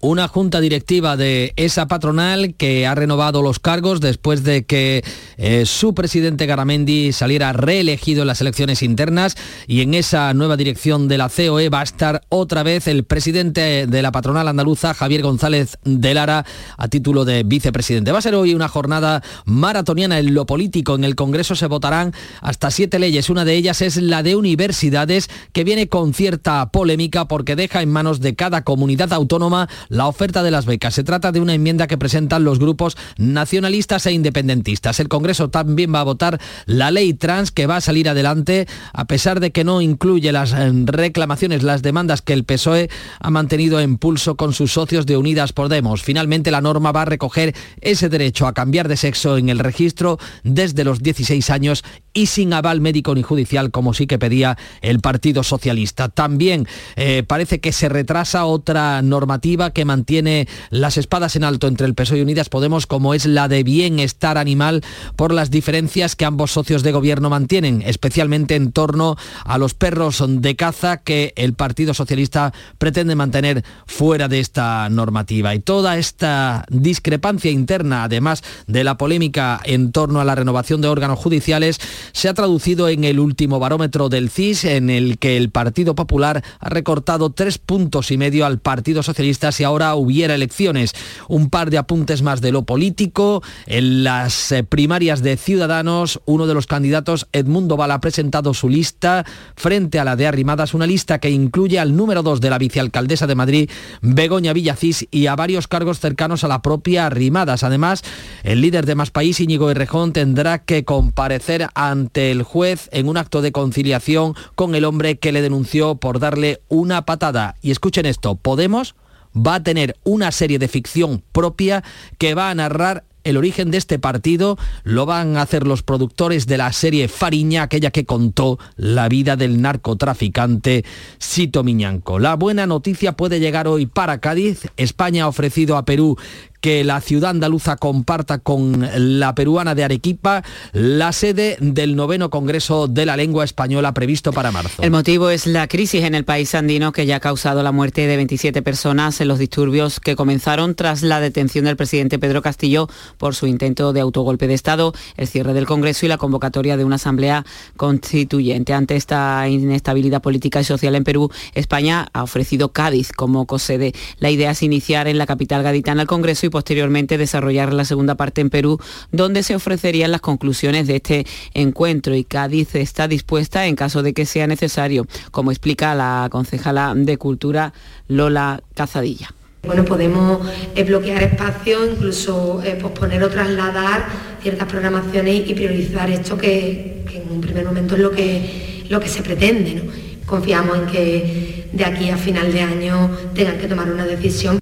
Una 0.00 0.28
junta 0.28 0.60
directiva 0.60 1.16
de 1.16 1.52
esa 1.56 1.88
patronal 1.88 2.54
que 2.54 2.86
ha 2.86 2.94
renovado 2.94 3.42
los 3.42 3.58
cargos 3.58 4.00
después 4.00 4.44
de 4.44 4.64
que 4.64 5.02
eh, 5.38 5.64
su 5.66 5.94
presidente 5.94 6.46
Garamendi 6.46 7.12
saliera 7.12 7.52
reelegido 7.52 8.22
en 8.22 8.28
las 8.28 8.40
elecciones 8.40 8.82
internas 8.82 9.36
y 9.66 9.80
en 9.80 9.94
esa 9.94 10.34
nueva 10.34 10.56
dirección 10.56 11.08
de 11.08 11.18
la 11.18 11.28
COE 11.28 11.68
va 11.70 11.80
a 11.80 11.84
estar 11.84 12.22
otra 12.28 12.62
vez 12.62 12.86
el 12.88 13.04
presidente 13.04 13.86
de 13.86 14.02
la 14.02 14.12
patronal 14.12 14.48
andaluza, 14.48 14.94
Javier 14.94 15.22
González 15.22 15.78
de 15.84 16.14
Lara, 16.14 16.44
a 16.76 16.88
título 16.88 17.24
de 17.24 17.42
vicepresidente. 17.42 18.12
Va 18.12 18.18
a 18.18 18.22
ser 18.22 18.34
hoy 18.34 18.54
una 18.54 18.68
jornada 18.68 19.22
maratoniana 19.44 20.18
en 20.18 20.34
lo 20.34 20.46
político. 20.46 20.94
En 20.94 21.04
el 21.04 21.14
Congreso 21.14 21.54
se 21.54 21.66
votarán 21.66 22.12
hasta 22.40 22.70
siete 22.70 22.98
leyes. 22.98 23.30
Una 23.30 23.44
de 23.44 23.54
ellas 23.54 23.82
es 23.82 23.96
la 23.96 24.22
de 24.22 24.36
universidades, 24.36 25.28
que 25.52 25.64
viene 25.64 25.88
con 25.88 26.14
cierta 26.14 26.70
polémica 26.70 27.28
porque 27.28 27.56
deja 27.56 27.82
en 27.82 27.90
manos 27.90 28.20
de 28.20 28.34
cada 28.34 28.62
comunidad 28.62 29.12
autónoma 29.12 29.68
la 29.88 30.06
oferta 30.06 30.42
de 30.42 30.50
las 30.50 30.66
becas. 30.66 30.94
Se 30.94 31.04
trata 31.04 31.32
de 31.32 31.40
una 31.40 31.54
enmienda 31.54 31.86
que 31.86 31.98
presentan 31.98 32.44
los 32.44 32.58
grupos 32.58 32.96
nacionalistas 33.16 34.06
e 34.06 34.12
independentistas. 34.12 35.00
El 35.00 35.08
Congreso 35.08 35.48
también 35.48 35.94
va 35.94 36.00
a 36.00 36.04
votar 36.04 36.40
la 36.66 36.90
ley 36.90 37.14
trans 37.14 37.50
que 37.52 37.66
va 37.66 37.76
a 37.76 37.80
salir 37.80 38.08
adelante 38.08 38.66
a 38.92 39.06
pesar 39.06 39.40
de 39.40 39.52
que 39.52 39.64
no 39.64 39.80
incluye 39.80 40.32
las 40.32 40.52
eh, 40.52 40.70
reclamaciones, 40.84 41.62
las 41.62 41.82
demandas 41.82 42.22
que 42.22 42.32
el 42.32 42.44
PSOE 42.44 42.90
ha 43.20 43.30
mantenido 43.30 43.80
en 43.80 43.98
pulso 43.98 44.36
con 44.36 44.52
sus 44.52 44.72
socios 44.72 45.06
de 45.06 45.16
Unidas 45.16 45.52
Podemos. 45.52 46.02
Finalmente 46.02 46.50
la 46.50 46.60
norma 46.60 46.92
va 46.92 47.02
a 47.02 47.06
recoger 47.06 47.54
ese 47.80 48.08
derecho 48.08 48.46
a 48.46 48.54
cambiar 48.54 48.88
de 48.88 48.96
sexo 48.96 49.36
en 49.36 49.48
el 49.48 49.58
registro 49.58 50.18
desde 50.42 50.84
los 50.84 51.02
16 51.02 51.50
años 51.50 51.84
y 52.16 52.26
sin 52.26 52.54
aval 52.54 52.80
médico 52.80 53.14
ni 53.14 53.22
judicial 53.22 53.70
como 53.70 53.92
sí 53.92 54.06
que 54.06 54.18
pedía 54.18 54.56
el 54.80 55.00
Partido 55.00 55.42
Socialista. 55.42 56.08
También 56.08 56.66
eh, 56.96 57.22
parece 57.26 57.60
que 57.60 57.72
se 57.72 57.90
retrasa 57.90 58.46
otra 58.46 59.02
normativa 59.02 59.70
que 59.70 59.84
mantiene 59.84 60.48
las 60.70 60.96
espadas 60.96 61.36
en 61.36 61.44
alto 61.44 61.68
entre 61.68 61.86
el 61.86 61.94
PSOE 61.94 62.18
y 62.18 62.22
Unidas 62.22 62.48
Podemos, 62.48 62.86
como 62.86 63.12
es 63.12 63.26
la 63.26 63.48
de 63.48 63.62
bienestar 63.62 64.38
animal, 64.38 64.82
por 65.14 65.34
las 65.34 65.50
diferencias 65.50 66.16
que 66.16 66.24
ambos 66.24 66.52
socios 66.52 66.82
de 66.82 66.92
gobierno 66.92 67.28
mantienen, 67.28 67.82
especialmente 67.84 68.54
en 68.54 68.72
torno 68.72 69.16
a 69.44 69.58
los 69.58 69.74
perros 69.74 70.24
de 70.26 70.56
caza 70.56 70.96
que 70.96 71.34
el 71.36 71.52
Partido 71.52 71.92
Socialista 71.92 72.54
pretende 72.78 73.14
mantener 73.14 73.62
fuera 73.84 74.26
de 74.28 74.40
esta 74.40 74.88
normativa. 74.88 75.54
Y 75.54 75.60
toda 75.60 75.98
esta 75.98 76.64
discrepancia 76.70 77.50
interna, 77.50 78.04
además 78.04 78.42
de 78.66 78.84
la 78.84 78.96
polémica 78.96 79.60
en 79.64 79.92
torno 79.92 80.18
a 80.18 80.24
la 80.24 80.34
renovación 80.34 80.80
de 80.80 80.88
órganos 80.88 81.18
judiciales, 81.18 81.78
se 82.12 82.28
ha 82.28 82.34
traducido 82.34 82.88
en 82.88 83.04
el 83.04 83.18
último 83.18 83.58
barómetro 83.58 84.08
del 84.08 84.30
CIS, 84.30 84.64
en 84.64 84.90
el 84.90 85.18
que 85.18 85.36
el 85.36 85.50
Partido 85.50 85.94
Popular 85.94 86.42
ha 86.60 86.68
recortado 86.68 87.30
tres 87.30 87.58
puntos 87.58 88.10
y 88.10 88.18
medio 88.18 88.46
al 88.46 88.58
Partido 88.58 89.02
Socialista 89.02 89.52
si 89.52 89.64
ahora 89.64 89.94
hubiera 89.94 90.34
elecciones. 90.34 90.92
Un 91.28 91.50
par 91.50 91.70
de 91.70 91.78
apuntes 91.78 92.22
más 92.22 92.40
de 92.40 92.52
lo 92.52 92.62
político. 92.62 93.42
En 93.66 94.04
las 94.04 94.52
eh, 94.52 94.64
primarias 94.64 95.22
de 95.22 95.36
Ciudadanos, 95.36 96.20
uno 96.26 96.46
de 96.46 96.54
los 96.54 96.66
candidatos, 96.66 97.26
Edmundo 97.32 97.76
Val, 97.76 97.90
ha 97.90 98.00
presentado 98.00 98.54
su 98.54 98.68
lista 98.68 99.24
frente 99.56 99.98
a 99.98 100.04
la 100.04 100.16
de 100.16 100.26
Arrimadas, 100.26 100.74
una 100.74 100.86
lista 100.86 101.18
que 101.18 101.30
incluye 101.30 101.78
al 101.78 101.96
número 101.96 102.22
dos 102.22 102.40
de 102.40 102.50
la 102.50 102.58
vicealcaldesa 102.58 103.26
de 103.26 103.34
Madrid, 103.34 103.70
Begoña 104.02 104.52
Villacís, 104.52 105.06
y 105.10 105.26
a 105.26 105.36
varios 105.36 105.68
cargos 105.68 106.00
cercanos 106.00 106.44
a 106.44 106.48
la 106.48 106.62
propia 106.62 107.06
Arrimadas. 107.06 107.62
Además, 107.62 108.02
el 108.42 108.60
líder 108.60 108.86
de 108.86 108.94
Más 108.94 109.10
País, 109.10 109.40
Íñigo 109.40 109.70
Errejón, 109.70 110.12
tendrá 110.12 110.60
que 110.60 110.84
comparecer 110.84 111.68
ante 111.96 112.30
el 112.30 112.42
juez 112.42 112.88
en 112.92 113.08
un 113.08 113.16
acto 113.16 113.40
de 113.42 113.52
conciliación 113.52 114.34
con 114.54 114.74
el 114.74 114.84
hombre 114.84 115.18
que 115.18 115.32
le 115.32 115.42
denunció 115.42 115.96
por 115.96 116.20
darle 116.20 116.60
una 116.68 117.06
patada. 117.06 117.56
Y 117.62 117.70
escuchen 117.70 118.06
esto, 118.06 118.34
Podemos 118.34 118.94
va 119.36 119.56
a 119.56 119.62
tener 119.62 119.96
una 120.04 120.30
serie 120.32 120.58
de 120.58 120.68
ficción 120.68 121.22
propia 121.32 121.82
que 122.18 122.34
va 122.34 122.50
a 122.50 122.54
narrar 122.54 123.04
el 123.26 123.36
origen 123.36 123.72
de 123.72 123.78
este 123.78 123.98
partido 123.98 124.56
lo 124.84 125.04
van 125.04 125.36
a 125.36 125.42
hacer 125.42 125.66
los 125.66 125.82
productores 125.82 126.46
de 126.46 126.58
la 126.58 126.72
serie 126.72 127.08
Fariña, 127.08 127.64
aquella 127.64 127.90
que 127.90 128.04
contó 128.04 128.56
la 128.76 129.08
vida 129.08 129.34
del 129.34 129.60
narcotraficante 129.60 130.84
Sito 131.18 131.64
Miñanco. 131.64 132.20
La 132.20 132.36
buena 132.36 132.68
noticia 132.68 133.16
puede 133.16 133.40
llegar 133.40 133.66
hoy 133.66 133.86
para 133.86 134.20
Cádiz. 134.20 134.68
España 134.76 135.24
ha 135.24 135.28
ofrecido 135.28 135.76
a 135.76 135.84
Perú 135.84 136.16
que 136.60 136.84
la 136.84 137.00
ciudad 137.00 137.30
andaluza 137.30 137.76
comparta 137.76 138.38
con 138.38 138.88
la 139.20 139.34
peruana 139.34 139.74
de 139.74 139.84
Arequipa 139.84 140.42
la 140.72 141.12
sede 141.12 141.56
del 141.60 141.96
noveno 141.96 142.30
Congreso 142.30 142.88
de 142.88 143.06
la 143.06 143.16
Lengua 143.16 143.44
Española 143.44 143.92
previsto 143.92 144.32
para 144.32 144.50
marzo. 144.50 144.82
El 144.82 144.90
motivo 144.90 145.30
es 145.30 145.46
la 145.46 145.68
crisis 145.68 146.04
en 146.04 146.14
el 146.14 146.24
país 146.24 146.54
andino 146.54 146.92
que 146.92 147.06
ya 147.06 147.16
ha 147.16 147.20
causado 147.20 147.62
la 147.62 147.72
muerte 147.72 148.06
de 148.06 148.16
27 148.16 148.62
personas 148.62 149.20
en 149.20 149.28
los 149.28 149.38
disturbios 149.38 150.00
que 150.00 150.16
comenzaron 150.16 150.74
tras 150.74 151.02
la 151.02 151.20
detención 151.20 151.64
del 151.64 151.76
presidente 151.76 152.18
Pedro 152.18 152.42
Castillo 152.42 152.88
por 153.18 153.34
su 153.34 153.46
intento 153.46 153.92
de 153.92 154.00
autogolpe 154.00 154.46
de 154.46 154.54
Estado, 154.54 154.92
el 155.16 155.26
cierre 155.26 155.52
del 155.52 155.66
Congreso 155.66 156.06
y 156.06 156.08
la 156.08 156.18
convocatoria 156.18 156.76
de 156.76 156.84
una 156.84 156.96
asamblea 156.96 157.44
constituyente. 157.76 158.72
Ante 158.72 158.96
esta 158.96 159.48
inestabilidad 159.48 160.22
política 160.22 160.60
y 160.60 160.64
social 160.64 160.94
en 160.94 161.04
Perú, 161.04 161.30
España 161.54 162.08
ha 162.12 162.22
ofrecido 162.22 162.72
Cádiz 162.72 163.12
como 163.12 163.46
cosede. 163.46 163.92
La 164.18 164.30
idea 164.30 164.50
es 164.50 164.62
iniciar 164.62 165.08
en 165.08 165.18
la 165.18 165.26
capital 165.26 165.62
gaditana 165.62 166.02
el 166.02 166.08
Congreso 166.08 166.45
y 166.46 166.50
posteriormente 166.50 167.18
desarrollar 167.18 167.72
la 167.72 167.84
segunda 167.84 168.14
parte 168.14 168.40
en 168.40 168.50
Perú, 168.50 168.80
donde 169.12 169.42
se 169.42 169.54
ofrecerían 169.54 170.10
las 170.10 170.20
conclusiones 170.20 170.86
de 170.86 170.96
este 170.96 171.26
encuentro 171.54 172.14
y 172.14 172.24
Cádiz 172.24 172.74
está 172.74 173.08
dispuesta 173.08 173.66
en 173.66 173.76
caso 173.76 174.02
de 174.02 174.14
que 174.14 174.26
sea 174.26 174.46
necesario, 174.46 175.06
como 175.30 175.50
explica 175.50 175.94
la 175.94 176.28
concejala 176.30 176.94
de 176.96 177.18
Cultura 177.18 177.72
Lola 178.08 178.62
Cazadilla. 178.74 179.30
Bueno, 179.66 179.84
podemos 179.84 180.46
eh, 180.76 180.84
bloquear 180.84 181.24
espacios, 181.24 181.88
incluso 181.92 182.62
eh, 182.62 182.78
posponer 182.80 183.22
o 183.24 183.28
trasladar 183.28 184.06
ciertas 184.40 184.68
programaciones 184.68 185.48
y 185.48 185.54
priorizar 185.54 186.08
esto 186.08 186.38
que, 186.38 187.04
en 187.12 187.32
un 187.32 187.40
primer 187.40 187.64
momento 187.64 187.96
es 187.96 188.00
lo 188.00 188.12
que, 188.12 188.84
lo 188.88 189.00
que 189.00 189.08
se 189.08 189.22
pretende. 189.22 189.82
Confiamos 190.24 190.78
en 190.78 190.86
que 190.86 191.68
de 191.72 191.84
aquí 191.84 192.10
a 192.10 192.16
final 192.16 192.52
de 192.52 192.60
año 192.60 193.10
tengan 193.34 193.58
que 193.58 193.66
tomar 193.66 193.90
una 193.90 194.06
decisión. 194.06 194.60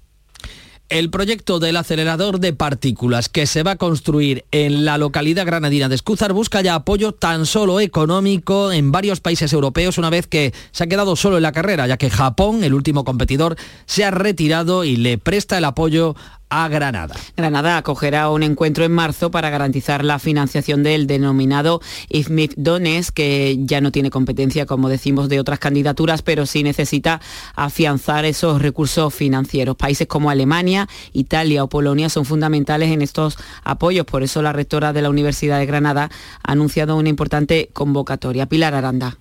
El 0.91 1.09
proyecto 1.09 1.61
del 1.61 1.79
acelerador 1.79 2.41
de 2.41 2.53
partículas 2.53 3.31
que 3.31 3.47
se 3.47 3.63
va 3.63 3.73
a 3.73 3.77
construir 3.77 4.45
en 4.51 4.85
la 4.85 4.99
localidad 4.99 5.47
granadina 5.47 5.89
de 5.89 5.95
Escúzar 5.95 6.35
busca 6.35 6.61
ya 6.61 6.75
apoyo 6.75 7.13
tan 7.13 7.47
solo 7.47 7.81
económico 7.81 8.71
en 8.71 8.93
varios 8.93 9.21
países 9.21 9.55
europeos 9.55 9.97
una 9.97 10.11
vez 10.11 10.27
que 10.27 10.53
se 10.73 10.85
ha 10.85 10.87
quedado 10.87 11.17
solo 11.17 11.39
en 11.39 11.43
la 11.43 11.53
carrera, 11.53 11.87
ya 11.87 11.97
que 11.97 12.11
Japón, 12.11 12.65
el 12.65 12.75
último 12.75 13.03
competidor, 13.03 13.57
se 13.87 14.05
ha 14.05 14.11
retirado 14.11 14.85
y 14.85 14.97
le 14.97 15.17
presta 15.17 15.57
el 15.57 15.65
apoyo 15.65 16.17
a 16.63 16.69
Granada. 16.69 17.17
Granada 17.37 17.79
acogerá 17.79 18.31
un 18.31 18.45
encuentro 18.45 18.85
en 18.85 18.93
marzo 18.93 19.31
para 19.31 19.51
garantizar 19.51 20.05
la 20.05 20.19
financiación 20.19 20.83
del 20.83 21.07
denominado 21.07 21.81
IFMIF 22.11 22.53
Dones, 22.57 23.11
que 23.11 23.57
ya 23.61 23.81
no 23.81 23.91
tiene 23.91 24.11
competencia, 24.11 24.67
como 24.67 24.89
decimos, 24.89 25.29
de 25.29 25.41
otras 25.41 25.59
candidaturas, 25.59 26.23
pero 26.23 26.47
sí 26.47 26.63
necesita 26.63 27.21
afianzar 27.57 28.25
esos 28.25 28.63
recursos 28.63 29.13
financieros. 29.13 29.77
Países 29.77 30.07
como 30.07 30.31
Alemania, 30.31 30.89
Italia 31.13 31.65
o 31.65 31.69
Polonia 31.69 32.09
son 32.09 32.25
fundamentales 32.25 32.91
en 32.91 33.03
estos 33.03 33.37
apoyos. 33.65 34.07
Por 34.07 34.23
eso 34.23 34.41
la 34.41 34.53
rectora 34.53 34.93
de 34.93 35.03
la 35.03 35.11
Universidad 35.11 35.59
de 35.59 35.67
Granada 35.67 36.11
ha 36.43 36.53
anunciado 36.53 36.97
una 36.97 37.09
importante 37.09 37.71
convocatoria. 37.73 38.47
Pilar 38.47 38.75
Aranda. 38.75 39.19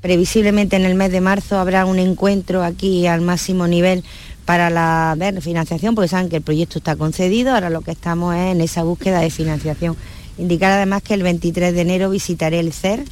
Previsiblemente 0.00 0.76
en 0.76 0.86
el 0.86 0.94
mes 0.94 1.12
de 1.12 1.20
marzo 1.20 1.58
habrá 1.58 1.84
un 1.84 1.98
encuentro 1.98 2.62
aquí 2.62 3.06
al 3.06 3.20
máximo 3.20 3.66
nivel 3.66 4.02
para 4.50 4.68
la 4.68 5.16
financiación, 5.40 5.94
porque 5.94 6.08
saben 6.08 6.28
que 6.28 6.38
el 6.38 6.42
proyecto 6.42 6.78
está 6.78 6.96
concedido, 6.96 7.54
ahora 7.54 7.70
lo 7.70 7.82
que 7.82 7.92
estamos 7.92 8.34
es 8.34 8.50
en 8.50 8.60
esa 8.60 8.82
búsqueda 8.82 9.20
de 9.20 9.30
financiación. 9.30 9.96
Indicar 10.38 10.72
además 10.72 11.04
que 11.04 11.14
el 11.14 11.22
23 11.22 11.72
de 11.72 11.80
enero 11.80 12.10
visitaré 12.10 12.58
el 12.58 12.72
CER, 12.72 13.04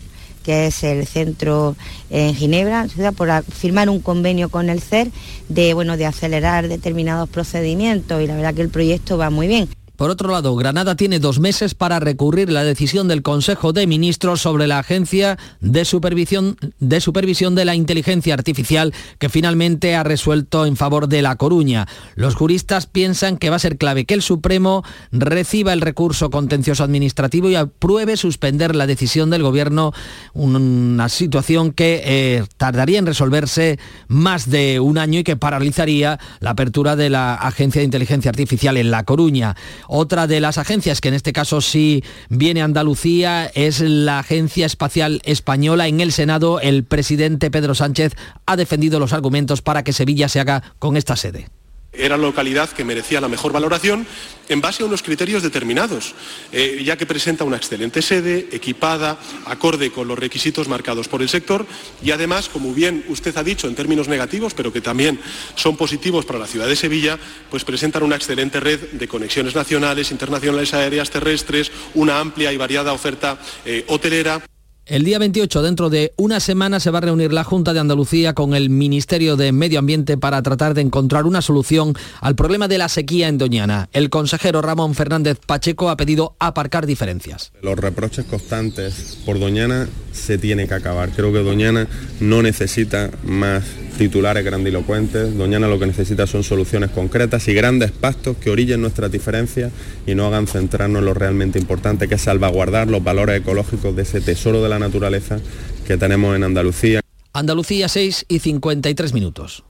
que 0.43 0.67
es 0.67 0.83
el 0.83 1.07
centro 1.07 1.77
en 2.11 2.35
Ginebra, 2.35 2.89
por 3.17 3.45
firmar 3.45 3.89
un 3.89 4.01
convenio 4.01 4.49
con 4.49 4.69
el 4.69 4.81
CER 4.81 5.13
de, 5.49 5.75
bueno, 5.75 5.97
de 5.97 6.07
acelerar 6.07 6.67
determinados 6.67 7.29
procedimientos 7.29 8.21
y 8.21 8.27
la 8.27 8.35
verdad 8.35 8.55
que 8.55 8.63
el 8.63 8.71
proyecto 8.71 9.17
va 9.17 9.31
muy 9.31 9.47
bien. 9.47 9.69
Por 9.99 10.11
otro 10.11 10.31
lado, 10.31 10.55
Granada 10.55 10.95
tiene 10.95 11.19
dos 11.19 11.41
meses 11.41 11.75
para 11.75 11.99
recurrir 11.99 12.53
la 12.53 12.63
decisión 12.63 13.09
del 13.09 13.23
Consejo 13.23 13.73
de 13.73 13.89
Ministros 13.89 14.41
sobre 14.41 14.69
la 14.69 14.79
Agencia 14.79 15.37
de 15.59 15.85
Supervisión, 15.85 16.55
de 16.79 17.65
la 17.65 17.75
Inteligencia 17.75 18.35
Artificial 18.35 18.95
que 19.19 19.29
finalmente 19.29 19.97
ha 19.97 20.05
resuelto 20.05 20.67
en 20.67 20.77
favor 20.77 21.09
de 21.09 21.21
La 21.21 21.35
Coruña. 21.35 21.89
Los 22.15 22.37
juristas 22.37 22.87
piensan 22.87 23.39
que 23.39 23.51
va 23.51 23.57
a 23.57 23.59
ser 23.59 23.77
clave 23.77 24.05
que 24.05 24.15
el 24.15 24.23
Supremo 24.23 24.85
reciba 25.11 25.73
el 25.73 25.81
recurso 25.81 26.31
contencioso 26.31 26.85
administrativo 26.85 27.51
y 27.51 27.57
apruebe 27.57 28.17
suspender 28.17 28.77
la 28.77 28.87
decisión 28.87 29.31
del 29.31 29.43
Gobierno, 29.43 29.93
una 30.33 31.09
situación 31.09 31.73
que 31.73 32.03
eh, 32.05 32.45
tardaría 32.57 33.01
en 33.01 33.07
resolverse 33.07 33.81
más 34.07 34.49
de 34.49 34.79
un 34.79 34.97
año 34.97 35.19
y 35.19 35.25
que 35.25 35.35
paralizaría 35.35 36.21
la 36.39 36.51
apertura 36.51 36.95
de 36.95 37.11
la 37.11 37.35
Agencia 37.35 37.81
de 37.81 37.87
Inteligencia 37.87 38.29
Artificial 38.29 38.77
en 38.77 38.93
La 38.93 39.03
Coruña. 39.03 39.57
Otra 39.89 40.27
de 40.27 40.41
las 40.41 40.59
agencias 40.59 41.01
que 41.01 41.09
en 41.09 41.15
este 41.15 41.33
caso 41.33 41.61
sí 41.61 42.05
viene 42.29 42.61
a 42.61 42.67
Andalucía 42.67 43.47
es 43.55 43.81
la 43.81 44.19
Agencia 44.19 44.67
Espacial 44.67 45.21
Española. 45.25 45.89
En 45.89 46.01
el 46.01 46.13
Senado 46.13 46.61
el 46.61 46.85
presidente 46.85 47.51
Pedro 47.51 47.75
Sánchez 47.75 48.15
ha 48.47 48.57
defendido 48.57 49.01
los 49.01 49.15
argumentos 49.15 49.63
para 49.63 49.83
que 49.85 49.95
Sevilla 49.95 50.29
se 50.29 50.41
haga 50.41 50.63
con 50.79 50.97
esta 50.97 51.17
sede. 51.17 51.49
Era 51.93 52.17
la 52.17 52.23
localidad 52.23 52.71
que 52.71 52.85
merecía 52.85 53.21
la 53.21 53.29
mejor 53.29 53.53
valoración 53.53 54.07
en 54.49 54.61
base 54.61 54.83
a 54.83 54.87
unos 54.87 55.03
criterios 55.03 55.43
determinados, 55.43 56.15
eh, 56.53 56.83
ya 56.85 56.97
que 56.97 57.07
presenta 57.07 57.45
una 57.45 57.57
excelente 57.57 58.03
sede, 58.03 58.49
equipada, 58.53 59.19
acorde 59.47 59.91
con 59.91 60.09
los 60.09 60.19
requisitos 60.19 60.69
marcados 60.69 61.09
por 61.09 61.23
el 61.23 61.29
sector 61.29 61.67
y 62.03 62.11
además, 62.11 62.49
como 62.49 62.73
bien 62.73 63.05
usted 63.09 63.37
ha 63.37 63.43
dicho 63.43 63.69
en 63.69 63.75
términos 63.75 64.09
negativos, 64.09 64.55
pero 64.55 64.73
que 64.73 64.81
también 64.81 65.21
son 65.55 65.77
positivos 65.77 66.25
para 66.25 66.39
la 66.39 66.47
ciudad 66.47 66.69
de 66.69 66.77
Sevilla, 66.77 67.19
pues 67.51 67.65
presentan 67.65 68.03
una 68.03 68.17
excelente 68.17 68.61
red 68.61 68.81
de 68.93 69.09
conexiones 69.09 69.55
nacionales, 69.55 70.11
internacionales 70.11 70.75
aéreas, 70.75 71.11
terrestres, 71.11 71.71
una 71.95 72.21
amplia 72.21 72.53
y 72.53 72.57
variada 72.57 72.93
oferta 72.93 73.39
eh, 73.65 73.85
hotelera. 73.89 74.43
El 74.89 75.05
día 75.05 75.19
28, 75.19 75.61
dentro 75.61 75.91
de 75.91 76.15
una 76.17 76.41
semana, 76.41 76.81
se 76.81 76.91
va 76.91 76.97
a 76.97 77.03
reunir 77.03 77.31
la 77.31 77.45
Junta 77.45 77.75
de 77.75 77.81
Andalucía 77.81 78.33
con 78.33 78.55
el 78.55 78.71
Ministerio 78.71 79.37
de 79.37 79.53
Medio 79.53 79.81
Ambiente 79.81 80.17
para 80.17 80.41
tratar 80.41 80.73
de 80.73 80.81
encontrar 80.81 81.27
una 81.27 81.43
solución 81.43 81.93
al 82.23 82.35
problema 82.35 82.69
de 82.69 82.79
la 82.79 82.89
sequía 82.89 83.29
en 83.29 83.37
Doñana. 83.37 83.91
El 83.93 84.09
consejero 84.09 84.63
Ramón 84.63 84.95
Fernández 84.95 85.41
Pacheco 85.45 85.91
ha 85.91 85.99
pedido 85.99 86.37
aparcar 86.39 86.87
diferencias. 86.87 87.53
Los 87.61 87.79
reproches 87.79 88.25
constantes 88.25 89.19
por 89.27 89.39
Doñana 89.39 89.87
se 90.13 90.39
tiene 90.39 90.67
que 90.67 90.75
acabar. 90.75 91.11
Creo 91.11 91.35
que 91.35 91.41
Doñana 91.41 91.87
no 92.21 92.41
necesita 92.43 93.11
más 93.25 93.65
titulares 93.99 94.45
grandilocuentes. 94.45 95.37
Doñana 95.37 95.69
lo 95.69 95.79
que 95.79 95.87
necesita 95.87 96.27
son 96.27 96.43
soluciones 96.43 96.91
concretas 96.91 97.47
y 97.49 97.53
grandes 97.53 97.91
pactos 97.91 98.39
que 98.39 98.49
orillen 98.49 98.81
nuestras 98.81 99.13
diferencias 99.13 99.73
y 100.07 100.15
no 100.15 100.27
hagan 100.27 100.47
centrarnos 100.47 101.01
en 101.01 101.05
lo 101.05 101.13
realmente 101.13 101.59
importante, 101.59 102.09
que 102.09 102.15
es 102.15 102.23
salvaguardar 102.23 102.89
los 102.89 103.05
valores 103.05 103.41
ecológicos 103.41 103.95
de 103.95 104.03
ese 104.03 104.23
tesoro 104.23 104.63
de 104.63 104.71
la 104.71 104.79
naturaleza 104.79 105.39
que 105.87 105.99
tenemos 105.99 106.35
en 106.35 106.45
Andalucía. 106.45 107.01
Andalucía 107.35 107.89
6 107.89 108.25
y 108.29 108.39
53 108.39 109.13
minutos. 109.13 109.65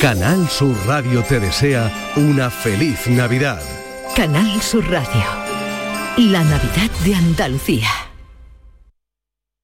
Canal 0.00 0.48
Sur 0.48 0.76
Radio 0.86 1.22
te 1.24 1.40
desea 1.40 2.12
una 2.16 2.50
feliz 2.50 3.08
Navidad. 3.08 3.60
Canal 4.14 4.62
Sur 4.62 4.88
Radio. 4.88 5.24
La 6.16 6.44
Navidad 6.44 6.90
de 7.04 7.14
Andalucía. 7.14 8.07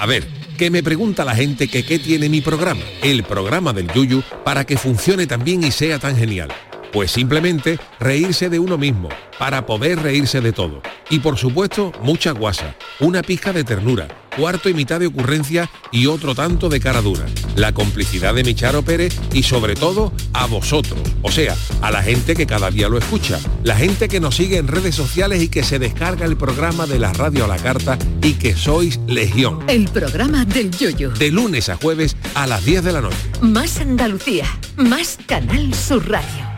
A 0.00 0.06
ver, 0.06 0.26
que 0.56 0.70
me 0.70 0.82
pregunta 0.82 1.26
la 1.26 1.36
gente 1.36 1.68
que 1.68 1.84
qué 1.84 1.98
tiene 1.98 2.30
mi 2.30 2.40
programa, 2.40 2.80
el 3.02 3.22
programa 3.22 3.74
del 3.74 3.92
Yuyu, 3.92 4.22
para 4.46 4.64
que 4.64 4.78
funcione 4.78 5.26
tan 5.26 5.44
bien 5.44 5.62
y 5.62 5.70
sea 5.70 5.98
tan 5.98 6.16
genial. 6.16 6.48
Pues 6.90 7.10
simplemente 7.10 7.78
reírse 7.98 8.48
de 8.48 8.58
uno 8.58 8.78
mismo, 8.78 9.10
para 9.38 9.66
poder 9.66 10.00
reírse 10.00 10.40
de 10.40 10.52
todo. 10.52 10.80
Y 11.10 11.18
por 11.18 11.36
supuesto, 11.36 11.92
mucha 12.02 12.30
guasa, 12.30 12.76
una 12.98 13.20
pizca 13.20 13.52
de 13.52 13.62
ternura, 13.62 14.08
cuarto 14.40 14.70
y 14.70 14.74
mitad 14.74 14.98
de 14.98 15.06
ocurrencia 15.06 15.70
y 15.92 16.06
otro 16.06 16.34
tanto 16.34 16.70
de 16.70 16.80
cara 16.80 17.02
dura. 17.02 17.26
La 17.56 17.72
complicidad 17.72 18.34
de 18.34 18.42
Micharo 18.42 18.82
Pérez 18.82 19.14
y 19.34 19.42
sobre 19.42 19.74
todo 19.74 20.14
a 20.32 20.46
vosotros, 20.46 20.98
o 21.20 21.30
sea, 21.30 21.54
a 21.82 21.90
la 21.90 22.02
gente 22.02 22.34
que 22.34 22.46
cada 22.46 22.70
día 22.70 22.88
lo 22.88 22.96
escucha, 22.96 23.38
la 23.64 23.76
gente 23.76 24.08
que 24.08 24.18
nos 24.18 24.36
sigue 24.36 24.56
en 24.56 24.66
redes 24.66 24.94
sociales 24.94 25.42
y 25.42 25.48
que 25.48 25.62
se 25.62 25.78
descarga 25.78 26.24
el 26.24 26.38
programa 26.38 26.86
de 26.86 26.98
la 26.98 27.12
radio 27.12 27.44
a 27.44 27.48
la 27.48 27.58
carta 27.58 27.98
y 28.22 28.32
que 28.34 28.56
sois 28.56 28.98
legión. 29.06 29.58
El 29.68 29.88
programa 29.88 30.46
del 30.46 30.70
Yoyo. 30.70 31.10
De 31.10 31.30
lunes 31.30 31.68
a 31.68 31.76
jueves 31.76 32.16
a 32.34 32.46
las 32.46 32.64
10 32.64 32.82
de 32.82 32.92
la 32.92 33.02
noche. 33.02 33.18
Más 33.42 33.78
Andalucía. 33.78 34.46
Más 34.76 35.18
Canal 35.26 35.74
Sur 35.74 36.08
Radio. 36.08 36.48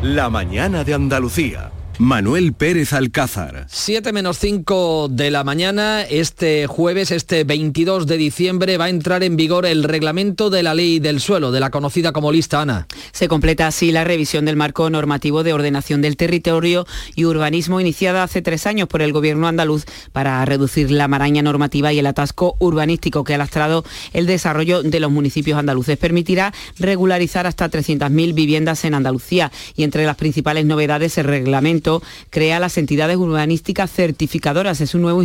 La 0.00 0.30
mañana 0.30 0.84
de 0.84 0.94
Andalucía. 0.94 1.70
Manuel 1.98 2.52
Pérez 2.52 2.92
Alcázar. 2.92 3.66
7 3.70 4.12
menos 4.12 4.38
5 4.38 5.08
de 5.10 5.30
la 5.30 5.44
mañana, 5.44 6.02
este 6.02 6.66
jueves, 6.66 7.10
este 7.10 7.44
22 7.44 8.06
de 8.06 8.18
diciembre, 8.18 8.76
va 8.76 8.84
a 8.86 8.90
entrar 8.90 9.22
en 9.22 9.36
vigor 9.36 9.64
el 9.64 9.82
reglamento 9.82 10.50
de 10.50 10.62
la 10.62 10.74
ley 10.74 10.98
del 10.98 11.20
suelo, 11.20 11.52
de 11.52 11.60
la 11.60 11.70
conocida 11.70 12.12
como 12.12 12.32
lista 12.32 12.60
ANA. 12.60 12.86
Se 13.12 13.28
completa 13.28 13.66
así 13.66 13.92
la 13.92 14.04
revisión 14.04 14.44
del 14.44 14.56
marco 14.56 14.90
normativo 14.90 15.42
de 15.42 15.54
ordenación 15.54 16.02
del 16.02 16.18
territorio 16.18 16.86
y 17.14 17.24
urbanismo 17.24 17.80
iniciada 17.80 18.22
hace 18.22 18.42
tres 18.42 18.66
años 18.66 18.88
por 18.88 19.00
el 19.00 19.14
gobierno 19.14 19.48
andaluz 19.48 19.86
para 20.12 20.44
reducir 20.44 20.90
la 20.90 21.08
maraña 21.08 21.40
normativa 21.40 21.94
y 21.94 21.98
el 21.98 22.06
atasco 22.06 22.56
urbanístico 22.58 23.24
que 23.24 23.34
ha 23.34 23.38
lastrado 23.38 23.84
el 24.12 24.26
desarrollo 24.26 24.82
de 24.82 25.00
los 25.00 25.10
municipios 25.10 25.58
andaluces. 25.58 25.96
Permitirá 25.96 26.52
regularizar 26.78 27.46
hasta 27.46 27.70
300.000 27.70 28.34
viviendas 28.34 28.84
en 28.84 28.94
Andalucía 28.94 29.50
y 29.76 29.82
entre 29.84 30.04
las 30.04 30.16
principales 30.16 30.66
novedades 30.66 31.16
el 31.16 31.24
reglamento 31.24 31.85
crea 32.30 32.60
las 32.60 32.78
entidades 32.78 33.16
urbanísticas 33.16 33.90
certificadoras. 33.90 34.80
Es 34.80 34.94
un 34.94 35.02
nuevo 35.02 35.18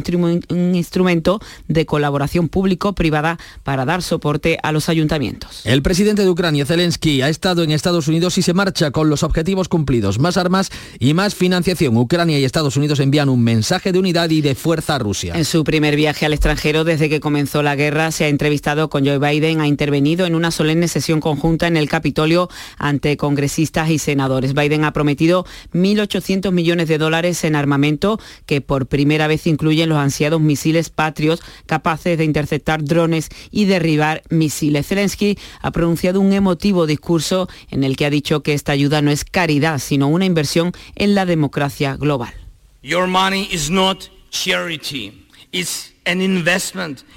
un 0.50 0.76
instrumento 0.76 1.40
de 1.68 1.86
colaboración 1.86 2.50
público-privada 2.50 3.38
para 3.64 3.86
dar 3.86 4.02
soporte 4.02 4.58
a 4.64 4.72
los 4.72 4.90
ayuntamientos. 4.90 5.62
El 5.66 5.82
presidente 5.82 6.24
de 6.24 6.30
Ucrania, 6.30 6.66
Zelensky, 6.66 7.22
ha 7.22 7.30
estado 7.30 7.64
en 7.64 7.72
Estados 7.72 8.08
Unidos 8.08 8.38
y 8.38 8.42
se 8.42 8.54
marcha 8.54 8.92
con 8.92 9.10
los 9.10 9.24
objetivos 9.24 9.68
cumplidos. 9.68 10.20
Más 10.20 10.38
armas 10.38 10.72
y 11.00 11.14
más 11.14 11.36
financiación. 11.36 11.98
Ucrania 11.98 12.40
y 12.40 12.46
Estados 12.46 12.78
Unidos 12.78 13.00
envían 13.00 13.30
un 13.30 13.44
mensaje 13.44 13.92
de 13.92 14.00
unidad 14.00 14.30
y 14.30 14.42
de 14.42 14.56
fuerza 14.56 14.96
a 14.96 15.00
Rusia. 15.00 15.34
En 15.36 15.46
su 15.46 15.64
primer 15.64 15.96
viaje 15.96 16.26
al 16.26 16.34
extranjero 16.34 16.84
desde 16.84 17.10
que 17.10 17.20
comenzó 17.20 17.64
la 17.64 17.76
guerra, 17.76 18.12
se 18.12 18.26
ha 18.26 18.28
entrevistado 18.28 18.90
con 18.90 19.06
Joe 19.06 19.20
Biden, 19.20 19.62
ha 19.62 19.68
intervenido 19.68 20.26
en 20.26 20.36
una 20.36 20.52
solemne 20.52 20.88
sesión 20.88 21.20
conjunta 21.20 21.68
en 21.68 21.78
el 21.78 21.90
Capitolio 21.90 22.50
ante 22.78 23.18
congresistas 23.18 23.90
y 23.90 24.00
senadores. 24.00 24.54
Biden 24.54 24.84
ha 24.84 24.94
prometido 24.94 25.46
1.800 25.74 26.51
millones 26.52 26.88
de 26.88 26.98
dólares 26.98 27.44
en 27.44 27.56
armamento 27.56 28.20
que 28.46 28.62
por 28.62 28.88
primera 28.88 29.28
vez 29.28 29.48
incluyen 29.48 29.90
los 29.90 29.98
ansiados 29.98 30.42
misiles 30.42 30.90
patrios 30.90 31.42
capaces 31.66 32.18
de 32.18 32.26
interceptar 32.26 32.84
drones 32.84 33.30
y 33.52 33.66
derribar 33.66 34.24
misiles. 34.30 34.88
Zelensky 34.88 35.38
ha 35.62 35.72
pronunciado 35.72 36.20
un 36.20 36.34
emotivo 36.34 36.86
discurso 36.86 37.48
en 37.70 37.84
el 37.84 37.96
que 37.96 38.06
ha 38.06 38.10
dicho 38.10 38.44
que 38.44 38.54
esta 38.54 38.72
ayuda 38.72 39.02
no 39.02 39.12
es 39.12 39.26
caridad, 39.26 39.80
sino 39.80 40.08
una 40.08 40.26
inversión 40.26 40.72
en 40.96 41.16
la 41.16 41.26
democracia 41.26 41.96
global. 41.96 42.34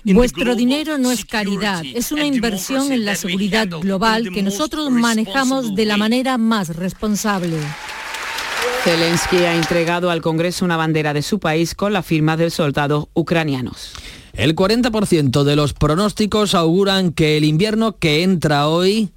Vuestro 0.04 0.54
dinero 0.54 0.98
no 0.98 1.10
es 1.10 1.24
caridad, 1.24 1.82
es 1.84 2.12
una 2.12 2.26
inversión 2.26 2.92
en 2.92 3.04
la 3.04 3.14
seguridad 3.14 3.68
global 3.68 4.30
que 4.32 4.42
nosotros 4.42 4.90
manejamos 4.90 5.74
de 5.74 5.84
la 5.86 5.96
manera 5.96 6.36
más 6.36 6.76
responsable. 6.76 7.58
Zelensky 8.84 9.38
ha 9.38 9.54
entregado 9.54 10.10
al 10.10 10.20
Congreso 10.20 10.62
una 10.62 10.76
bandera 10.76 11.14
de 11.14 11.22
su 11.22 11.38
país 11.38 11.74
con 11.74 11.94
la 11.94 12.02
firma 12.02 12.36
de 12.36 12.50
soldados 12.50 13.06
ucranianos. 13.14 13.94
El 14.34 14.54
40% 14.54 15.42
de 15.42 15.56
los 15.56 15.72
pronósticos 15.72 16.54
auguran 16.54 17.12
que 17.12 17.38
el 17.38 17.44
invierno 17.44 17.96
que 17.96 18.22
entra 18.22 18.68
hoy 18.68 19.08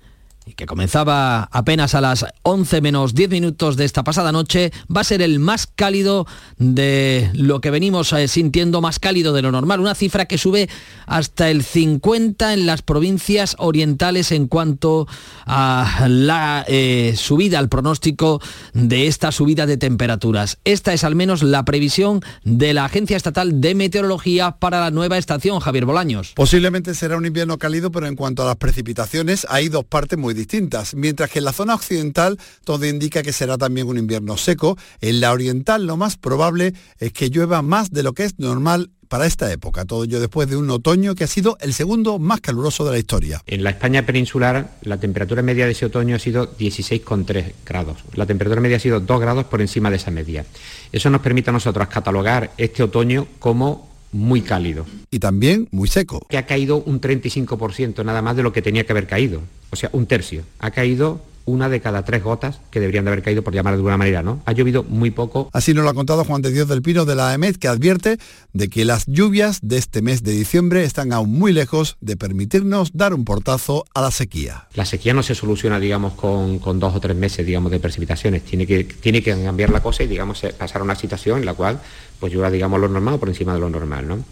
y 0.48 0.54
que 0.54 0.66
comenzaba 0.66 1.50
apenas 1.52 1.94
a 1.94 2.02
las 2.02 2.26
11 2.44 2.82
menos 2.82 3.14
10 3.14 3.30
minutos 3.30 3.76
de 3.76 3.84
esta 3.84 4.04
pasada 4.04 4.32
noche, 4.32 4.72
va 4.94 5.02
a 5.02 5.04
ser 5.04 5.22
el 5.22 5.40
más 5.40 5.68
cálido 5.68 6.26
de 6.58 7.30
lo 7.34 7.60
que 7.60 7.70
venimos 7.70 8.14
eh, 8.14 8.28
sintiendo, 8.30 8.80
más 8.80 9.00
cálido 9.00 9.34
de 9.34 9.42
lo 9.42 9.52
normal. 9.52 9.82
Una 9.82 9.94
cifra 9.94 10.26
que 10.26 10.38
sube 10.38 10.70
hasta 11.06 11.50
el 11.50 11.64
50 11.64 12.54
en 12.54 12.66
las 12.66 12.82
provincias 12.82 13.56
orientales 13.60 14.32
en 14.32 14.48
cuanto 14.48 15.08
a 15.46 16.08
la 16.08 16.64
eh, 16.68 17.14
subida, 17.18 17.60
al 17.60 17.68
pronóstico 17.68 18.42
de 18.74 19.08
esta 19.08 19.34
subida 19.34 19.66
de 19.66 19.76
temperaturas. 19.76 20.60
Esta 20.64 20.94
es 20.94 21.04
al 21.04 21.16
menos 21.16 21.44
la 21.44 21.66
previsión 21.66 22.22
de 22.46 22.74
la 22.74 22.86
Agencia 22.86 23.18
Estatal 23.18 23.60
de 23.60 23.76
Meteorología 23.76 24.52
para 24.52 24.80
la 24.80 24.92
nueva 24.92 25.18
estación, 25.18 25.60
Javier 25.60 25.86
Bolaños. 25.86 26.32
Posiblemente 26.36 26.96
será 26.96 27.18
un 27.18 27.26
invierno 27.26 27.58
cálido, 27.58 27.92
pero 27.92 28.08
en 28.08 28.16
cuanto 28.16 28.44
a 28.44 28.46
las 28.46 28.56
precipitaciones 28.56 29.46
hay 29.50 29.68
dos 29.68 29.84
partes 29.84 30.18
muy 30.18 30.37
distintas, 30.38 30.96
mientras 30.96 31.30
que 31.30 31.40
en 31.40 31.46
la 31.46 31.52
zona 31.52 31.76
occidental 31.76 32.40
todo 32.64 32.86
indica 32.86 33.24
que 33.24 33.34
será 33.34 33.58
también 33.58 33.88
un 33.88 33.98
invierno 33.98 34.38
seco, 34.38 34.78
en 35.02 35.20
la 35.20 35.34
oriental 35.34 35.86
lo 35.86 35.98
más 35.98 36.16
probable 36.16 36.74
es 37.00 37.12
que 37.12 37.30
llueva 37.30 37.62
más 37.62 37.92
de 37.92 38.04
lo 38.04 38.14
que 38.14 38.24
es 38.24 38.40
normal 38.40 38.92
para 39.08 39.26
esta 39.26 39.52
época, 39.52 39.86
todo 39.86 40.04
ello 40.04 40.20
después 40.20 40.50
de 40.50 40.58
un 40.58 40.70
otoño 40.70 41.16
que 41.16 41.24
ha 41.24 41.28
sido 41.28 41.58
el 41.62 41.74
segundo 41.74 42.20
más 42.20 42.42
caluroso 42.42 42.86
de 42.86 42.92
la 42.92 42.98
historia. 42.98 43.42
En 43.48 43.64
la 43.64 43.70
España 43.70 44.06
peninsular, 44.06 44.78
la 44.82 45.00
temperatura 45.00 45.42
media 45.42 45.66
de 45.66 45.72
ese 45.72 45.86
otoño 45.86 46.16
ha 46.16 46.20
sido 46.20 46.56
16,3 46.58 47.54
grados. 47.66 47.98
La 48.16 48.26
temperatura 48.26 48.62
media 48.62 48.78
ha 48.78 48.82
sido 48.82 49.00
2 49.00 49.20
grados 49.22 49.46
por 49.46 49.62
encima 49.62 49.90
de 49.90 49.96
esa 49.96 50.12
media. 50.12 50.46
Eso 50.92 51.10
nos 51.10 51.22
permite 51.22 51.50
a 51.50 51.54
nosotros 51.54 51.88
catalogar 51.88 52.52
este 52.58 52.84
otoño 52.84 53.28
como 53.40 53.97
muy 54.18 54.42
cálido. 54.42 54.86
Y 55.12 55.20
también 55.20 55.68
muy 55.72 55.88
seco. 55.88 56.26
Que 56.30 56.38
ha 56.38 56.46
caído 56.46 56.78
un 56.78 57.00
35% 57.00 58.04
nada 58.04 58.22
más 58.22 58.36
de 58.36 58.44
lo 58.44 58.52
que 58.52 58.62
tenía 58.62 58.86
que 58.86 58.92
haber 58.92 59.08
caído. 59.08 59.42
O 59.70 59.76
sea, 59.76 59.90
un 59.94 60.06
tercio. 60.08 60.44
Ha 60.60 60.72
caído 60.72 61.22
una 61.48 61.70
de 61.70 61.80
cada 61.80 62.04
tres 62.04 62.22
gotas 62.22 62.60
que 62.70 62.82
deberían 62.82 63.06
de 63.06 63.12
haber 63.12 63.24
caído, 63.24 63.42
por 63.42 63.54
llamar 63.54 63.74
de 63.74 63.78
alguna 63.78 63.98
manera, 63.98 64.22
¿no? 64.22 64.42
Ha 64.46 64.52
llovido 64.52 64.84
muy 64.84 65.12
poco. 65.12 65.50
Así 65.54 65.74
nos 65.74 65.86
lo 65.86 65.90
ha 65.90 65.94
contado 65.94 66.26
Juan 66.26 66.42
de 66.42 66.52
Dios 66.52 66.68
del 66.68 66.82
Pino 66.82 67.06
de 67.06 67.16
la 67.16 67.30
AEMED, 67.30 67.56
que 67.56 67.70
advierte 67.70 68.18
de 68.52 68.68
que 68.68 68.84
las 68.84 69.06
lluvias 69.08 69.60
de 69.62 69.78
este 69.78 70.02
mes 70.02 70.24
de 70.24 70.34
diciembre 70.34 70.84
están 70.84 71.14
aún 71.14 71.32
muy 71.32 71.54
lejos 71.54 71.96
de 72.02 72.18
permitirnos 72.18 72.92
dar 72.94 73.14
un 73.14 73.24
portazo 73.24 73.86
a 73.94 74.02
la 74.02 74.12
sequía. 74.12 74.68
La 74.76 74.86
sequía 74.86 75.14
no 75.14 75.24
se 75.24 75.36
soluciona, 75.36 75.80
digamos, 75.80 76.14
con, 76.14 76.60
con 76.60 76.80
dos 76.80 76.94
o 76.94 77.00
tres 77.00 77.16
meses, 77.16 77.46
digamos, 77.46 77.72
de 77.72 77.80
precipitaciones. 77.80 78.44
Tiene 78.44 78.68
que, 78.68 78.84
tiene 78.84 79.24
que 79.24 79.32
cambiar 79.32 79.70
la 79.70 79.82
cosa 79.82 80.04
y, 80.04 80.08
digamos, 80.08 80.42
pasar 80.58 80.82
a 80.82 80.84
una 80.84 80.96
situación 80.96 81.40
en 81.40 81.46
la 81.46 81.54
cual, 81.54 81.80
pues 82.20 82.34
llueva, 82.34 82.52
digamos, 82.52 82.80
lo 82.80 82.88
normal 82.88 83.16
o 83.16 83.20
por 83.20 83.30
encima 83.30 83.54
de 83.54 83.60
lo 83.60 83.70
normal, 83.70 84.08
¿no? 84.08 84.24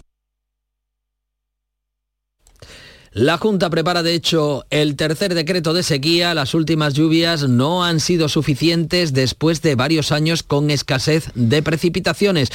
La 3.16 3.38
Junta 3.38 3.70
prepara 3.70 4.02
de 4.02 4.12
hecho 4.12 4.66
el 4.68 4.94
tercer 4.94 5.34
decreto 5.34 5.72
de 5.72 5.82
sequía. 5.82 6.34
Las 6.34 6.52
últimas 6.52 6.92
lluvias 6.92 7.48
no 7.48 7.82
han 7.82 7.98
sido 7.98 8.28
suficientes 8.28 9.14
después 9.14 9.62
de 9.62 9.74
varios 9.74 10.12
años 10.12 10.42
con 10.42 10.70
escasez 10.70 11.30
de 11.34 11.62
precipitaciones. 11.62 12.50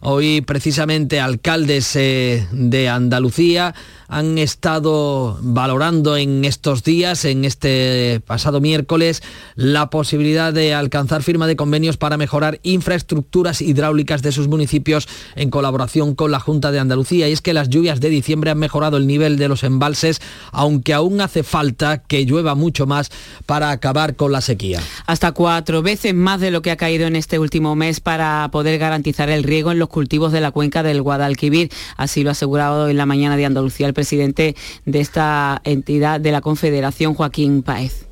Hoy 0.00 0.40
precisamente 0.40 1.18
alcaldes 1.18 1.96
eh, 1.96 2.46
de 2.52 2.88
Andalucía 2.88 3.74
han 4.08 4.38
estado 4.38 5.38
valorando 5.42 6.16
en 6.16 6.44
estos 6.44 6.84
días, 6.84 7.24
en 7.24 7.44
este 7.44 8.20
pasado 8.26 8.60
miércoles, 8.60 9.22
la 9.56 9.90
posibilidad 9.90 10.52
de 10.52 10.74
alcanzar 10.74 11.22
firma 11.22 11.46
de 11.46 11.56
convenios 11.56 11.96
para 11.96 12.16
mejorar 12.16 12.60
infraestructuras 12.62 13.60
hidráulicas 13.60 14.22
de 14.22 14.32
sus 14.32 14.48
municipios 14.48 15.08
en 15.34 15.50
colaboración 15.50 16.14
con 16.14 16.30
la 16.30 16.40
Junta 16.40 16.72
de 16.72 16.78
Andalucía. 16.78 17.28
Y 17.28 17.32
es 17.32 17.40
que 17.40 17.54
las 17.54 17.68
lluvias 17.68 18.00
de 18.00 18.08
diciembre 18.08 18.50
han 18.50 18.58
mejorado 18.58 18.96
el 18.96 19.06
nivel 19.06 19.36
de 19.36 19.48
los 19.48 19.64
embalses, 19.64 20.20
aunque 20.52 20.94
aún 20.94 21.20
hace 21.20 21.42
falta 21.42 21.98
que 21.98 22.24
llueva 22.24 22.54
mucho 22.54 22.86
más 22.86 23.10
para 23.46 23.70
acabar 23.70 24.14
con 24.14 24.32
la 24.32 24.40
sequía. 24.40 24.80
Hasta 25.06 25.32
cuatro 25.32 25.82
veces 25.82 26.14
más 26.14 26.40
de 26.40 26.52
lo 26.52 26.62
que 26.62 26.70
ha 26.70 26.76
caído 26.76 27.06
en 27.06 27.16
este 27.16 27.38
último 27.38 27.74
mes 27.74 27.98
para 27.98 28.48
poder 28.52 28.78
garantizar 28.78 29.28
el 29.28 29.42
riego 29.42 29.72
en 29.72 29.78
los 29.78 29.88
cultivos 29.88 30.32
de 30.32 30.40
la 30.40 30.52
cuenca 30.52 30.82
del 30.82 31.02
Guadalquivir. 31.02 31.70
Así 31.96 32.22
lo 32.22 32.30
ha 32.30 32.32
asegurado 32.32 32.88
en 32.88 32.96
la 32.96 33.06
mañana 33.06 33.36
de 33.36 33.46
Andalucía 33.46 33.86
el 33.86 33.94
presidente 33.94 34.03
de 34.10 35.00
esta 35.00 35.60
entidad 35.64 36.20
de 36.20 36.32
la 36.32 36.40
Confederación, 36.40 37.14
Joaquín 37.14 37.62
Paez 37.62 38.06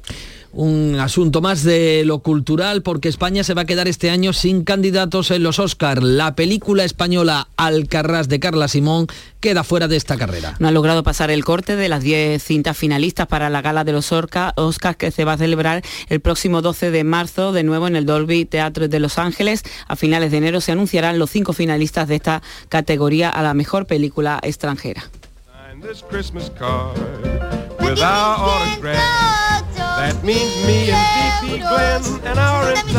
un 0.52 0.98
asunto 1.00 1.40
más 1.40 1.62
de 1.62 2.04
lo 2.04 2.18
cultural 2.20 2.82
porque 2.82 3.08
España 3.08 3.42
se 3.42 3.54
va 3.54 3.62
a 3.62 3.66
quedar 3.66 3.88
este 3.88 4.10
año 4.10 4.32
sin 4.32 4.64
candidatos 4.64 5.30
en 5.30 5.42
los 5.42 5.58
Oscars. 5.58 6.02
La 6.02 6.34
película 6.34 6.84
española 6.84 7.48
Alcarrás 7.56 8.28
de 8.28 8.38
Carla 8.38 8.68
Simón 8.68 9.06
queda 9.40 9.64
fuera 9.64 9.88
de 9.88 9.96
esta 9.96 10.16
carrera. 10.16 10.56
No 10.58 10.68
ha 10.68 10.70
logrado 10.70 11.02
pasar 11.02 11.30
el 11.30 11.44
corte 11.44 11.74
de 11.76 11.88
las 11.88 12.02
10 12.02 12.42
cintas 12.42 12.76
finalistas 12.76 13.26
para 13.26 13.50
la 13.50 13.62
gala 13.62 13.84
de 13.84 13.92
los 13.92 14.12
Oscars 14.12 14.96
que 14.98 15.10
se 15.10 15.24
va 15.24 15.34
a 15.34 15.38
celebrar 15.38 15.82
el 16.08 16.20
próximo 16.20 16.60
12 16.60 16.90
de 16.90 17.04
marzo 17.04 17.52
de 17.52 17.62
nuevo 17.62 17.86
en 17.86 17.96
el 17.96 18.04
Dolby 18.04 18.44
Teatro 18.44 18.88
de 18.88 19.00
Los 19.00 19.18
Ángeles. 19.18 19.62
A 19.88 19.96
finales 19.96 20.30
de 20.30 20.38
enero 20.38 20.60
se 20.60 20.72
anunciarán 20.72 21.18
los 21.18 21.30
cinco 21.30 21.54
finalistas 21.54 22.08
de 22.08 22.16
esta 22.16 22.42
categoría 22.68 23.30
a 23.30 23.42
la 23.42 23.54
mejor 23.54 23.86
película 23.86 24.38
extranjera. 24.42 25.04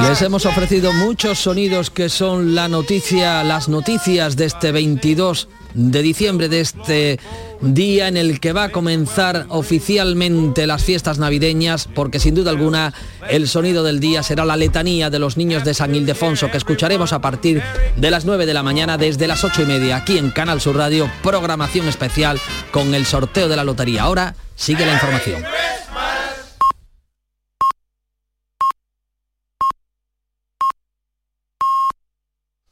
Les 0.09 0.21
hemos 0.21 0.45
ofrecido 0.45 0.91
muchos 0.93 1.39
sonidos 1.39 1.89
que 1.89 2.09
son 2.09 2.55
la 2.55 2.67
noticia, 2.67 3.43
las 3.43 3.69
noticias 3.69 4.35
de 4.35 4.45
este 4.45 4.71
22 4.71 5.47
de 5.73 6.01
diciembre, 6.01 6.49
de 6.49 6.59
este 6.59 7.19
día 7.63 8.07
en 8.07 8.17
el 8.17 8.39
que 8.39 8.51
va 8.53 8.65
a 8.65 8.69
comenzar 8.69 9.45
oficialmente 9.49 10.67
las 10.67 10.83
fiestas 10.83 11.17
navideñas, 11.17 11.87
porque 11.87 12.19
sin 12.19 12.35
duda 12.35 12.51
alguna 12.51 12.93
el 13.29 13.47
sonido 13.47 13.83
del 13.83 13.99
día 13.99 14.21
será 14.21 14.43
la 14.45 14.57
letanía 14.57 15.09
de 15.09 15.19
los 15.19 15.37
niños 15.37 15.63
de 15.63 15.73
San 15.73 15.95
Ildefonso, 15.95 16.51
que 16.51 16.57
escucharemos 16.57 17.13
a 17.13 17.19
partir 17.19 17.61
de 17.95 18.11
las 18.11 18.25
9 18.25 18.45
de 18.45 18.53
la 18.53 18.63
mañana 18.63 18.97
desde 18.97 19.27
las 19.27 19.43
8 19.43 19.61
y 19.61 19.65
media 19.65 19.97
aquí 19.97 20.17
en 20.17 20.31
Canal 20.31 20.59
Sur 20.59 20.75
Radio, 20.75 21.09
programación 21.21 21.87
especial 21.87 22.39
con 22.71 22.93
el 22.93 23.05
sorteo 23.05 23.47
de 23.47 23.55
la 23.55 23.63
lotería. 23.63 24.03
Ahora 24.03 24.35
sigue 24.55 24.85
la 24.85 24.93
información. 24.93 25.43